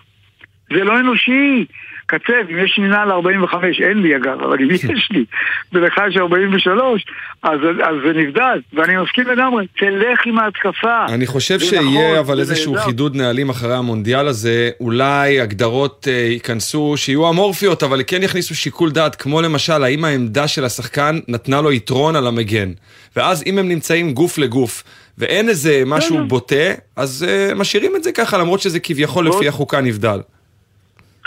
זה 0.73 0.85
לא 0.85 1.01
אנושי. 1.01 1.65
כתב, 2.09 2.51
אם 2.51 2.65
יש 2.65 2.79
מנהל 2.79 3.11
45, 3.11 3.81
אין 3.81 4.03
לי 4.03 4.17
אגב, 4.17 4.43
אבל 4.43 4.59
אם 4.61 4.71
יש 4.95 5.09
לי, 5.11 5.25
ולך 5.73 5.95
יש 6.09 6.17
43, 6.17 7.05
אז, 7.43 7.59
אז 7.85 7.95
זה 8.07 8.13
נבדל, 8.21 8.61
ואני 8.73 8.97
מסכים 8.97 9.27
לגמרי, 9.27 9.67
תלך 9.79 10.27
עם 10.27 10.39
ההתקפה. 10.39 11.07
אני 11.09 11.27
חושב 11.27 11.61
שיהיה 11.61 11.83
נכון, 11.83 12.17
אבל 12.19 12.41
איזשהו 12.41 12.73
נהדר. 12.73 12.85
חידוד 12.85 13.17
נהלים 13.17 13.49
אחרי 13.49 13.75
המונדיאל 13.75 14.29
הזה, 14.29 14.71
אולי 14.81 15.41
הגדרות 15.41 16.09
אה, 16.11 16.13
ייכנסו, 16.13 16.95
שיהיו 16.97 17.31
אמורפיות, 17.31 17.83
אבל 17.83 18.03
כן 18.07 18.23
יכניסו 18.23 18.55
שיקול 18.55 18.91
דעת, 18.91 19.15
כמו 19.15 19.43
למשל, 19.43 19.85
האם 19.85 20.05
העמדה 20.05 20.49
של 20.49 20.65
השחקן 20.65 21.19
נתנה 21.29 21.61
לו 21.61 21.73
יתרון 21.73 22.17
על 22.17 22.27
המגן. 22.27 22.73
ואז 23.17 23.43
אם 23.47 23.59
הם 23.59 23.69
נמצאים 23.69 24.13
גוף 24.13 24.39
לגוף, 24.39 24.85
ואין 25.19 25.49
איזה 25.49 25.83
משהו 25.87 26.27
בוטה, 26.27 26.75
אז 26.97 27.27
אה, 27.29 27.55
משאירים 27.55 27.97
את 27.97 28.05
זה 28.05 28.13
ככה, 28.13 28.39
למרות 28.39 28.61
שזה 28.61 28.81
כביכול 28.81 29.29
לפי 29.29 29.49
החוקה 29.49 29.81
נבדל. 29.81 30.21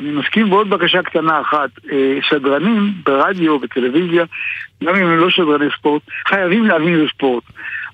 אני 0.02 0.12
מסכים 0.12 0.52
ועוד 0.52 0.70
בקשה 0.70 1.04
קטנה 1.04 1.42
אחת, 1.42 1.70
אה, 1.92 2.18
שדרנים 2.30 2.94
ברדיו, 3.06 3.60
בטלוויזיה, 3.60 4.24
גם 4.84 4.96
אם 4.96 5.06
הם 5.06 5.18
לא 5.18 5.30
שדרני 5.30 5.66
ספורט, 5.78 6.02
חייבים 6.28 6.66
להבין 6.66 7.06
בספורט. 7.06 7.44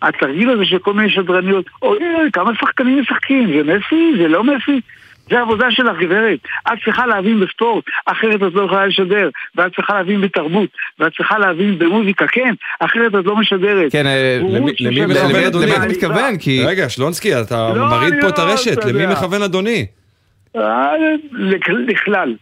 התרגיל 0.02 0.50
הזה 0.50 0.66
של 0.66 0.80
כל 0.80 0.94
מיני 0.94 1.10
שדרניות, 1.10 1.66
אוי 1.82 1.98
אוי, 2.16 2.32
כמה 2.34 2.52
שחקנים 2.60 3.00
משחקים, 3.02 3.48
זה 3.48 3.64
מסי? 3.64 4.12
זה 4.18 4.28
לא 4.28 4.44
מסי? 4.44 4.82
זה 5.30 5.40
העבודה 5.40 5.72
שלך, 5.72 5.98
גברת. 6.00 6.40
את 6.68 6.78
צריכה 6.86 7.06
להבין 7.06 7.40
בספורט, 7.40 7.84
אחרת 8.06 8.36
את 8.44 8.54
לא 8.54 8.62
יכולה 8.62 8.86
לשדר. 8.86 9.30
ואת 9.56 9.76
צריכה 9.76 9.94
להבין 9.94 10.22
בתרבות, 10.22 10.70
ואת 11.00 11.12
צריכה 11.18 11.38
להבין 11.40 11.80
במוזיקה, 11.80 12.28
כן, 12.28 12.54
אחרת 12.80 13.16
את 13.16 13.26
לא 13.26 13.36
משדרת. 13.36 13.92
כן, 13.92 14.06
למי- 14.80 15.06
מכוון 15.06 15.44
אדוני? 15.44 15.66
למי 15.66 15.76
אתה 15.78 15.88
מתכוון? 15.88 16.38
כי... 16.38 16.64
רגע, 16.66 16.90
שלונסקי, 16.90 17.42
אתה 17.42 17.74
מרעיד 17.76 18.14
פה 18.22 18.28
את 18.30 18.40
הרשת, 18.40 18.86
למי. 18.86 19.06
מכוון 19.06 19.42
אדוני? 19.42 19.86
לכ- 21.34 21.70
לכלל. 21.88 22.36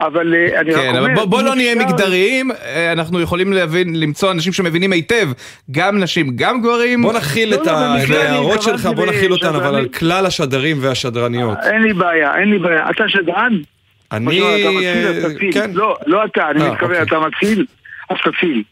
אבל 0.00 0.34
אה, 0.34 0.60
אני 0.60 0.74
רק 0.74 0.80
כן, 0.80 0.96
אומר... 0.96 1.12
אבל 1.14 1.24
בוא, 1.24 1.42
לא 1.42 1.54
נהיה 1.54 1.74
מגדריים, 1.74 2.50
אה, 2.50 2.92
אנחנו 2.92 3.20
יכולים 3.20 3.52
להבין, 3.52 4.00
למצוא 4.00 4.32
אנשים 4.32 4.52
שמבינים 4.52 4.92
היטב, 4.92 5.28
גם 5.70 5.98
נשים, 5.98 6.36
גם 6.36 6.60
גברים. 6.62 7.02
בוא 7.02 7.12
נכיל 7.12 7.50
לא, 7.50 7.54
את 7.54 7.66
לא, 7.66 7.72
ההערות 7.72 8.62
שלך, 8.62 8.86
בוא 8.86 9.06
נכיל 9.06 9.32
אותן, 9.32 9.54
אבל. 9.54 9.74
על 9.74 9.88
כלל 9.88 10.26
השדרים 10.26 10.76
והשדרניות. 10.80 11.58
אין 11.62 11.82
לי 11.82 11.92
בעיה, 11.92 12.36
אין 12.36 12.50
לי 12.50 12.58
בעיה. 12.58 12.90
אתה 12.90 13.04
שדרן? 13.08 13.52
אני... 14.12 14.40
אה. 14.42 15.52
כן. 15.52 15.70
לא, 15.74 15.96
לא 16.06 16.24
אתה, 16.24 16.50
אני 16.50 16.70
מתכוון, 16.70 16.90
אוקיי. 16.90 17.02
אתה 17.02 17.18
מתחיל, 17.20 17.66
אז 18.10 18.16
תתחיל. 18.24 18.62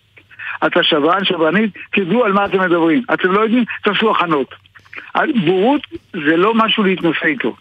אתה 0.66 0.80
שדרן, 0.82 1.24
שדרנית, 1.24 1.70
תדעו 1.92 2.24
על 2.24 2.32
מה 2.32 2.44
אתם 2.44 2.60
מדברים. 2.60 3.02
אתם 3.14 3.32
לא 3.32 3.40
יודעים, 3.40 3.64
תעשו 3.84 4.10
הכנות. 4.10 4.54
בורות 5.44 5.80
זה 6.12 6.36
לא 6.36 6.54
משהו 6.54 6.84
להתנשא 6.84 7.26
איתו. 7.26 7.56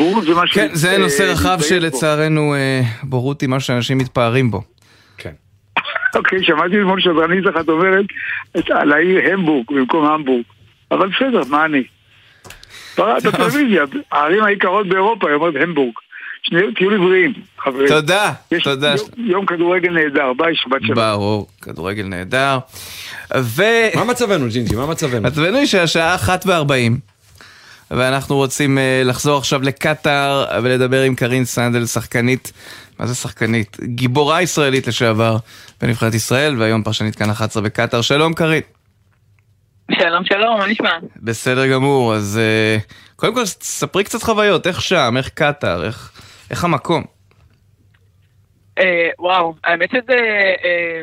בורות 0.00 0.24
זה 0.24 0.34
משהו... 0.34 0.54
כן, 0.54 0.68
זה 0.72 0.92
אה, 0.92 0.98
נושא 0.98 1.22
רחב. 1.22 1.58
שלצערנו 1.68 2.54
אה, 2.54 2.80
בורות 3.02 3.40
היא 3.40 3.48
משהו 3.48 3.66
שאנשים 3.66 3.98
מתפארים 3.98 4.50
בו. 4.50 4.62
אוקיי, 6.16 6.44
שמעתי 6.44 6.78
אתמול 6.80 7.00
שדרנית 7.00 7.44
אחת 7.54 7.68
אומרת 7.68 8.04
על 8.70 8.92
העיר 8.92 9.32
המבורג 9.32 9.66
במקום 9.70 10.06
המבורג. 10.06 10.42
אבל 10.90 11.08
בסדר, 11.08 11.42
מה 11.48 11.64
אני? 11.64 11.82
בטלוויזיה, 12.98 13.84
הערים 14.12 14.44
היקרות 14.44 14.88
באירופה, 14.88 15.28
היא 15.28 15.34
אומרת 15.34 15.54
המבורג. 15.62 15.92
שני- 16.42 16.74
תהיו 16.76 16.90
לי 16.90 16.98
בריאים, 16.98 17.32
חברים. 17.58 17.88
תודה, 17.88 18.32
תודה. 18.64 18.94
יום- 19.16 19.26
יום 19.30 19.46
כדורגל 19.46 19.90
נהדר, 19.90 20.32
ביי, 20.36 20.56
שבת 20.56 20.80
שלום. 20.82 20.94
ברור, 20.94 21.46
כדורגל 21.62 22.02
נהדר. 22.06 22.58
ו... 23.38 23.62
מה 23.94 24.04
מצבנו, 24.04 24.46
ג'ינג'י? 24.48 24.76
מה 24.76 24.86
מצבנו? 24.86 25.22
מצבנו 25.22 25.56
היא 25.58 25.66
שהשעה 25.66 26.14
אחת 26.14 26.44
וארבעים. 26.46 26.98
ואנחנו 27.90 28.36
רוצים 28.36 28.78
uh, 28.78 29.08
לחזור 29.08 29.38
עכשיו 29.38 29.62
לקטאר 29.62 30.44
ולדבר 30.62 31.02
עם 31.02 31.14
קרין 31.14 31.44
סנדל, 31.44 31.86
שחקנית, 31.86 32.52
מה 32.98 33.06
זה 33.06 33.14
שחקנית? 33.14 33.76
גיבורה 33.84 34.42
ישראלית 34.42 34.86
לשעבר 34.86 35.36
בנבחרת 35.80 36.14
ישראל, 36.14 36.58
והיום 36.58 36.82
פרשנית 36.82 37.16
כאן 37.16 37.30
11 37.30 37.62
בקטאר. 37.62 38.00
שלום 38.00 38.34
קרין. 38.34 38.62
שלום 39.92 40.24
שלום, 40.24 40.58
מה 40.58 40.66
נשמע? 40.66 40.98
בסדר 41.16 41.66
גמור, 41.66 42.14
אז 42.14 42.40
uh, 42.40 42.92
קודם 43.16 43.34
כל 43.34 43.44
ספרי 43.46 44.04
קצת 44.04 44.22
חוויות, 44.22 44.66
איך 44.66 44.82
שם, 44.82 45.14
איך 45.16 45.28
קטאר, 45.28 45.84
איך, 45.84 46.12
איך 46.50 46.64
המקום. 46.64 47.04
אה, 48.78 49.08
וואו, 49.18 49.54
האמת 49.64 49.90
שזה 49.90 50.18
אה, 50.64 51.02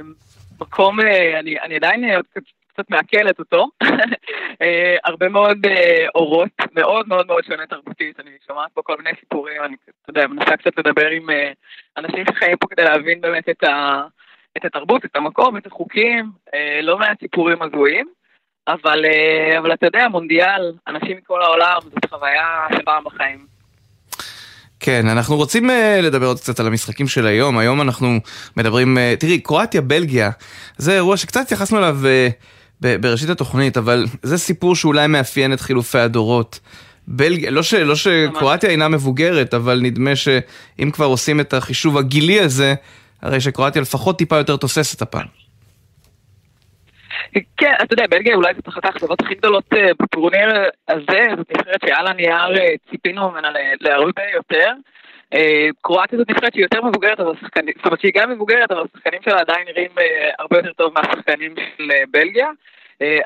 מקום, 0.62 1.00
אה, 1.00 1.40
אני, 1.40 1.56
אני 1.66 1.76
עדיין 1.76 2.04
אה, 2.04 2.20
קצת, 2.32 2.42
קצת 2.78 2.90
מעכלת 2.90 3.40
אותו. 3.40 3.68
אה, 4.62 4.96
הרבה 5.06 5.30
מאוד 5.30 5.66
אה, 5.66 6.06
אורות, 6.16 6.50
מאוד 6.76 7.08
מאוד 7.08 7.28
מאוד 7.28 7.44
שונה 7.46 7.68
תרבותית, 7.68 8.20
אני 8.20 8.32
שומעת 8.48 8.70
פה 8.74 8.82
כל 8.82 8.98
מיני 8.98 9.10
סיפורים, 9.20 9.64
אני, 9.64 9.76
אתה 10.02 10.10
יודע, 10.10 10.28
מנסה 10.28 10.58
קצת 10.58 10.78
לדבר 10.78 11.08
עם 11.08 11.30
אה, 11.30 11.52
אנשים 11.98 12.26
שחיים 12.32 12.58
פה 12.58 12.68
כדי 12.68 12.84
להבין 12.84 13.22
באמת 13.22 13.50
את, 13.50 13.64
ה, 13.64 14.04
את 14.58 14.66
התרבות, 14.66 15.06
את 15.06 15.16
המקום, 15.16 15.58
את 15.58 15.66
החוקים, 15.68 16.32
לא 16.84 16.98
מעט 16.98 17.20
סיפורים 17.20 17.62
הזויים. 17.62 18.08
אבל, 18.68 19.06
אבל 19.60 19.74
אתה 19.74 19.86
יודע, 19.86 20.08
מונדיאל, 20.08 20.74
אנשים 20.88 21.18
מכל 21.18 21.42
העולם, 21.42 21.78
זאת 21.84 22.06
חוויה 22.10 22.68
של 22.72 22.82
פעם 22.86 23.04
בחיים. 23.04 23.46
כן, 24.80 25.08
אנחנו 25.08 25.36
רוצים 25.36 25.70
uh, 25.70 25.74
לדבר 26.02 26.26
עוד 26.26 26.40
קצת 26.40 26.60
על 26.60 26.68
המשחקים 26.68 27.08
של 27.08 27.26
היום. 27.26 27.58
היום 27.58 27.82
אנחנו 27.82 28.08
מדברים, 28.58 28.98
uh, 28.98 29.20
תראי, 29.20 29.40
קרואטיה, 29.40 29.82
בלגיה, 29.82 30.30
זה 30.78 30.94
אירוע 30.94 31.18
שקצת 31.18 31.42
התייחסנו 31.42 31.78
אליו 31.78 31.98
uh, 32.04 32.57
בראשית 32.82 33.30
התוכנית, 33.30 33.78
אבל 33.78 34.06
זה 34.22 34.38
סיפור 34.38 34.76
שאולי 34.76 35.08
מאפיין 35.08 35.54
את 35.54 35.62
חילופי 35.62 35.98
הדורות. 35.98 36.60
בלגיה, 37.08 37.52
לא, 37.52 37.64
ש, 37.64 37.74
לא 37.74 37.96
שקרואטיה 37.96 38.70
אינה 38.70 38.88
מבוגרת, 38.88 39.54
אבל 39.54 39.80
נדמה 39.84 40.16
שאם 40.16 40.92
כבר 40.92 41.06
עושים 41.06 41.40
את 41.40 41.54
החישוב 41.54 41.98
הגילי 41.98 42.40
הזה, 42.40 42.74
הרי 43.22 43.42
שקרואטיה 43.42 43.82
לפחות 43.82 44.18
טיפה 44.18 44.38
יותר 44.38 44.58
תוססת 44.58 45.02
הפעם. 45.02 45.28
כן, 47.58 47.74
אתה 47.84 47.94
יודע, 47.94 48.04
בלגיה 48.10 48.36
אולי 48.36 48.54
זאת 48.56 48.68
אחת 48.68 48.86
האכזבות 48.86 49.22
הכי 49.22 49.36
גדולות 49.36 49.64
אה, 49.74 49.88
בטורניר 50.00 50.50
הזה, 50.88 51.22
זאת 51.38 51.52
נבחרת 51.52 51.82
שעל 51.86 52.08
הנייר 52.08 52.58
אה, 52.58 52.74
ציפינו 52.92 53.32
ממנה 53.32 53.48
להרבה 53.82 54.22
יותר. 54.36 54.72
אה, 55.34 55.68
קרואטיה 55.82 56.18
זאת 56.18 56.30
נבחרת 56.30 56.54
שהיא 56.54 56.64
יותר 56.64 56.82
מבוגרת, 56.82 57.20
אבל 57.20 57.32
השחקנים, 57.38 57.74
זאת 57.78 57.86
אומרת 57.86 58.00
שהיא 58.00 58.12
גם 58.16 58.32
מבוגרת, 58.32 58.72
אבל 58.72 58.84
השחקנים 58.94 59.22
שלה 59.22 59.40
עדיין 59.40 59.68
נראים 59.68 59.92
אה, 60.00 60.30
הרבה 60.40 60.58
יותר 60.58 60.74
טוב 60.74 60.94
מהשחקנים 60.94 61.56
של 61.78 61.92
אה, 61.92 62.04
בלגיה. 62.12 62.48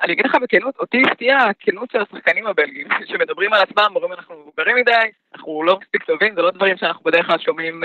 אני 0.04 0.14
אגיד 0.14 0.26
לך 0.26 0.36
בכנות, 0.42 0.76
אותי 0.80 1.04
הפתיעה 1.12 1.50
הכנות 1.50 1.92
של 1.92 2.02
השחקנים 2.02 2.48
הבלגים, 2.48 2.88
שמדברים 3.10 3.54
על 3.54 3.62
עצמם, 3.62 3.92
אומרים 3.96 4.14
אנחנו 4.14 4.36
מבוגרים 4.36 4.76
מדי, 4.76 4.92
אנחנו 5.36 5.64
לא 5.64 5.80
מספיק 5.82 6.04
טובים, 6.04 6.36
זה 6.36 6.42
לא 6.42 6.52
דברים 6.52 6.78
שאנחנו 6.78 7.04
בדרך 7.04 7.26
כלל 7.26 7.40
שומעים 7.40 7.84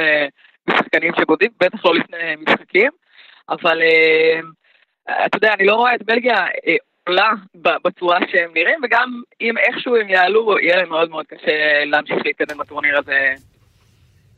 משחקנים 0.69 1.13
שבודים, 1.21 1.51
בטח 1.61 1.85
לא 1.85 1.95
לפני 1.95 2.37
משחקים, 2.47 2.91
אבל 3.49 3.83
אתה 5.27 5.37
יודע, 5.37 5.55
אני 5.55 5.67
לא 5.67 5.75
רואה 5.75 5.95
את 5.95 6.03
בלגיה 6.03 6.47
עולה 7.07 7.31
בצורה 7.85 8.19
שהם 8.31 8.51
נראים, 8.55 8.79
וגם 8.83 9.23
אם 9.41 9.59
איכשהו 9.59 9.97
הם 9.97 10.09
יעלו, 10.09 10.59
יהיה 10.59 10.77
להם 10.77 10.89
מאוד 10.89 11.11
מאוד 11.11 11.27
קשה 11.27 11.85
להמשיך 11.85 12.17
להתקדם 12.25 12.59
בטורניר 12.59 12.99
הזה, 12.99 13.35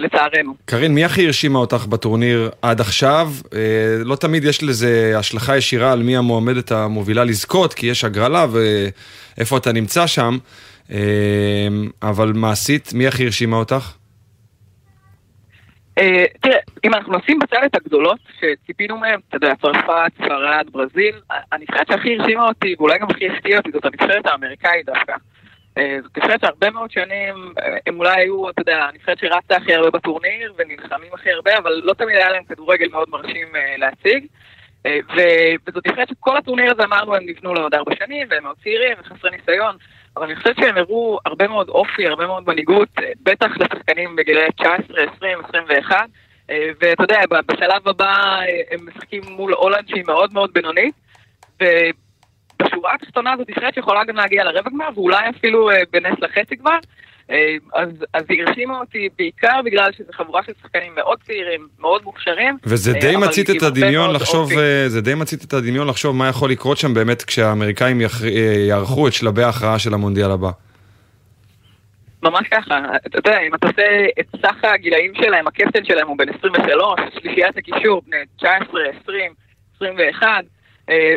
לצערנו. 0.01 0.55
קרין, 0.65 0.95
מי 0.95 1.05
הכי 1.05 1.27
הרשימה 1.27 1.59
אותך 1.59 1.87
בטורניר 1.87 2.51
עד 2.63 2.81
עכשיו? 2.81 3.29
אה, 3.55 3.61
לא 4.05 4.17
תמיד 4.17 4.45
יש 4.45 4.63
לזה 4.63 5.13
השלכה 5.19 5.57
ישירה 5.57 5.93
על 5.93 6.03
מי 6.03 6.17
המועמדת 6.17 6.73
המובילה 6.73 7.25
לזכות, 7.25 7.75
כי 7.75 7.87
יש 7.87 8.05
הגרלה 8.05 8.47
ואיפה 8.53 9.57
אתה 9.57 9.73
נמצא 9.73 10.07
שם, 10.07 10.39
אה, 10.91 10.99
אבל 12.03 12.33
מעשית, 12.35 12.93
מי 12.95 13.07
הכי 13.07 13.25
הרשימה 13.25 13.57
אותך? 13.57 13.93
אה, 15.99 16.25
תראה, 16.41 16.59
אם 16.85 16.95
אנחנו 16.95 17.19
נשים 17.19 17.39
בצד 17.39 17.59
את 17.67 17.75
הגדולות 17.75 18.19
שציפינו 18.41 18.99
מהן, 18.99 19.21
אתה 19.29 19.37
יודע, 19.37 19.55
צרפת, 19.63 20.13
ספרד, 20.15 20.67
ברזיל, 20.73 21.15
הנבחרת 21.53 21.87
שהכי 21.89 22.17
הרשימה 22.19 22.49
אותי, 22.49 22.75
ואולי 22.79 22.99
גם 22.99 23.07
הכי 23.11 23.29
הפתיעה 23.29 23.59
אותי, 23.59 23.71
זאת 23.73 23.85
הנבחרת 23.85 24.27
האמריקאית 24.27 24.87
דווקא. 24.87 25.15
אה, 25.79 25.99
זאת 26.03 26.19
נבחרת 26.19 26.41
שהרבה 26.41 26.71
מאוד 26.71 26.91
שנים, 26.91 27.53
אה, 27.59 27.77
הם 27.87 27.99
אולי 27.99 28.21
היו, 28.21 28.51
אתה 28.51 28.63
יודע, 28.63 28.85
הנבחרת 28.85 29.19
שרצה 29.19 29.57
הכי 29.57 29.75
הרבה 29.75 29.91
בטורניר, 29.91 30.55
ונלחמים 30.59 31.09
הכי 31.13 31.31
הרבה, 31.31 31.59
אבל 31.59 31.81
לא 31.85 31.93
תמיד 31.93 32.17
היה 32.17 32.31
להם 32.31 32.45
כדורגל 32.45 32.89
מאוד 32.89 33.09
מרשים 33.11 33.49
להציג. 33.79 34.27
ו- 34.87 35.55
וזאת 35.67 35.87
נבחרת 35.87 36.09
שכל 36.09 36.37
הטורניר 36.37 36.71
הזה 36.71 36.85
אמרנו, 36.85 37.15
הם 37.15 37.23
נבנו 37.27 37.55
לעוד 37.55 37.75
ארבע 37.75 37.95
שנים, 37.97 38.27
והם 38.31 38.43
מאוד 38.43 38.57
צעירים 38.63 38.97
וחסרי 39.01 39.31
ניסיון, 39.31 39.77
אבל 40.17 40.27
אני 40.27 40.37
חושבת 40.37 40.57
שהם 40.61 40.77
הראו 40.77 41.19
הרבה 41.27 41.49
מאוד 41.49 41.69
אופי, 41.69 42.07
הרבה 42.07 42.27
מאוד 42.27 42.45
מנהיגות, 42.47 42.89
אה, 43.03 43.11
בטח 43.23 43.51
לשחקנים 43.57 44.17
בגילאי 44.17 44.53
19, 44.57 45.03
20, 45.17 45.39
21, 45.49 46.09
אה, 46.51 46.71
ואתה 46.81 47.03
יודע, 47.03 47.21
בשלב 47.47 47.89
הבא 47.89 48.41
הם 48.71 48.87
משחקים 48.87 49.23
מול 49.29 49.53
הולנד 49.53 49.89
שהיא 49.89 50.05
מאוד 50.07 50.33
מאוד 50.33 50.51
בינונית, 50.53 50.95
ובשורה 52.63 52.95
התחתונה 52.95 53.35
זאת 53.39 53.51
נבחרת 53.51 53.75
שיכולה 53.75 54.05
גם 54.05 54.17
להגיע 54.17 54.45
לרבע 54.45 54.71
גמר, 54.71 54.89
ואולי 54.95 55.31
אפילו 55.31 55.71
אה, 55.71 55.77
בנס 55.93 56.19
לחצי 56.21 56.57
גמר, 56.57 56.79
אה, 57.31 57.57
אז, 57.75 57.89
אז 58.15 58.25
היא 58.29 58.43
הרשימה 58.43 58.81
אותי 58.81 59.09
בעיקר 59.19 59.61
בגלל 59.65 59.93
שזו 59.93 60.13
חבורה 60.13 60.43
של 60.43 60.53
שחקנים 60.63 60.95
מאוד 60.95 61.19
צעירים, 61.27 61.69
מאוד 61.79 62.03
מוכשרים. 62.05 62.57
וזה 62.65 62.95
אה, 62.95 63.01
די 63.01 63.17
מצית 63.17 63.51
את 63.51 63.63
הדמיון 63.63 64.15
לחשוב, 64.15 64.51
זה 64.87 65.01
די 65.01 65.15
מצית 65.15 65.45
את 65.45 65.53
הדמיון 65.53 65.89
לחשוב 65.89 66.17
מה 66.17 66.29
יכול 66.29 66.51
לקרות 66.51 66.79
שם 66.79 66.95
באמת 66.95 67.23
כשהאמריקאים 67.23 68.01
יערכו 68.69 69.09
את 69.09 69.13
שלבי 69.13 69.43
ההכרעה 69.43 69.79
של 69.79 69.95
המונדיאל 69.95 70.31
הבא. 70.31 70.51
ממש 72.23 72.49
ככה, 72.51 72.81
אתה 73.07 73.19
יודע, 73.19 73.41
אם 73.41 73.55
אתה 73.55 73.67
עושה 73.67 74.07
את 74.21 74.27
סך 74.43 74.65
הגילאים 74.65 75.13
שלהם, 75.15 75.47
הקפטן 75.47 75.85
שלהם 75.85 76.09
הוא 76.09 76.19
בן 76.19 76.29
23, 76.39 77.01
שלישיית 77.15 77.57
הקישור, 77.57 78.03
בני 78.07 78.17
19, 78.37 78.81
20, 79.03 79.33
21, 79.77 80.27
אה, 80.27 80.41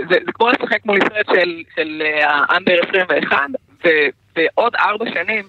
זה, 0.09 0.15
זה 0.25 0.31
כמו 0.33 0.49
לשחק 0.49 0.85
מול 0.85 0.97
ישראל 0.97 1.23
של, 1.35 1.63
של 1.75 2.01
אה, 2.05 2.29
האנדר 2.49 2.79
21, 2.89 3.37
ו, 3.85 3.89
ועוד 4.35 4.75
ארבע 4.75 5.05
שנים, 5.13 5.45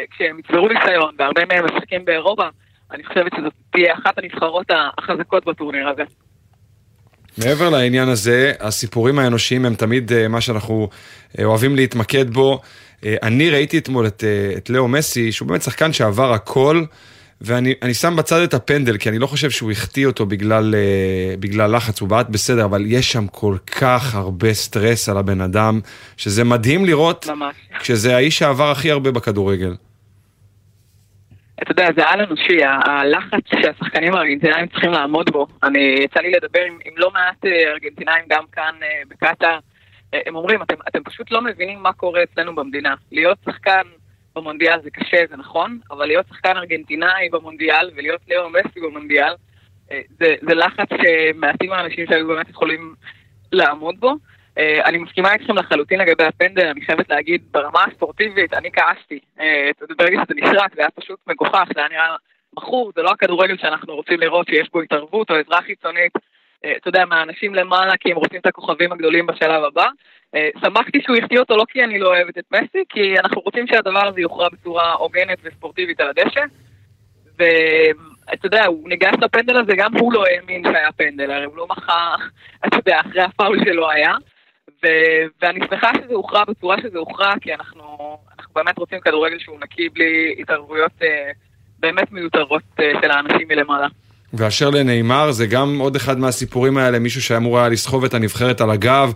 אה, 0.00 0.04
כשהם 0.10 0.38
יצברו 0.38 0.68
ניסיון, 0.68 1.14
והרבה 1.18 1.42
מהם 1.48 1.64
משחקים 1.64 2.04
באירופה, 2.04 2.48
אני 2.90 3.04
חושבת 3.04 3.32
שזאת 3.36 3.52
תהיה 3.70 3.94
אחת 3.94 4.18
הנבחרות 4.18 4.66
החזקות 4.98 5.44
בטורניר 5.44 5.88
הזה. 5.88 6.02
מעבר 7.38 7.70
לעניין 7.70 8.08
הזה, 8.08 8.52
הסיפורים 8.60 9.18
האנושיים 9.18 9.64
הם 9.64 9.74
תמיד 9.74 10.12
אה, 10.12 10.28
מה 10.28 10.40
שאנחנו 10.40 10.88
אה, 11.38 11.44
אוהבים 11.44 11.76
להתמקד 11.76 12.30
בו. 12.30 12.60
אה, 13.04 13.16
אני 13.22 13.50
ראיתי 13.50 13.78
אתמול 13.78 14.06
את, 14.06 14.24
אה, 14.24 14.56
את 14.56 14.70
לאו 14.70 14.88
מסי, 14.88 15.32
שהוא 15.32 15.48
באמת 15.48 15.62
שחקן 15.62 15.92
שעבר 15.92 16.32
הכל, 16.32 16.84
ואני 17.40 17.74
אני 17.82 17.94
שם 17.94 18.16
בצד 18.16 18.40
את 18.40 18.54
הפנדל, 18.54 18.96
כי 18.96 19.08
אני 19.08 19.18
לא 19.18 19.26
חושב 19.26 19.50
שהוא 19.50 19.70
החטיא 19.70 20.06
אותו 20.06 20.26
בגלל, 20.26 20.74
אה, 20.74 21.34
בגלל 21.40 21.76
לחץ, 21.76 22.00
הוא 22.00 22.08
בעט 22.08 22.28
בסדר, 22.28 22.64
אבל 22.64 22.82
יש 22.86 23.12
שם 23.12 23.26
כל 23.26 23.56
כך 23.80 24.14
הרבה 24.14 24.52
סטרס 24.52 25.08
על 25.08 25.16
הבן 25.16 25.40
אדם, 25.40 25.80
שזה 26.16 26.44
מדהים 26.44 26.84
לראות, 26.84 27.26
ממש. 27.26 27.54
כשזה 27.78 28.16
האיש 28.16 28.38
שעבר 28.38 28.70
הכי 28.70 28.90
הרבה 28.90 29.10
בכדורגל. 29.10 29.74
אתה 31.62 31.70
יודע, 31.70 31.88
זה 31.96 32.08
על 32.08 32.20
אנושי, 32.20 32.64
הלחץ 32.64 33.40
שהשחקנים 33.62 34.14
הארגנטינאים 34.14 34.66
צריכים 34.66 34.90
לעמוד 34.90 35.30
בו. 35.30 35.46
אני, 35.62 35.78
יצא 36.04 36.20
לי 36.20 36.30
לדבר 36.30 36.60
עם, 36.60 36.78
עם 36.84 36.92
לא 36.96 37.10
מעט 37.10 37.44
אה, 37.46 37.72
ארגנטינאים 37.72 38.24
גם 38.28 38.44
כאן 38.52 38.74
אה, 38.82 39.02
בקטאר. 39.08 39.58
הם 40.12 40.36
אומרים, 40.36 40.62
אתם, 40.62 40.74
אתם 40.88 41.02
פשוט 41.04 41.30
לא 41.30 41.42
מבינים 41.42 41.82
מה 41.82 41.92
קורה 41.92 42.22
אצלנו 42.22 42.54
במדינה. 42.54 42.94
להיות 43.12 43.38
שחקן 43.44 43.82
במונדיאל 44.36 44.82
זה 44.82 44.90
קשה, 44.90 45.24
זה 45.30 45.36
נכון, 45.36 45.78
אבל 45.90 46.06
להיות 46.06 46.26
שחקן 46.28 46.56
ארגנטינאי 46.56 47.28
במונדיאל 47.32 47.90
ולהיות 47.96 48.20
לאו 48.28 48.50
מסי 48.50 48.80
במונדיאל, 48.80 49.34
אה, 49.92 50.00
זה, 50.20 50.34
זה 50.48 50.54
לחץ 50.54 50.88
שמעטים 51.02 51.72
האנשים 51.72 52.06
שהיו 52.06 52.26
באמת 52.26 52.48
יכולים 52.48 52.94
לעמוד 53.52 54.00
בו. 54.00 54.14
אה, 54.58 54.84
אני 54.84 54.98
מסכימה 54.98 55.32
איתכם 55.32 55.58
לחלוטין 55.58 56.00
לגבי 56.00 56.24
הפנדל, 56.24 56.66
אני 56.66 56.80
חייבת 56.80 57.10
להגיד, 57.10 57.42
ברמה 57.50 57.84
הספורטיבית, 57.84 58.54
אני 58.54 58.70
כעסתי. 58.72 59.18
אה, 59.40 59.70
ברגע 59.98 60.20
שזה 60.24 60.34
נשרק, 60.34 60.74
זה 60.74 60.80
היה 60.80 60.90
פשוט 60.90 61.18
מגוחך, 61.26 61.64
זה 61.74 61.80
היה 61.80 61.88
נראה 61.88 62.16
מכור, 62.56 62.92
זה 62.96 63.02
לא 63.02 63.10
הכדורגל 63.10 63.56
שאנחנו 63.56 63.94
רוצים 63.94 64.20
לראות 64.20 64.46
שיש 64.48 64.70
בו 64.72 64.80
התערבות 64.80 65.30
או 65.30 65.34
עזרה 65.34 65.62
חיצונית, 65.62 66.12
אתה 66.76 66.88
יודע, 66.88 67.04
מהאנשים 67.04 67.54
למעלה, 67.54 67.96
כי 67.96 68.10
הם 68.10 68.16
רוצים 68.16 68.40
את 68.40 68.46
הכוכבים 68.46 68.92
הגדולים 68.92 69.26
בשלב 69.26 69.64
הבא. 69.64 69.86
אה, 70.34 70.48
שמחתי 70.60 71.02
שהוא 71.02 71.16
החטיא 71.16 71.38
אותו 71.38 71.56
לא 71.56 71.64
כי 71.68 71.84
אני 71.84 71.98
לא 71.98 72.08
אוהבת 72.08 72.38
את 72.38 72.44
מסי, 72.52 72.84
כי 72.88 73.18
אנחנו 73.18 73.40
רוצים 73.40 73.66
שהדבר 73.66 74.06
הזה 74.06 74.20
יוכרע 74.20 74.48
בצורה 74.48 74.92
הוגנת 74.92 75.38
וספורטיבית 75.42 76.00
על 76.00 76.08
הדשא. 76.08 76.44
ואתה 77.38 78.46
יודע, 78.46 78.66
הוא 78.66 78.88
ניגש 78.88 79.14
לפנדל 79.22 79.56
הזה, 79.56 79.72
גם 79.76 79.96
הוא 79.96 80.12
לא 80.12 80.24
האמין 80.26 80.62
שהיה 80.64 80.92
פנדל, 80.92 81.30
הרי 81.30 81.44
הוא 81.44 81.56
לא 81.56 81.66
מחה, 81.70 82.14
אתה 82.66 82.76
יודע, 82.76 83.00
אחרי 83.00 83.22
הפאול 83.22 83.64
שלו 83.64 83.90
היה. 83.90 84.12
ו- 84.84 85.26
ואני 85.42 85.60
שמחה 85.70 85.90
שזה 85.94 86.14
הוכרע 86.14 86.44
בצורה 86.44 86.76
שזה 86.82 86.98
הוכרע, 86.98 87.32
כי 87.40 87.54
אנחנו, 87.54 88.18
אנחנו 88.38 88.54
באמת 88.54 88.78
רוצים 88.78 89.00
כדורגל 89.00 89.38
שהוא 89.38 89.60
נקי 89.60 89.88
בלי 89.88 90.34
התערבויות 90.38 90.92
אה, 91.02 91.30
באמת 91.78 92.12
מיותרות 92.12 92.62
אה, 92.80 92.92
של 93.02 93.10
האנשים 93.10 93.48
מלמעלה. 93.48 93.86
ואשר 94.32 94.70
לנאמר, 94.70 95.32
זה 95.32 95.46
גם 95.46 95.78
עוד 95.78 95.96
אחד 95.96 96.18
מהסיפורים 96.18 96.78
האלה, 96.78 96.98
מישהו 96.98 97.22
שאמור 97.22 97.58
היה 97.58 97.68
לסחוב 97.68 98.04
את 98.04 98.14
הנבחרת 98.14 98.60
על 98.60 98.70
הגב, 98.70 99.12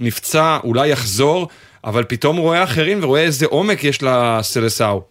נפצע, 0.00 0.58
אולי 0.64 0.88
יחזור, 0.88 1.48
אבל 1.84 2.04
פתאום 2.04 2.36
רואה 2.36 2.64
אחרים 2.64 2.98
ורואה 3.02 3.20
איזה 3.20 3.46
עומק 3.46 3.84
יש 3.84 4.02
לסלסאו. 4.02 5.02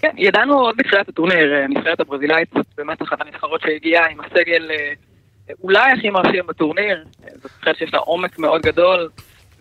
כן, 0.00 0.14
ידענו 0.16 0.58
עוד 0.58 0.76
בתחילת 0.76 1.08
הטורניר, 1.08 1.54
אה, 1.54 1.64
הנבחרת 1.64 2.00
הברזילאית 2.00 2.48
זאת 2.54 2.66
באמת 2.76 3.02
אחת 3.02 3.20
הנבחרות 3.20 3.60
שהגיעה 3.60 4.06
עם 4.06 4.20
הסגל 4.20 4.70
אה, 4.70 4.92
אולי 5.62 5.92
הכי 5.92 6.10
מרשים 6.10 6.46
בטורניר, 6.46 7.04
אה, 7.24 7.28
זאת 7.42 7.50
נבחרת 7.58 7.76
שיש 7.76 7.94
לה 7.94 7.98
עומק 7.98 8.38
מאוד 8.38 8.62
גדול, 8.62 9.08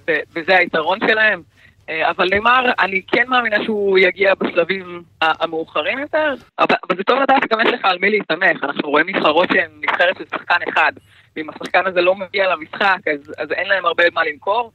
וזה 0.07 0.57
היתרון 0.57 0.99
שלהם. 0.99 1.41
אה, 1.89 2.09
אבל 2.09 2.27
נאמר, 2.29 2.71
אני 2.79 3.01
כן 3.07 3.27
מאמינה 3.27 3.63
שהוא 3.63 3.99
יגיע 3.99 4.33
בשלבים 4.36 5.03
המאוחרים 5.21 5.99
יותר, 5.99 6.33
אבל, 6.59 6.75
אבל 6.89 6.97
זה 6.97 7.03
טוב 7.03 7.19
לדעת 7.21 7.43
שגם 7.43 7.59
יש 7.67 7.73
לך 7.73 7.86
על 7.86 7.97
מי 7.99 8.09
להסתמך, 8.09 8.63
אנחנו 8.63 8.89
רואים 8.89 9.09
נבחרות 9.09 9.49
שהן 9.53 9.71
נבחרת 9.81 10.17
של 10.17 10.25
שחקן 10.25 10.57
אחד, 10.69 10.91
ואם 11.36 11.49
השחקן 11.49 11.86
הזה 11.88 12.01
לא 12.01 12.15
מגיע 12.15 12.49
למשחק, 12.55 12.97
אז, 13.13 13.33
אז 13.38 13.51
אין 13.51 13.67
להם 13.67 13.86
הרבה 13.86 14.03
מה 14.13 14.23
למכור, 14.23 14.71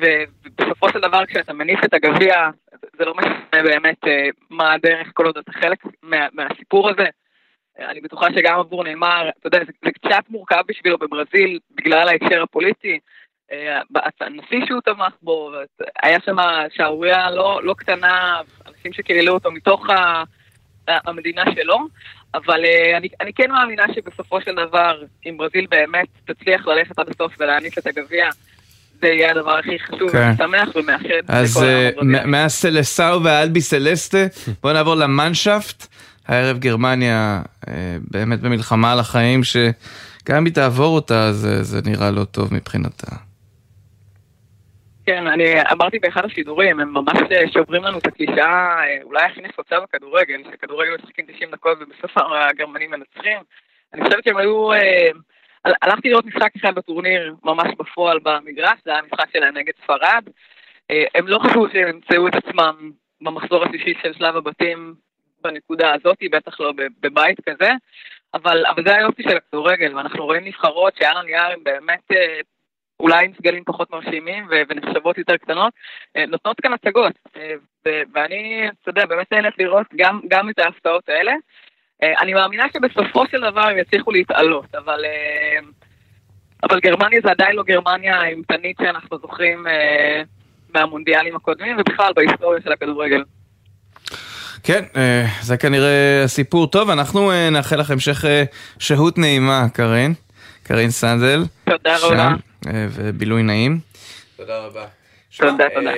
ובסופו 0.00 0.88
של 0.88 1.00
דבר 1.00 1.26
כשאתה 1.26 1.52
מניף 1.52 1.84
את 1.84 1.94
הגביע, 1.94 2.50
זה- 2.80 2.86
זה 2.98 3.04
לא 3.04 3.14
משנה 3.14 3.62
באמת 3.62 4.04
אה, 4.06 4.28
מה 4.50 4.72
הדרך 4.72 5.08
כל 5.14 5.26
עוד 5.26 5.38
אתה 5.38 5.52
חלק 5.52 5.78
מה, 6.02 6.26
מהסיפור 6.32 6.90
הזה. 6.90 7.06
אה, 7.80 7.90
אני 7.90 8.00
בטוחה 8.00 8.26
שגם 8.36 8.58
עבור 8.58 8.84
נאמר, 8.84 9.28
אתה 9.38 9.46
יודע, 9.46 9.58
זה, 9.58 9.72
זה 9.84 9.90
קצת 9.90 10.24
מורכב 10.28 10.62
בשבילו 10.68 10.98
בברזיל 10.98 11.58
בגלל 11.70 12.08
ההקשר 12.08 12.42
הפוליטי. 12.42 12.98
הנשיא 14.20 14.66
שהוא 14.66 14.80
תמך 14.84 15.12
בו, 15.22 15.52
היה 16.02 16.18
שם 16.24 16.36
שערורייה 16.76 17.30
לא, 17.30 17.60
לא 17.62 17.74
קטנה, 17.74 18.40
אנשים 18.68 18.92
שקיללו 18.92 19.34
אותו 19.34 19.52
מתוך 19.52 19.90
ה, 19.90 20.22
המדינה 20.88 21.42
שלו, 21.54 21.78
אבל 22.34 22.64
אה, 22.64 22.96
אני, 22.96 23.08
אני 23.20 23.32
כן 23.32 23.50
מאמינה 23.50 23.82
שבסופו 23.94 24.40
של 24.40 24.54
דבר, 24.68 25.02
אם 25.26 25.36
ברזיל 25.38 25.66
באמת 25.70 26.06
תצליח 26.24 26.66
ללכת 26.66 26.98
עד 26.98 27.08
הסוף 27.08 27.32
ולהעניק 27.40 27.78
את 27.78 27.86
הגביע, 27.86 28.28
זה 29.00 29.06
יהיה 29.06 29.30
הדבר 29.30 29.58
הכי 29.58 29.78
חשוב 29.78 30.10
כן. 30.10 30.30
ומשמח 30.30 30.76
ומאחד 30.76 31.08
אז 31.28 31.62
אה, 31.62 31.90
מהסלסאו 32.24 33.22
והאלבי 33.22 33.60
סלסטה, 33.60 34.26
בואו 34.62 34.72
נעבור 34.72 34.94
למנשפט. 34.94 35.86
הערב 36.26 36.58
גרמניה 36.58 37.42
אה, 37.68 37.96
באמת 38.10 38.40
במלחמה 38.40 38.92
על 38.92 38.98
החיים, 38.98 39.44
שגם 39.44 40.36
אם 40.36 40.44
היא 40.44 40.54
תעבור 40.54 40.94
אותה, 40.94 41.32
זה 41.32 41.62
זה 41.62 41.80
נראה 41.84 42.10
לא 42.10 42.24
טוב 42.24 42.54
מבחינתה. 42.54 43.31
כן, 45.06 45.26
אני 45.26 45.44
אמרתי 45.72 45.98
באחד 45.98 46.24
השידורים, 46.24 46.80
הם 46.80 46.94
ממש 46.94 47.18
אה, 47.32 47.48
שוברים 47.52 47.82
לנו 47.82 47.98
את 47.98 48.06
הקלישאה 48.06 48.84
אה, 48.84 48.98
אולי 49.02 49.24
הכי 49.24 49.40
נפוצה 49.40 49.80
בכדורגל, 49.80 50.42
שכדורגל 50.52 50.94
משחקים 50.94 51.26
90 51.26 51.50
דקות 51.50 51.78
ובסוף 51.80 52.10
הגרמנים 52.16 52.90
מנצחים. 52.90 53.38
אני 53.94 54.04
חושבת 54.04 54.24
שהם 54.24 54.36
היו... 54.36 54.72
אה, 54.72 55.08
הל- 55.64 55.74
הלכתי 55.82 56.08
לראות 56.08 56.24
משחק 56.26 56.56
אחד 56.56 56.74
בטורניר 56.74 57.34
ממש 57.44 57.68
בפועל 57.78 58.18
במגרש, 58.22 58.78
זה 58.84 58.90
היה 58.90 58.98
המשחק 58.98 59.30
שלהם 59.32 59.56
נגד 59.56 59.72
ספרד. 59.84 60.24
הם 61.14 61.28
לא 61.28 61.38
חשבו 61.38 61.66
שהם 61.72 61.88
ימצאו 61.88 62.28
את 62.28 62.34
עצמם 62.34 62.90
במחזור 63.20 63.64
השלישי 63.64 63.94
של 64.02 64.12
שלב 64.12 64.36
הבתים 64.36 64.94
בנקודה 65.44 65.94
הזאת, 65.94 66.18
בטח 66.32 66.60
לא 66.60 66.72
בבית 67.00 67.38
כזה, 67.48 67.70
אבל, 68.34 68.66
אבל 68.66 68.84
זה 68.86 68.94
היופי 68.94 69.22
של 69.22 69.36
הכדורגל, 69.36 69.96
ואנחנו 69.96 70.24
רואים 70.24 70.44
נבחרות 70.44 70.96
שעל 70.96 71.16
הנייר 71.16 71.58
באמת 71.62 72.10
אולי 73.00 73.24
עם 73.24 73.32
סגלים 73.38 73.64
פחות 73.64 73.90
מרשימים 73.90 74.48
ונחשבות 74.68 75.18
יותר 75.18 75.36
קטנות, 75.36 75.72
אה, 76.16 76.26
נותנות 76.26 76.60
כאן 76.60 76.72
הצגות. 76.72 77.12
אה, 77.36 77.52
ואני, 78.14 78.68
אתה 78.82 78.90
יודע, 78.90 79.06
באמת 79.06 79.32
נהנית 79.32 79.54
לראות 79.58 79.86
גם, 79.96 80.20
גם 80.28 80.50
את 80.50 80.58
ההפתעות 80.58 81.08
האלה. 81.08 81.32
אה, 82.02 82.12
אני 82.20 82.34
מאמינה 82.34 82.64
שבסופו 82.72 83.26
של 83.30 83.40
דבר 83.40 83.60
הם 83.60 83.78
יצליחו 83.78 84.10
להתעלות, 84.10 84.74
אבל, 84.74 85.04
אבל 86.62 86.80
גרמניה 86.80 87.20
זה 87.24 87.30
עדיין 87.30 87.56
לא 87.56 87.62
גרמניה 87.62 88.20
האימתנית 88.20 88.76
שאנחנו 88.82 89.18
זוכרים 89.18 89.66
מהמונדיאלים 90.74 91.36
הקודמים, 91.36 91.76
ובכלל 91.78 92.12
בהיסטוריה 92.16 92.60
של 92.64 92.72
הכדורגל. 92.72 93.24
כן, 94.62 94.84
זה 95.40 95.56
כנראה 95.56 96.22
הסיפור. 96.24 96.66
טוב, 96.66 96.90
אנחנו 96.90 97.30
נאחל 97.50 97.76
לך 97.80 97.90
המשך 97.90 98.24
שהות 98.78 99.18
נעימה, 99.18 99.66
קארין. 99.74 100.14
קארין 100.62 100.90
סנדל. 100.90 101.44
תודה 101.64 101.96
רבה. 102.02 102.34
אה, 102.66 102.86
ובילוי 102.90 103.42
נעים. 103.42 103.80
תודה 104.36 104.58
רבה. 104.58 104.84
תודה, 105.36 105.64
תודה. 105.74 105.90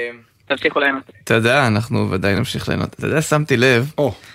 תמשיכו 0.46 0.80
ליהנות. 0.80 1.02
תודה, 1.24 1.66
אנחנו 1.66 2.10
ודאי 2.10 2.34
נמשיך 2.34 2.68
ליהנות. 2.68 2.94
אתה 2.94 3.06
יודע, 3.06 3.22
שמתי 3.22 3.56
לב, 3.56 3.92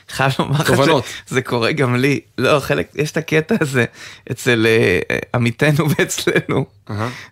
חייב 0.09 0.31
לומר 0.39 0.59
לך 0.59 0.67
תובנות. 0.67 1.03
שזה 1.29 1.41
קורה 1.41 1.71
גם 1.71 1.95
לי. 1.95 2.19
לא, 2.37 2.59
חלק, 2.59 2.87
יש 2.95 3.11
את 3.11 3.17
הקטע 3.17 3.55
הזה 3.61 3.85
אצל 4.31 4.65
אה, 4.67 4.99
אה, 5.11 5.17
עמיתנו 5.33 5.85
ואצלנו, 5.89 6.65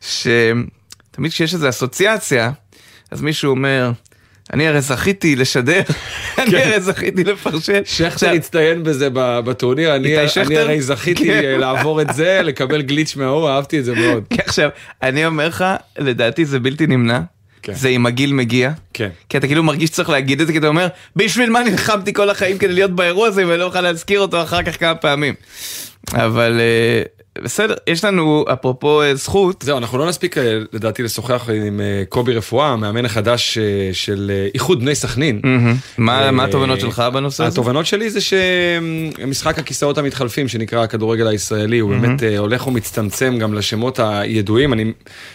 שתמיד 0.02 1.32
כשיש 1.32 1.54
איזו 1.54 1.70
אסוציאציה, 1.70 2.52
אז 3.12 3.22
מישהו 3.22 3.52
אומר, 3.52 3.92
אני 4.54 4.68
הרי 4.68 4.82
זכיתי 4.82 5.36
לשדר, 5.36 5.82
אני 6.38 6.64
הרי 6.64 6.82
זכיתי 6.82 7.24
לפרשן. 7.24 7.82
שכטר 7.86 8.30
הצטיין 8.30 8.84
בזה 8.84 9.10
בטורניר, 9.14 9.96
אני? 9.96 10.18
הרי 10.58 10.82
זכיתי 10.82 11.26
כן. 11.26 11.44
אה, 11.44 11.58
לעבור 11.58 12.02
את 12.02 12.14
זה, 12.14 12.42
לקבל 12.44 12.82
גליץ' 12.82 13.16
מההוא, 13.16 13.50
אהבתי 13.50 13.80
את 13.80 13.86
זה 13.86 13.96
מאוד. 13.96 14.24
כן, 14.30 14.44
עכשיו, 14.46 14.70
אני 15.04 15.26
אומר 15.26 15.48
לך, 15.48 15.66
לדעתי 15.98 16.46
זה 16.46 16.60
בלתי 16.60 16.88
נמנע. 16.88 17.20
זה 17.72 17.90
אם 17.90 18.06
הגיל 18.06 18.34
מגיע. 18.34 18.72
כן. 18.94 19.10
כי 19.30 19.38
אתה 19.38 19.48
כאילו 19.48 19.64
מרגיש 19.64 19.90
שצריך 19.90 20.10
להגיד 20.10 20.42
את 20.42 20.48
זה, 20.48 20.54
כי 20.54 20.60
אתה 20.60 20.68
אומר, 20.68 20.88
בשביל 21.16 21.50
מה 21.50 21.64
נלחמתי 21.64 22.14
כל 22.14 22.30
החיים 22.30 22.58
כדי 22.58 22.74
להיות 22.74 22.92
באירוע 22.92 23.28
הזה, 23.28 23.48
ואני 23.48 23.60
לא 23.60 23.66
אוכל 23.66 23.82
להזכיר 23.82 24.20
אותו 24.20 24.44
אחר 24.44 24.64
כך 24.64 24.80
כמה 24.80 24.96
פעמים. 24.96 25.34
אבל 26.14 26.60
אה, 26.60 27.02
בסדר, 27.44 27.76
יש 27.88 28.04
לנו, 28.04 28.46
אפרופו 28.54 29.02
אה, 29.02 29.16
זכות, 29.16 29.62
זהו, 29.62 29.78
אנחנו 29.78 29.98
לא 29.98 30.08
נספיק 30.08 30.38
אה, 30.38 30.58
לדעתי 30.74 31.04
לשוחח 31.04 31.50
עם 31.68 31.82
אה, 31.82 32.04
קובי 32.10 32.34
רפואה, 32.34 32.68
המאמן 32.68 33.06
החדש 33.06 33.58
של 33.94 34.32
איחוד 34.54 34.80
בני 34.80 34.96
סכנין. 34.96 35.42
מה 35.98 36.32
מה 36.32 36.44
התובנות 36.44 36.80
שלך 36.80 37.04
בנושא 37.14 37.44
הזה? 37.44 37.54
התובנות 37.54 37.86
שלי 37.86 38.10
זה 38.10 38.20
שמשחק 38.22 39.60
הכיסאות 39.60 39.98
המתחלפים 39.98 40.48
שנקרא 40.48 40.84
הכדורגל 40.84 41.28
הישראלי 41.28 41.80
הוא. 41.80 41.92
באמת 41.92 42.24
הולך 42.38 42.68
ומצטמצם 42.68 43.38
גם 43.40 43.54
לשמות 43.54 44.00
הידועים. 44.00 44.74
אני 44.74 44.94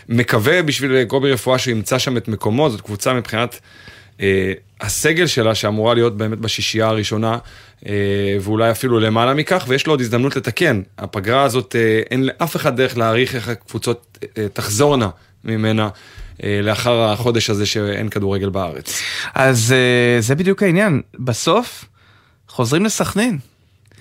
מקווה 0.09 0.62
בשביל 0.62 1.05
קובי 1.05 1.32
רפואה 1.32 1.59
שהוא 1.59 1.72
ימצא 1.72 1.98
שם 1.98 2.16
את 2.16 2.28
מקומו, 2.28 2.70
זאת 2.70 2.80
קבוצה 2.80 3.14
מבחינת 3.14 3.61
הסגל 4.80 5.26
שלה 5.26 5.54
שאמורה 5.54 5.94
להיות 5.94 6.16
באמת 6.16 6.38
בשישייה 6.38 6.86
הראשונה 6.86 7.38
אה, 7.86 7.92
ואולי 8.40 8.70
אפילו 8.70 9.00
למעלה 9.00 9.34
מכך 9.34 9.64
ויש 9.68 9.86
לו 9.86 9.92
עוד 9.92 10.00
הזדמנות 10.00 10.36
לתקן. 10.36 10.82
הפגרה 10.98 11.42
הזאת 11.42 11.76
אה, 11.76 12.00
אין 12.10 12.24
לאף 12.24 12.56
אחד 12.56 12.76
דרך 12.76 12.96
להעריך 12.96 13.34
איך 13.34 13.48
הקבוצות 13.48 14.18
אה, 14.38 14.46
תחזורנה 14.52 15.08
ממנה. 15.44 15.88
אה, 16.42 16.60
לאחר 16.62 17.02
החודש 17.02 17.50
הזה 17.50 17.66
שאין 17.66 18.08
כדורגל 18.08 18.48
בארץ. 18.48 19.00
אז 19.34 19.72
אה, 19.72 20.20
זה 20.20 20.34
בדיוק 20.34 20.62
העניין, 20.62 21.00
בסוף 21.18 21.84
חוזרים 22.48 22.84
לסכנין. 22.84 23.38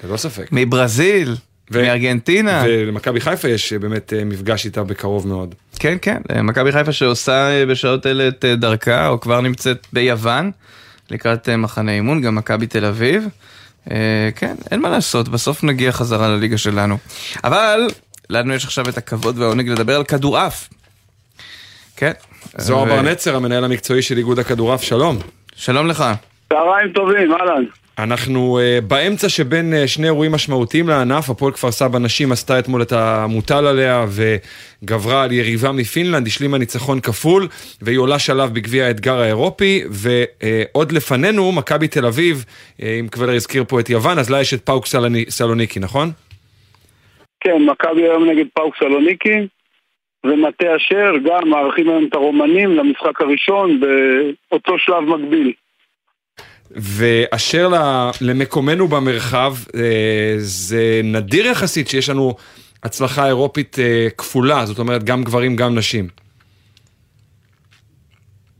ללא 0.03 0.17
ספק. 0.17 0.49
מברזיל, 0.51 1.35
מארגנטינה. 1.71 2.63
ולמכבי 2.67 3.21
חיפה 3.21 3.47
יש 3.47 3.73
אה, 3.73 3.79
באמת 3.79 4.13
אה, 4.13 4.25
מפגש 4.25 4.65
איתה 4.65 4.83
בקרוב 4.83 5.27
מאוד. 5.27 5.55
כן, 5.79 5.97
כן, 6.01 6.21
אה, 6.31 6.41
מכבי 6.41 6.71
חיפה 6.71 6.91
שעושה 6.91 7.65
בשעות 7.65 8.05
אלה 8.05 8.27
את 8.27 8.45
דרכה, 8.45 9.07
או 9.07 9.19
כבר 9.19 9.41
נמצאת 9.41 9.87
ביוון, 9.93 10.51
לקראת 11.11 11.49
מחנה 11.49 11.91
אימון, 11.91 12.21
גם 12.21 12.35
מכבי 12.35 12.67
תל 12.67 12.85
אביב. 12.85 13.27
כן, 14.35 14.55
אין 14.71 14.81
מה 14.81 14.89
לעשות, 14.89 15.29
בסוף 15.29 15.63
נגיע 15.63 15.91
חזרה 15.91 16.27
לליגה 16.29 16.57
שלנו. 16.57 16.97
אבל, 17.43 17.87
לנו 18.29 18.53
יש 18.53 18.65
עכשיו 18.65 18.89
את 18.89 18.97
הכבוד 18.97 19.39
והעונג 19.39 19.69
לדבר 19.69 19.95
על 19.95 20.03
כדורעף. 20.03 20.69
כן. 21.95 22.11
זוהר 22.57 22.83
ו- 22.83 22.85
בר 22.85 23.01
נצר, 23.01 23.35
המנהל 23.35 23.63
המקצועי 23.63 24.01
של 24.01 24.17
איגוד 24.17 24.39
הכדורעף, 24.39 24.83
שלום. 24.83 25.19
שלום 25.55 25.87
לך. 25.87 26.05
צהריים 26.49 26.91
טובים, 26.91 27.31
אהלן. 27.33 27.63
אנחנו 28.03 28.59
uh, 28.59 28.85
באמצע 28.85 29.29
שבין 29.29 29.73
uh, 29.73 29.87
שני 29.87 30.07
אירועים 30.07 30.31
משמעותיים 30.31 30.89
לענף, 30.89 31.29
הפועל 31.29 31.53
כפר 31.53 31.71
סבא 31.71 31.99
נשים 31.99 32.31
עשתה 32.31 32.59
אתמול 32.59 32.81
את 32.81 32.91
המוטל 32.91 33.65
עליה 33.65 34.05
וגברה 34.09 35.23
על 35.23 35.31
יריבה 35.31 35.71
מפינלנד, 35.71 36.27
השלימה 36.27 36.57
ניצחון 36.57 36.99
כפול, 36.99 37.47
והיא 37.81 37.97
עולה 37.97 38.19
שלב 38.19 38.53
בגביע 38.53 38.85
האתגר 38.85 39.19
האירופי, 39.19 39.83
ועוד 39.89 40.91
uh, 40.91 40.95
לפנינו, 40.95 41.51
מכבי 41.51 41.87
תל 41.87 42.05
אביב, 42.05 42.45
uh, 42.77 42.83
אם 42.99 43.07
קבלר 43.07 43.33
הזכיר 43.35 43.63
פה 43.67 43.79
את 43.79 43.89
יוון, 43.89 44.19
אז 44.19 44.29
לה 44.29 44.41
יש 44.41 44.53
את 44.53 44.65
פאוק 44.65 44.85
סלוני- 44.85 45.25
סלוניקי, 45.29 45.79
נכון? 45.79 46.11
כן, 47.43 47.61
מכבי 47.65 48.01
היום 48.03 48.29
נגד 48.29 48.45
פאוק 48.53 48.75
סלוניקי, 48.79 49.47
ומטה 50.25 50.75
אשר 50.75 51.11
גם 51.25 51.49
מארחים 51.49 51.89
היום 51.89 52.05
את 52.09 52.13
הרומנים 52.15 52.75
למשחק 52.75 53.21
הראשון 53.21 53.79
באותו 53.79 54.79
שלב 54.79 55.03
מקביל. 55.03 55.53
ואשר 56.75 57.69
למקומנו 58.21 58.87
במרחב, 58.87 59.53
אה, 59.75 60.33
זה 60.37 61.01
נדיר 61.03 61.45
יחסית 61.47 61.87
שיש 61.87 62.09
לנו 62.09 62.35
הצלחה 62.83 63.27
אירופית 63.27 63.79
אה, 63.79 64.07
כפולה, 64.17 64.65
זאת 64.65 64.79
אומרת 64.79 65.03
גם 65.03 65.23
גברים 65.23 65.55
גם 65.55 65.75
נשים. 65.75 66.07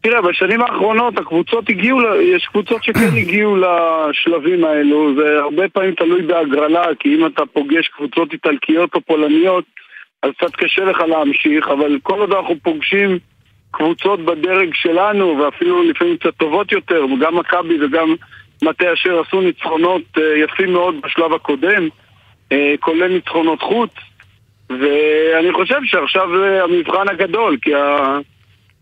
תראה, 0.01 0.21
בשנים 0.21 0.61
האחרונות 0.61 1.17
הקבוצות 1.17 1.69
הגיעו, 1.69 2.01
יש 2.21 2.45
קבוצות 2.45 2.83
שכן 2.83 3.15
הגיעו 3.21 3.55
לשלבים 3.55 4.65
האלו, 4.65 5.15
זה 5.15 5.39
הרבה 5.39 5.69
פעמים 5.69 5.95
תלוי 5.95 6.21
בהגרלה, 6.21 6.85
כי 6.99 7.15
אם 7.15 7.25
אתה 7.25 7.41
פוגש 7.53 7.87
קבוצות 7.87 8.33
איטלקיות 8.33 8.95
או 8.95 9.01
פולניות, 9.01 9.63
אז 10.23 10.31
קצת 10.37 10.55
קשה 10.55 10.83
לך 10.83 10.99
להמשיך, 10.99 11.67
אבל 11.67 11.99
כל 12.03 12.19
עוד 12.19 12.33
אנחנו 12.33 12.55
פוגשים 12.63 13.19
קבוצות 13.71 14.19
בדרג 14.19 14.73
שלנו, 14.73 15.37
ואפילו 15.39 15.83
לפעמים 15.83 16.17
קצת 16.17 16.35
טובות 16.37 16.71
יותר, 16.71 17.05
וגם 17.13 17.37
מכבי 17.37 17.85
וגם 17.85 18.15
מטה 18.63 18.93
אשר 18.93 19.19
עשו 19.19 19.41
ניצחונות 19.41 20.01
אה, 20.17 20.37
יפים 20.37 20.73
מאוד 20.73 20.95
בשלב 21.03 21.33
הקודם, 21.33 21.87
אה, 22.51 22.73
כולל 22.79 23.07
ניצחונות 23.07 23.61
חוץ, 23.61 23.89
ואני 24.69 25.53
חושב 25.53 25.79
שעכשיו 25.83 26.29
זה 26.39 26.63
המבחן 26.63 27.09
הגדול, 27.09 27.57
כי 27.61 27.71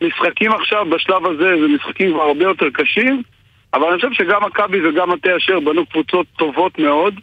המשחקים 0.02 0.52
עכשיו 0.52 0.86
בשלב 0.90 1.26
הזה 1.26 1.50
זה 1.62 1.68
משחקים 1.68 2.14
כבר 2.14 2.22
הרבה 2.22 2.44
יותר 2.44 2.70
קשים, 2.74 3.22
אבל 3.74 3.88
אני 3.88 3.96
חושב 3.96 4.14
שגם 4.14 4.44
מכבי 4.44 4.88
וגם 4.88 5.10
מטה 5.10 5.38
אשר 5.38 5.60
בנו 5.60 5.86
קבוצות 5.86 6.28
טובות 6.38 6.80
מאוד. 6.80 7.14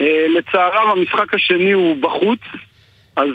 אה, 0.00 0.26
לצערם 0.28 0.90
המשחק 0.90 1.34
השני 1.34 1.72
הוא 1.72 1.96
בחוץ, 1.96 2.40
אז 3.16 3.28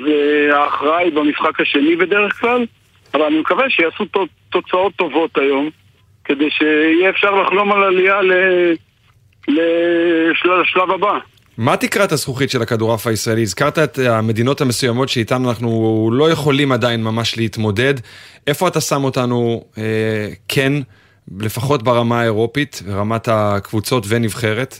ההכרעה 0.53 0.97
היא 0.97 1.13
במשחק 1.13 1.61
השני 1.61 1.95
בדרך 1.95 2.39
כלל, 2.39 2.65
אבל 3.13 3.21
אני 3.23 3.39
מקווה 3.39 3.69
שיעשו 3.69 4.05
תו- 4.05 4.25
תוצאות 4.49 4.93
טובות 4.95 5.37
היום, 5.37 5.69
כדי 6.25 6.49
שיהיה 6.49 7.09
אפשר 7.09 7.31
לחלום 7.41 7.71
על 7.71 7.83
עלייה 7.83 8.21
ל- 8.21 8.73
לשלב 9.47 10.91
הבא. 10.91 11.17
מה 11.57 11.77
תקרת 11.77 12.11
הזכוכית 12.11 12.49
של 12.49 12.61
הכדורעף 12.61 13.07
הישראלי? 13.07 13.41
הזכרת 13.41 13.79
את 13.79 13.99
המדינות 13.99 14.61
המסוימות 14.61 15.09
שאיתן 15.09 15.45
אנחנו 15.45 15.69
לא 16.13 16.31
יכולים 16.31 16.71
עדיין 16.71 17.03
ממש 17.03 17.37
להתמודד. 17.37 17.93
איפה 18.47 18.67
אתה 18.67 18.81
שם 18.81 19.03
אותנו 19.03 19.63
אה, 19.77 20.27
כן, 20.47 20.73
לפחות 21.39 21.83
ברמה 21.83 22.21
האירופית, 22.21 22.81
ברמת 22.87 23.27
הקבוצות 23.27 24.03
ונבחרת? 24.09 24.79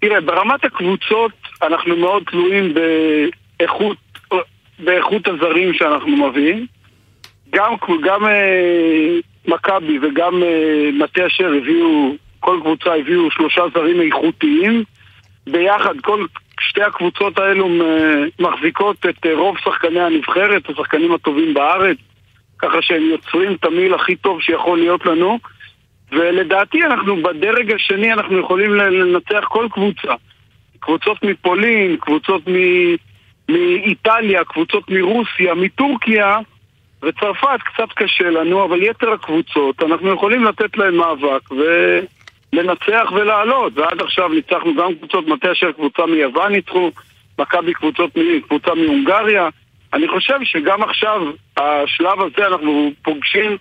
תראה, 0.00 0.20
ברמת 0.20 0.64
הקבוצות 0.64 1.32
אנחנו 1.62 1.96
מאוד 1.96 2.22
תלויים 2.30 2.74
באיכות, 3.58 3.96
באיכות 4.78 5.28
הזרים 5.28 5.74
שאנחנו 5.74 6.28
מביאים. 6.28 6.66
גם, 7.54 7.74
גם 8.02 8.26
אה, 8.26 9.18
מכבי 9.46 9.98
וגם 10.02 10.42
אה, 10.42 10.90
מטה 10.92 11.26
אשר 11.26 11.52
הביאו, 11.52 12.14
כל 12.40 12.58
קבוצה 12.60 12.94
הביאו 12.94 13.30
שלושה 13.30 13.62
זרים 13.74 14.00
איכותיים. 14.00 14.84
ביחד, 15.46 16.00
כל 16.00 16.26
שתי 16.60 16.82
הקבוצות 16.82 17.38
האלו 17.38 17.66
אה, 17.66 18.24
מחזיקות 18.38 19.06
את 19.06 19.26
אה, 19.26 19.34
רוב 19.34 19.56
שחקני 19.64 20.00
הנבחרת, 20.00 20.70
השחקנים 20.70 21.12
הטובים 21.12 21.54
בארץ, 21.54 21.96
ככה 22.58 22.82
שהם 22.82 23.02
יוצרים 23.02 23.52
את 23.52 23.64
המיל 23.64 23.94
הכי 23.94 24.16
טוב 24.16 24.42
שיכול 24.42 24.78
להיות 24.78 25.06
לנו. 25.06 25.38
ולדעתי 26.12 26.84
אנחנו 26.84 27.22
בדרג 27.22 27.72
השני 27.72 28.12
אנחנו 28.12 28.38
יכולים 28.38 28.74
לנצח 28.74 29.44
כל 29.48 29.66
קבוצה. 29.72 30.14
קבוצות 30.80 31.22
מפולין, 31.22 31.96
קבוצות 31.96 32.42
מ- 32.48 32.94
מאיטליה, 33.48 34.44
קבוצות 34.44 34.90
מרוסיה, 34.90 35.54
מטורקיה 35.54 36.38
וצרפת 37.02 37.58
קצת 37.64 37.88
קשה 37.94 38.30
לנו, 38.30 38.64
אבל 38.64 38.82
יתר 38.82 39.12
הקבוצות 39.12 39.82
אנחנו 39.82 40.12
יכולים 40.12 40.44
לתת 40.44 40.76
להם 40.76 40.96
מאבק 40.96 41.50
ולנצח 41.50 43.12
ולעלות. 43.12 43.78
ועד 43.78 44.00
עכשיו 44.00 44.28
ניצחנו 44.28 44.74
גם 44.74 44.94
קבוצות 44.94 45.28
מטה 45.28 45.52
אשר 45.52 45.72
קבוצה 45.72 46.06
מיוון 46.06 46.52
ניצחו, 46.52 46.90
מכבי 47.38 47.72
קבוצה 48.48 48.74
מהונגריה. 48.74 49.48
אני 49.94 50.08
חושב 50.08 50.38
שגם 50.44 50.82
עכשיו, 50.82 51.20
השלב 51.56 52.20
הזה 52.20 52.46
אנחנו 52.46 52.90
פוגשים 53.02 53.56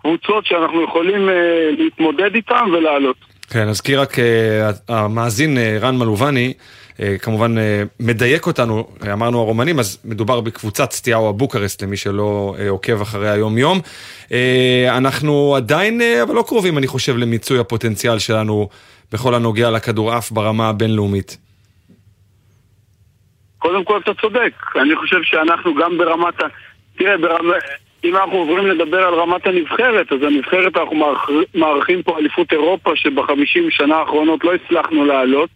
קבוצות 0.00 0.46
שאנחנו 0.46 0.84
יכולים 0.84 1.28
אה, 1.28 1.70
להתמודד 1.78 2.34
איתן 2.34 2.64
ולעלות. 2.72 3.16
כן, 3.50 3.68
נזכיר 3.68 4.00
רק 4.00 4.18
אה, 4.18 4.70
המאזין 4.88 5.58
אה, 5.58 5.78
רן 5.80 5.96
מלובני, 5.96 6.52
כמובן 7.18 7.58
אה, 7.58 7.82
מדייק 8.00 8.46
אותנו, 8.46 8.86
אה, 9.06 9.12
אמרנו 9.12 9.38
הרומנים, 9.40 9.78
אז 9.78 9.98
מדובר 10.04 10.40
בקבוצת 10.40 10.92
סטיהו 10.92 11.30
אבוקרסט 11.30 11.82
למי 11.82 11.96
שלא 11.96 12.54
אה, 12.58 12.68
עוקב 12.68 13.00
אחרי 13.02 13.30
היום 13.30 13.58
יום. 13.58 13.80
אה, 14.32 14.94
אנחנו 14.96 15.56
עדיין, 15.56 16.00
אה, 16.00 16.22
אבל 16.22 16.34
לא 16.34 16.44
קרובים 16.46 16.78
אני 16.78 16.86
חושב 16.86 17.16
למיצוי 17.16 17.58
הפוטנציאל 17.58 18.18
שלנו 18.18 18.68
בכל 19.12 19.34
הנוגע 19.34 19.70
לכדורעף 19.70 20.30
ברמה 20.30 20.68
הבינלאומית. 20.68 21.36
קודם 23.58 23.84
כל 23.84 24.00
אתה 24.04 24.10
צודק, 24.20 24.52
אני 24.76 24.96
חושב 24.96 25.22
שאנחנו 25.22 25.74
גם 25.74 25.98
ברמת 25.98 26.42
ה... 26.42 26.46
תראה, 26.98 27.18
ברמה... 27.18 27.54
אם 28.04 28.16
אנחנו 28.16 28.36
עוברים 28.36 28.66
לדבר 28.66 28.98
על 28.98 29.14
רמת 29.14 29.46
הנבחרת, 29.46 30.12
אז 30.12 30.18
הנבחרת 30.22 30.76
אנחנו 30.76 30.96
מארח- 30.96 31.30
מארחים 31.54 32.02
פה 32.02 32.18
אליפות 32.18 32.52
אירופה 32.52 32.90
שבחמישים 32.94 33.70
שנה 33.70 33.96
האחרונות 33.96 34.44
לא 34.44 34.52
הצלחנו 34.54 35.04
לעלות 35.04 35.50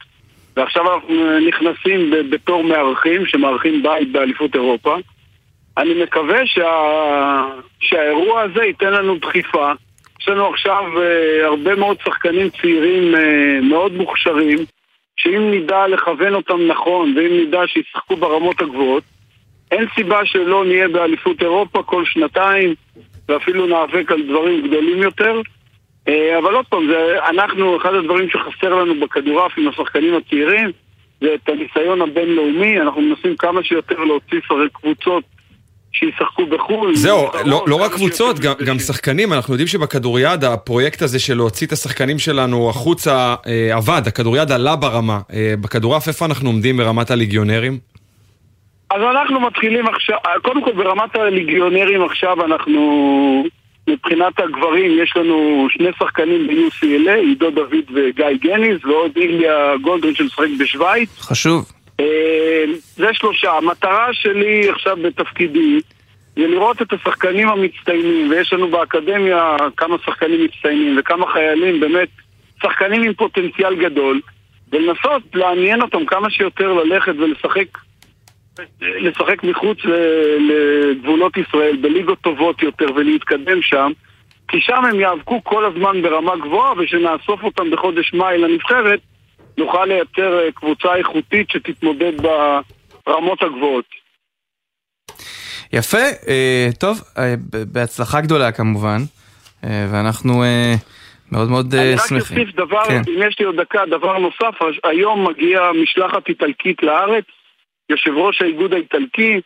ועכשיו 0.56 0.94
אנחנו 0.94 1.38
נכנסים 1.48 2.10
ב- 2.10 2.34
בתור 2.34 2.64
מארחים 2.64 3.26
שמארחים 3.26 3.82
בית 3.82 4.12
באליפות 4.12 4.54
אירופה 4.54 4.96
אני 5.78 6.02
מקווה 6.02 6.46
שה... 6.46 6.70
שהאירוע 7.80 8.40
הזה 8.40 8.64
ייתן 8.64 8.92
לנו 8.92 9.18
דחיפה 9.18 9.72
יש 10.20 10.28
לנו 10.28 10.46
עכשיו 10.46 10.84
אה, 11.02 11.46
הרבה 11.46 11.74
מאוד 11.74 11.96
שחקנים 12.04 12.50
צעירים 12.50 13.14
אה, 13.14 13.60
מאוד 13.62 13.92
מוכשרים 13.92 14.58
שאם 15.16 15.50
נדע 15.50 15.86
לכוון 15.86 16.34
אותם 16.34 16.66
נכון 16.66 17.14
ואם 17.16 17.40
נדע 17.40 17.60
שישחקו 17.66 18.16
ברמות 18.16 18.60
הגבוהות 18.60 19.02
אין 19.70 19.86
סיבה 19.94 20.26
שלא 20.26 20.64
נהיה 20.64 20.88
באליפות 20.88 21.42
אירופה 21.42 21.82
כל 21.82 22.04
שנתיים 22.04 22.74
ואפילו 23.28 23.66
ניאבק 23.66 24.12
על 24.12 24.22
דברים 24.22 24.68
גדולים 24.68 25.02
יותר. 25.02 25.40
אה, 26.08 26.38
אבל 26.38 26.54
עוד 26.54 26.66
פעם, 26.66 26.86
זה, 26.86 27.18
אנחנו, 27.28 27.76
אחד 27.76 27.94
הדברים 27.94 28.28
שחסר 28.30 28.74
לנו 28.74 29.00
בכדורעף 29.00 29.52
עם 29.58 29.68
השחקנים 29.68 30.14
הצעירים, 30.14 30.70
זה 31.20 31.28
את 31.34 31.48
הניסיון 31.48 32.02
הבינלאומי, 32.02 32.80
אנחנו 32.80 33.00
מנסים 33.00 33.36
כמה 33.36 33.64
שיותר 33.64 34.04
להוציא 34.04 34.38
שרי 34.48 34.68
קבוצות 34.72 35.24
שישחקו 35.92 36.46
בחו"ל. 36.46 36.94
זהו, 36.96 37.26
לא, 37.44 37.64
לא 37.66 37.76
רק 37.76 37.92
קבוצות, 37.92 38.38
גם, 38.38 38.52
גם 38.66 38.78
שחקנים, 38.78 39.32
אנחנו 39.32 39.54
יודעים 39.54 39.68
שבכדוריד 39.68 40.44
הפרויקט 40.44 41.02
הזה 41.02 41.18
של 41.18 41.34
להוציא 41.34 41.66
את 41.66 41.72
השחקנים 41.72 42.18
שלנו 42.18 42.70
החוצה 42.70 43.34
אה, 43.46 43.76
עבד, 43.76 44.02
הכדוריד 44.06 44.52
עלה 44.52 44.76
ברמה. 44.76 45.20
אה, 45.32 45.54
בכדורעף 45.60 46.08
איפה 46.08 46.24
אנחנו 46.26 46.48
עומדים 46.48 46.76
ברמת 46.76 47.10
הליגיונרים? 47.10 47.78
אז 48.90 49.02
אנחנו 49.02 49.40
מתחילים 49.40 49.86
עכשיו, 49.86 50.16
קודם 50.42 50.64
כל 50.64 50.72
ברמת 50.72 51.16
הליגיונרים 51.16 52.04
עכשיו 52.04 52.44
אנחנו, 52.44 53.44
מבחינת 53.88 54.40
הגברים 54.40 55.02
יש 55.02 55.16
לנו 55.16 55.66
שני 55.70 55.88
שחקנים 55.98 56.46
ב-UCLA, 56.46 57.16
עידו 57.16 57.50
דוד 57.50 57.84
וגיא 57.94 58.26
גניס, 58.40 58.84
ועוד 58.84 59.10
איליה 59.16 59.76
גולדרין 59.82 60.14
שמשחק 60.14 60.46
בשוויץ. 60.60 61.18
חשוב. 61.18 61.72
אה, 62.00 62.64
זה 62.96 63.06
שלושה. 63.12 63.52
המטרה 63.52 64.08
שלי 64.12 64.68
עכשיו 64.70 64.96
בתפקידי 64.96 65.80
זה 66.36 66.46
לראות 66.46 66.82
את 66.82 66.92
השחקנים 66.92 67.48
המצטיינים, 67.48 68.30
ויש 68.30 68.52
לנו 68.52 68.70
באקדמיה 68.70 69.56
כמה 69.76 69.96
שחקנים 70.06 70.44
מצטיינים 70.44 70.96
וכמה 70.98 71.26
חיילים, 71.32 71.80
באמת, 71.80 72.08
שחקנים 72.62 73.02
עם 73.02 73.14
פוטנציאל 73.14 73.74
גדול, 73.74 74.20
ולנסות 74.72 75.22
לעניין 75.34 75.82
אותם 75.82 76.06
כמה 76.06 76.30
שיותר 76.30 76.72
ללכת 76.72 77.12
ולשחק 77.18 77.78
לשחק 78.80 79.44
מחוץ 79.44 79.78
לגבולות 80.38 81.36
ישראל, 81.36 81.76
בליגות 81.76 82.18
טובות 82.20 82.62
יותר 82.62 82.86
ולהתקדם 82.94 83.62
שם, 83.62 83.92
כי 84.48 84.60
שם 84.60 84.84
הם 84.84 85.00
יאבקו 85.00 85.44
כל 85.44 85.64
הזמן 85.64 86.02
ברמה 86.02 86.36
גבוהה, 86.36 86.72
ושנאסוף 86.78 87.42
אותם 87.42 87.70
בחודש 87.70 88.14
מאי 88.14 88.38
לנבחרת, 88.38 89.00
נוכל 89.58 89.84
לייצר 89.84 90.38
אה, 90.38 90.52
קבוצה 90.52 90.94
איכותית 90.96 91.50
שתתמודד 91.50 92.12
ברמות 93.06 93.42
הגבוהות. 93.42 93.84
יפה, 95.72 95.98
אה, 96.28 96.68
טוב, 96.80 97.00
אה, 97.18 97.34
בהצלחה 97.72 98.20
גדולה 98.20 98.52
כמובן, 98.52 98.98
ואנחנו 99.62 100.42
מאוד 101.32 101.50
מאוד 101.50 101.70
שמחים. 101.70 102.16
אני 102.16 102.20
רק 102.20 102.30
אוסיף 102.30 102.56
דבר, 102.56 102.84
כן. 102.88 103.02
אם 103.08 103.28
יש 103.28 103.36
לי 103.38 103.44
עוד 103.44 103.56
דקה, 103.60 103.80
דבר 103.90 104.18
נוסף, 104.18 104.58
היום 104.84 105.28
מגיעה 105.28 105.72
משלחת 105.72 106.28
איטלקית 106.28 106.82
לארץ, 106.82 107.24
יושב 107.90 108.16
ראש 108.16 108.42
האיגוד 108.42 108.72
האיטלקי, 108.72 109.40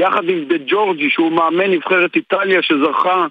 יחד 0.00 0.28
עם 0.28 0.44
דה 0.48 0.54
ג'ורג'י, 0.66 1.10
שהוא 1.10 1.32
מאמן 1.32 1.70
נבחרת 1.70 2.16
איטליה 2.16 2.62
שזכה 2.62 3.26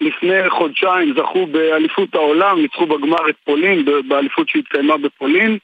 לפני 0.00 0.50
חודשיים, 0.50 1.14
זכו 1.18 1.46
באליפות 1.46 2.14
העולם, 2.14 2.62
ניצחו 2.62 2.86
בגמר 2.86 3.28
את 3.28 3.34
פולין, 3.44 3.84
באליפות 4.08 4.48
שהתקיימה 4.48 4.96
בפולין, 4.96 5.58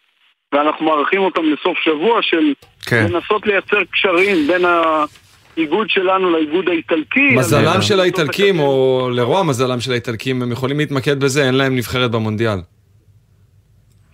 ואנחנו 0.53 0.87
מארחים 0.87 1.21
אותם 1.21 1.43
לסוף 1.45 1.79
שבוע 1.79 2.23
של 2.23 2.53
כן. 2.87 3.07
לנסות 3.11 3.47
לייצר 3.47 3.85
קשרים 3.93 4.47
בין 4.47 4.65
האיגוד 4.65 5.91
שלנו 5.91 6.31
לאיגוד 6.31 6.69
האיטלקי. 6.69 7.37
מזלם 7.37 7.83
של 7.83 8.01
האיטלקים, 8.01 8.61
או 8.61 9.09
לרוע 9.13 9.43
מזלם 9.43 9.81
של 9.81 9.93
האיטלקים, 9.93 10.43
הם 10.43 10.53
יכולים 10.53 10.79
להתמקד 10.79 11.21
בזה, 11.21 11.47
אין 11.47 11.55
להם 11.55 11.77
נבחרת 11.77 12.11
במונדיאל. 12.11 12.59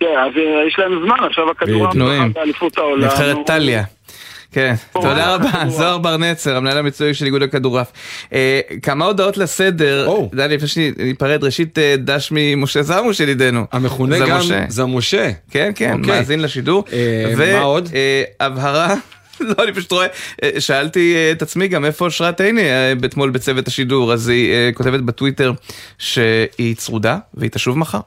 כן, 0.05 0.19
אז 0.19 0.31
אה, 0.37 0.67
יש 0.67 0.79
להם 0.79 1.01
זמן, 1.05 1.27
עכשיו 1.27 1.51
הכדורם 1.51 2.33
באליפות 2.33 2.77
העולם. 2.77 3.03
נבחרת 3.03 3.37
טליה. 3.45 3.83
כן, 4.51 4.73
תודה 4.93 5.35
רבה, 5.35 5.69
זוהר 5.69 5.97
בר 5.97 6.17
נצר, 6.17 6.55
המנהל 6.55 6.77
המקצועי 6.77 7.13
של 7.13 7.25
איגוד 7.25 7.41
הכדורעף. 7.41 7.91
אה, 8.33 8.59
כמה 8.81 9.05
הודעות 9.05 9.37
לסדר, 9.37 10.09
דני, 10.33 10.55
לפני 10.55 10.67
שניפרד, 10.67 11.43
ראשית 11.43 11.77
אה, 11.79 11.95
דש 11.97 12.29
ממשה 12.31 12.81
זמו 12.81 13.13
של 13.13 13.23
ידידנו. 13.23 13.65
המכונה 13.71 14.19
גם 14.19 14.39
זמושה. 14.67 15.31
כן, 15.51 15.71
כן, 15.75 15.97
אוקיי. 15.99 16.17
מאזין 16.17 16.41
לשידור. 16.41 16.83
מה 17.37 17.61
עוד? 17.61 17.89
והבהרה. 18.39 18.95
לא, 19.39 19.63
אני 19.63 19.73
פשוט 19.73 19.91
רואה, 19.91 20.07
שאלתי 20.59 21.15
את 21.31 21.41
עצמי 21.41 21.67
גם 21.67 21.85
איפה 21.85 22.05
אושרת 22.05 22.41
עיני 22.41 22.61
אתמול 23.05 23.29
בצוות 23.29 23.67
השידור, 23.67 24.13
אז 24.13 24.27
היא 24.27 24.71
כותבת 24.73 24.99
בטוויטר 24.99 25.53
שהיא 25.97 26.75
צרודה 26.75 27.17
והיא 27.33 27.51
תשוב 27.51 27.77
מחר. 27.77 27.99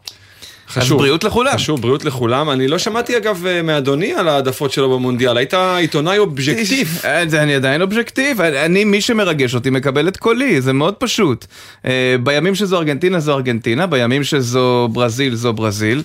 חשוב. 0.69 0.83
אז 0.83 0.99
בריאות 0.99 1.25
לכולם. 1.25 1.53
חשוב, 1.55 1.83
בריאות 1.83 2.05
לכולם. 2.05 2.51
אני 2.51 2.69
לא 2.69 2.79
שמעתי 2.79 3.17
אגב 3.17 3.47
אה, 3.47 3.63
מאדוני 3.63 4.15
על 4.15 4.29
העדפות 4.29 4.73
שלו 4.73 4.91
במונדיאל. 4.91 5.37
היית 5.37 5.55
עיתונאי 5.55 6.19
אובג'קטיב. 6.19 7.01
אה, 7.05 7.23
אני 7.23 7.55
עדיין 7.55 7.83
אובג'קטיב. 7.83 8.41
אני, 8.41 8.85
מי 8.85 9.01
שמרגש 9.01 9.55
אותי 9.55 9.71
מקבל 9.71 10.09
את 10.09 10.17
קולי, 10.17 10.61
זה 10.61 10.73
מאוד 10.73 10.95
פשוט. 10.95 11.47
אה, 11.87 12.17
בימים 12.23 12.55
שזו 12.55 12.77
ארגנטינה 12.77 13.21
זו 13.21 13.35
ארגנטינה, 13.35 13.87
בימים 13.87 14.25
שזו 14.25 14.89
ברזיל 14.93 15.35
זו 15.35 15.53
ברזיל, 15.53 16.03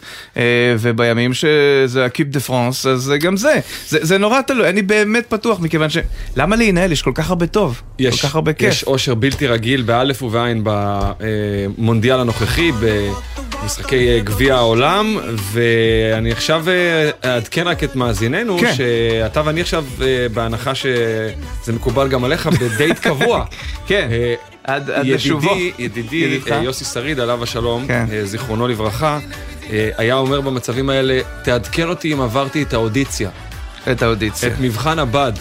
ובימים 0.79 1.33
שזה 1.33 2.05
הקיפ 2.05 2.27
דה 2.27 2.39
פרנס, 2.39 2.85
אז 2.85 3.13
גם 3.19 3.37
זה. 3.37 3.59
זה. 3.87 3.99
זה 4.01 4.17
נורא 4.17 4.41
תלוי, 4.41 4.69
אני 4.69 4.81
באמת 4.81 5.25
פתוח, 5.29 5.59
מכיוון 5.59 5.89
ש... 5.89 5.97
למה 6.35 6.55
להינהל? 6.55 6.91
יש 6.91 7.01
כל 7.01 7.11
כך 7.15 7.29
הרבה 7.29 7.47
טוב. 7.47 7.81
יש, 7.99 8.21
כל 8.21 8.27
כך 8.27 8.35
הרבה 8.35 8.53
כיף. 8.53 8.69
יש 8.69 8.83
אושר 8.83 9.15
בלתי 9.15 9.47
רגיל 9.47 9.81
באלף 9.81 10.23
ובעין 10.23 10.63
במונדיאל 10.63 12.19
הנוכחי, 12.19 12.71
במשחקי 13.61 14.19
גביע 14.23 14.52
העולם, 14.53 15.17
ואני 15.35 16.31
עכשיו 16.31 16.65
אה, 16.69 17.09
אעדכן 17.25 17.67
רק 17.67 17.83
את 17.83 17.95
מאזיננו, 17.95 18.57
כן. 18.59 18.73
שאתה 18.73 19.41
ואני 19.45 19.61
עכשיו 19.61 19.85
אה, 20.01 20.27
בהנחה 20.33 20.75
שזה 20.75 21.73
מקובל 21.73 22.07
גם 22.07 22.23
עליך, 22.23 22.47
בדייט 22.47 22.99
קבוע. 22.99 23.45
כן. 23.87 24.07
אה, 24.11 24.33
עד, 24.63 24.89
לשובו. 24.89 25.55
ידידי 25.79 26.39
יוסי 26.61 26.85
שריד, 26.85 27.19
עליו 27.19 27.43
השלום, 27.43 27.87
כן. 27.87 28.05
זיכרונו 28.23 28.67
לברכה, 28.67 29.19
היה 29.69 30.15
אומר 30.15 30.41
במצבים 30.41 30.89
האלה, 30.89 31.19
תעדכן 31.43 31.89
אותי 31.89 32.13
אם 32.13 32.21
עברתי 32.21 32.63
את 32.63 32.73
האודיציה. 32.73 33.29
את 33.91 34.01
האודיציה. 34.01 34.49
את 34.49 34.53
מבחן 34.59 34.99
הבד. 34.99 35.33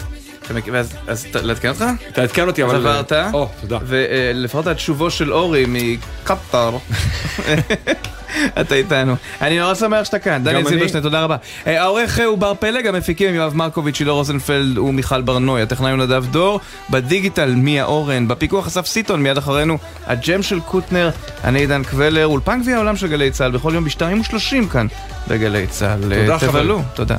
אז 1.07 1.27
לעדכן 1.33 1.69
אותך? 1.69 1.85
תעדכן 2.13 2.47
אותי, 2.47 2.63
אבל... 2.63 2.75
אז 2.75 2.85
עברת. 2.85 3.11
או, 3.33 3.49
תודה. 3.61 3.77
ולפחות 3.85 4.67
עד 4.67 4.79
שובו 4.79 5.09
של 5.09 5.33
אורי 5.33 5.65
מקטר. 5.67 6.77
אתה 8.61 8.75
איתנו. 8.75 9.15
אני 9.41 9.59
נורא 9.59 9.75
שמח 9.75 10.03
שאתה 10.03 10.19
כאן. 10.19 10.43
דניאל 10.43 10.65
זילברשטיין, 10.65 11.03
תודה 11.03 11.23
רבה. 11.23 11.35
אה, 11.67 11.81
העורך 11.81 12.19
הוא 12.25 12.37
בר 12.37 12.53
פלג, 12.53 12.87
המפיקים 12.87 13.29
הם 13.29 13.35
יואב 13.35 13.55
מרקוביץ', 13.55 13.95
שילור 13.97 14.17
רוזנפלד 14.17 14.77
ומיכל 14.77 15.21
ברנוי. 15.21 15.61
הטכנאי 15.61 15.91
הוא 15.91 15.99
נדב 15.99 16.25
דור. 16.31 16.59
בדיגיטל, 16.89 17.55
מיה 17.55 17.85
אורן. 17.85 18.27
בפיקוח 18.27 18.67
אסף 18.67 18.85
סיטון, 18.85 19.23
מיד 19.23 19.37
אחרינו, 19.37 19.77
הג'ם 20.07 20.43
של 20.43 20.59
קוטנר. 20.59 21.09
אני 21.43 21.59
עידן 21.59 21.83
קבלר. 21.83 22.25
אולפן 22.27 22.61
גביע 22.61 22.75
העולם 22.75 22.95
של 22.95 23.07
גלי 23.07 23.31
צה"ל, 23.31 23.51
בכל 23.51 23.71
יום 23.73 23.83
ב-2:30 23.83 24.69
כאן 24.71 24.87
בגלי 25.27 25.67
צה"ל. 25.67 26.01
תודה, 26.01 26.39
חברים. 26.39 26.81
תודה. 26.93 27.15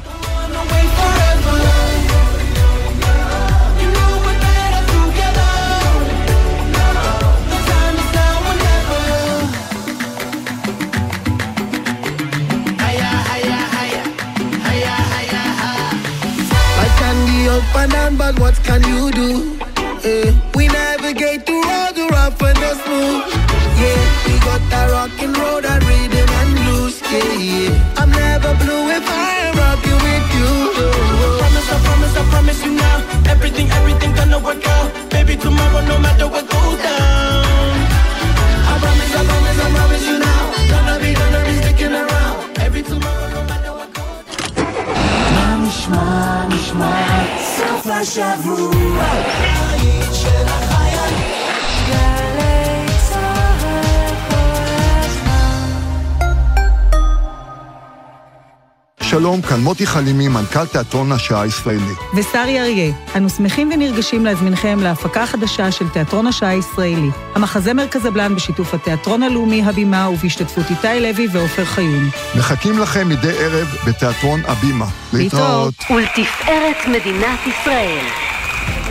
סוף 48.05 48.19
השבוע, 48.19 49.64
שלום, 59.25 59.43
כאן 59.43 59.61
מוטי 59.61 59.87
חלימי, 59.87 60.29
מנכ"ל 60.29 60.67
תיאטרון 60.67 61.13
השעה 61.13 61.43
הישראלי. 61.43 61.95
ושרי 62.17 62.61
אריה, 62.61 62.93
אנו 63.17 63.29
שמחים 63.29 63.71
ונרגשים 63.75 64.25
להזמינכם 64.25 64.79
להפקה 64.81 65.27
חדשה 65.27 65.71
של 65.71 65.89
תיאטרון 65.89 66.27
השעה 66.27 66.49
הישראלי. 66.49 67.11
המחזמר 67.35 67.87
קזבלן 67.87 68.35
בשיתוף 68.35 68.75
התיאטרון 68.75 69.23
הלאומי 69.23 69.63
הבימה 69.63 70.09
ובהשתתפות 70.09 70.65
איתי 70.71 71.01
לוי 71.01 71.29
ועופר 71.33 71.65
חיון. 71.65 72.11
מחכים 72.37 72.79
לכם 72.79 73.09
מדי 73.09 73.39
ערב 73.39 73.69
בתיאטרון 73.87 74.41
הבימה. 74.47 74.87
להתראות. 75.13 75.75
ולתפארת 75.91 76.77
מדינת 76.89 77.39
ישראל. 77.47 78.24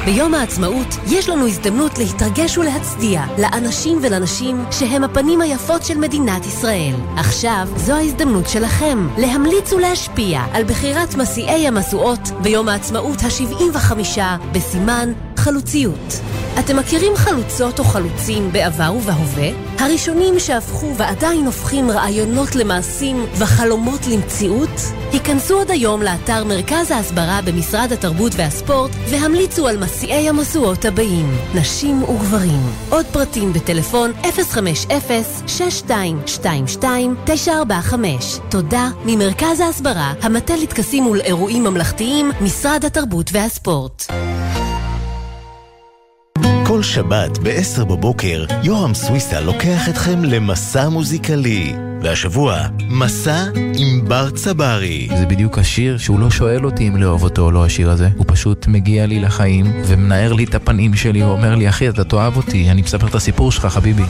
ביום 0.05 0.33
העצמאות 0.33 0.87
יש 1.07 1.29
לנו 1.29 1.47
הזדמנות 1.47 1.97
להתרגש 1.97 2.57
ולהצדיע 2.57 3.23
לאנשים 3.37 3.99
ולנשים 4.01 4.65
שהם 4.71 5.03
הפנים 5.03 5.41
היפות 5.41 5.83
של 5.83 5.97
מדינת 5.97 6.45
ישראל. 6.45 6.93
עכשיו 7.17 7.67
זו 7.75 7.93
ההזדמנות 7.93 8.49
שלכם 8.49 9.07
להמליץ 9.17 9.73
ולהשפיע 9.73 10.41
על 10.53 10.63
בחירת 10.63 11.15
מסיעי 11.15 11.67
המשואות 11.67 12.19
ביום 12.41 12.69
העצמאות 12.69 13.19
ה-75 13.23 14.19
בסימן 14.51 15.13
חלוציות. 15.37 16.19
אתם 16.59 16.77
מכירים 16.77 17.15
חלוצות 17.15 17.79
או 17.79 17.83
חלוצים 17.83 18.51
בעבר 18.51 18.93
ובהווה? 18.97 19.49
הראשונים 19.79 20.39
שהפכו 20.39 20.95
ועדיין 20.97 21.45
הופכים 21.45 21.91
רעיונות 21.91 22.55
למעשים 22.55 23.25
וחלומות 23.37 24.07
למציאות? 24.07 24.69
היכנסו 25.11 25.57
עוד 25.57 25.71
היום 25.71 26.01
לאתר 26.01 26.43
מרכז 26.43 26.91
ההסברה 26.91 27.39
במשרד 27.45 27.91
התרבות 27.91 28.31
והספורט 28.35 28.91
והמליצו 29.09 29.67
על 29.67 29.77
מסיעי 29.93 30.29
המשואות 30.29 30.85
הבאים, 30.85 31.31
נשים 31.55 32.03
וגברים. 32.03 32.59
עוד 32.89 33.05
פרטים 33.05 33.53
בטלפון 33.53 34.11
050-6222-945. 34.23 34.27
תודה 38.49 38.89
ממרכז 39.05 39.59
ההסברה, 39.59 40.13
המטה 40.21 40.53
לטקסים 40.55 41.07
ולאירועים 41.07 41.63
ממלכתיים, 41.63 42.31
משרד 42.41 42.85
התרבות 42.85 43.29
והספורט. 43.33 44.03
כל 46.67 46.83
שבת 46.83 47.37
ב-10 47.37 47.83
בבוקר, 47.83 48.45
יורם 48.63 48.93
סוויסה 48.93 49.41
לוקח 49.41 49.89
אתכם 49.89 50.23
למסע 50.23 50.89
מוזיקלי. 50.89 51.73
והשבוע, 52.03 52.67
מסע 52.89 53.43
עם 53.75 54.01
בר 54.07 54.29
צברי. 54.29 55.07
זה 55.17 55.25
בדיוק 55.25 55.57
השיר 55.57 55.97
שהוא 55.97 56.19
לא 56.19 56.31
שואל 56.31 56.65
אותי 56.65 56.87
אם 56.87 56.97
לאהוב 56.97 57.23
אותו 57.23 57.41
או 57.41 57.51
לא 57.51 57.65
השיר 57.65 57.89
הזה. 57.89 58.09
הוא 58.17 58.25
פשוט 58.27 58.67
מגיע 58.67 59.05
לי 59.05 59.19
לחיים 59.19 59.65
ומנער 59.87 60.33
לי 60.33 60.43
את 60.43 60.55
הפנים 60.55 60.93
שלי 60.93 61.23
ואומר 61.23 61.55
לי, 61.55 61.69
אחי, 61.69 61.89
אתה 61.89 62.03
תאהב 62.03 62.37
אותי, 62.37 62.71
אני 62.71 62.81
מספר 62.81 63.07
את 63.07 63.15
הסיפור 63.15 63.51
שלך, 63.51 63.65
חביבי. 63.65 64.03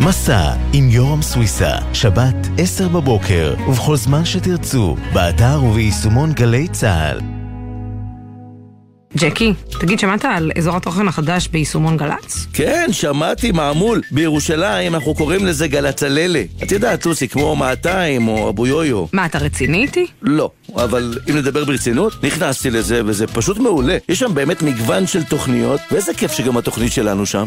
מסע 0.00 0.52
עם 0.72 0.88
יורם 0.90 1.22
סוויסה, 1.22 1.72
שבת 1.92 2.48
10 2.58 2.88
בבוקר, 2.88 3.54
ובכל 3.68 3.96
זמן 3.96 4.24
שתרצו, 4.24 4.96
באתר 5.12 5.64
וביישומון 5.64 6.32
גלי 6.32 6.68
צה"ל. 6.68 7.33
ג'קי, 9.18 9.52
תגיד, 9.80 9.98
שמעת 9.98 10.24
על 10.24 10.50
אזור 10.58 10.76
התוכן 10.76 11.08
החדש 11.08 11.48
ביישומון 11.48 11.96
גל"צ? 11.96 12.46
כן, 12.52 12.88
שמעתי 12.92 13.52
מעמול. 13.52 14.00
בירושלים 14.10 14.94
אנחנו 14.94 15.14
קוראים 15.14 15.46
לזה 15.46 15.68
גלצללה. 15.68 16.42
את 16.62 16.72
יודעת, 16.72 17.06
לוסי, 17.06 17.28
כמו 17.28 17.56
מעתיים 17.56 18.28
או 18.28 18.48
אבו 18.48 18.66
יויו. 18.66 19.04
מה, 19.12 19.26
אתה 19.26 19.38
רציני 19.38 19.82
איתי? 19.82 20.06
לא, 20.22 20.50
אבל 20.76 21.18
אם 21.30 21.36
נדבר 21.36 21.64
ברצינות, 21.64 22.24
נכנסתי 22.24 22.70
לזה 22.70 23.00
וזה 23.06 23.26
פשוט 23.26 23.58
מעולה. 23.58 23.96
יש 24.08 24.18
שם 24.18 24.34
באמת 24.34 24.62
מגוון 24.62 25.06
של 25.06 25.22
תוכניות, 25.24 25.80
ואיזה 25.90 26.14
כיף 26.14 26.32
שגם 26.32 26.56
התוכנית 26.56 26.92
שלנו 26.92 27.26
שם. 27.26 27.46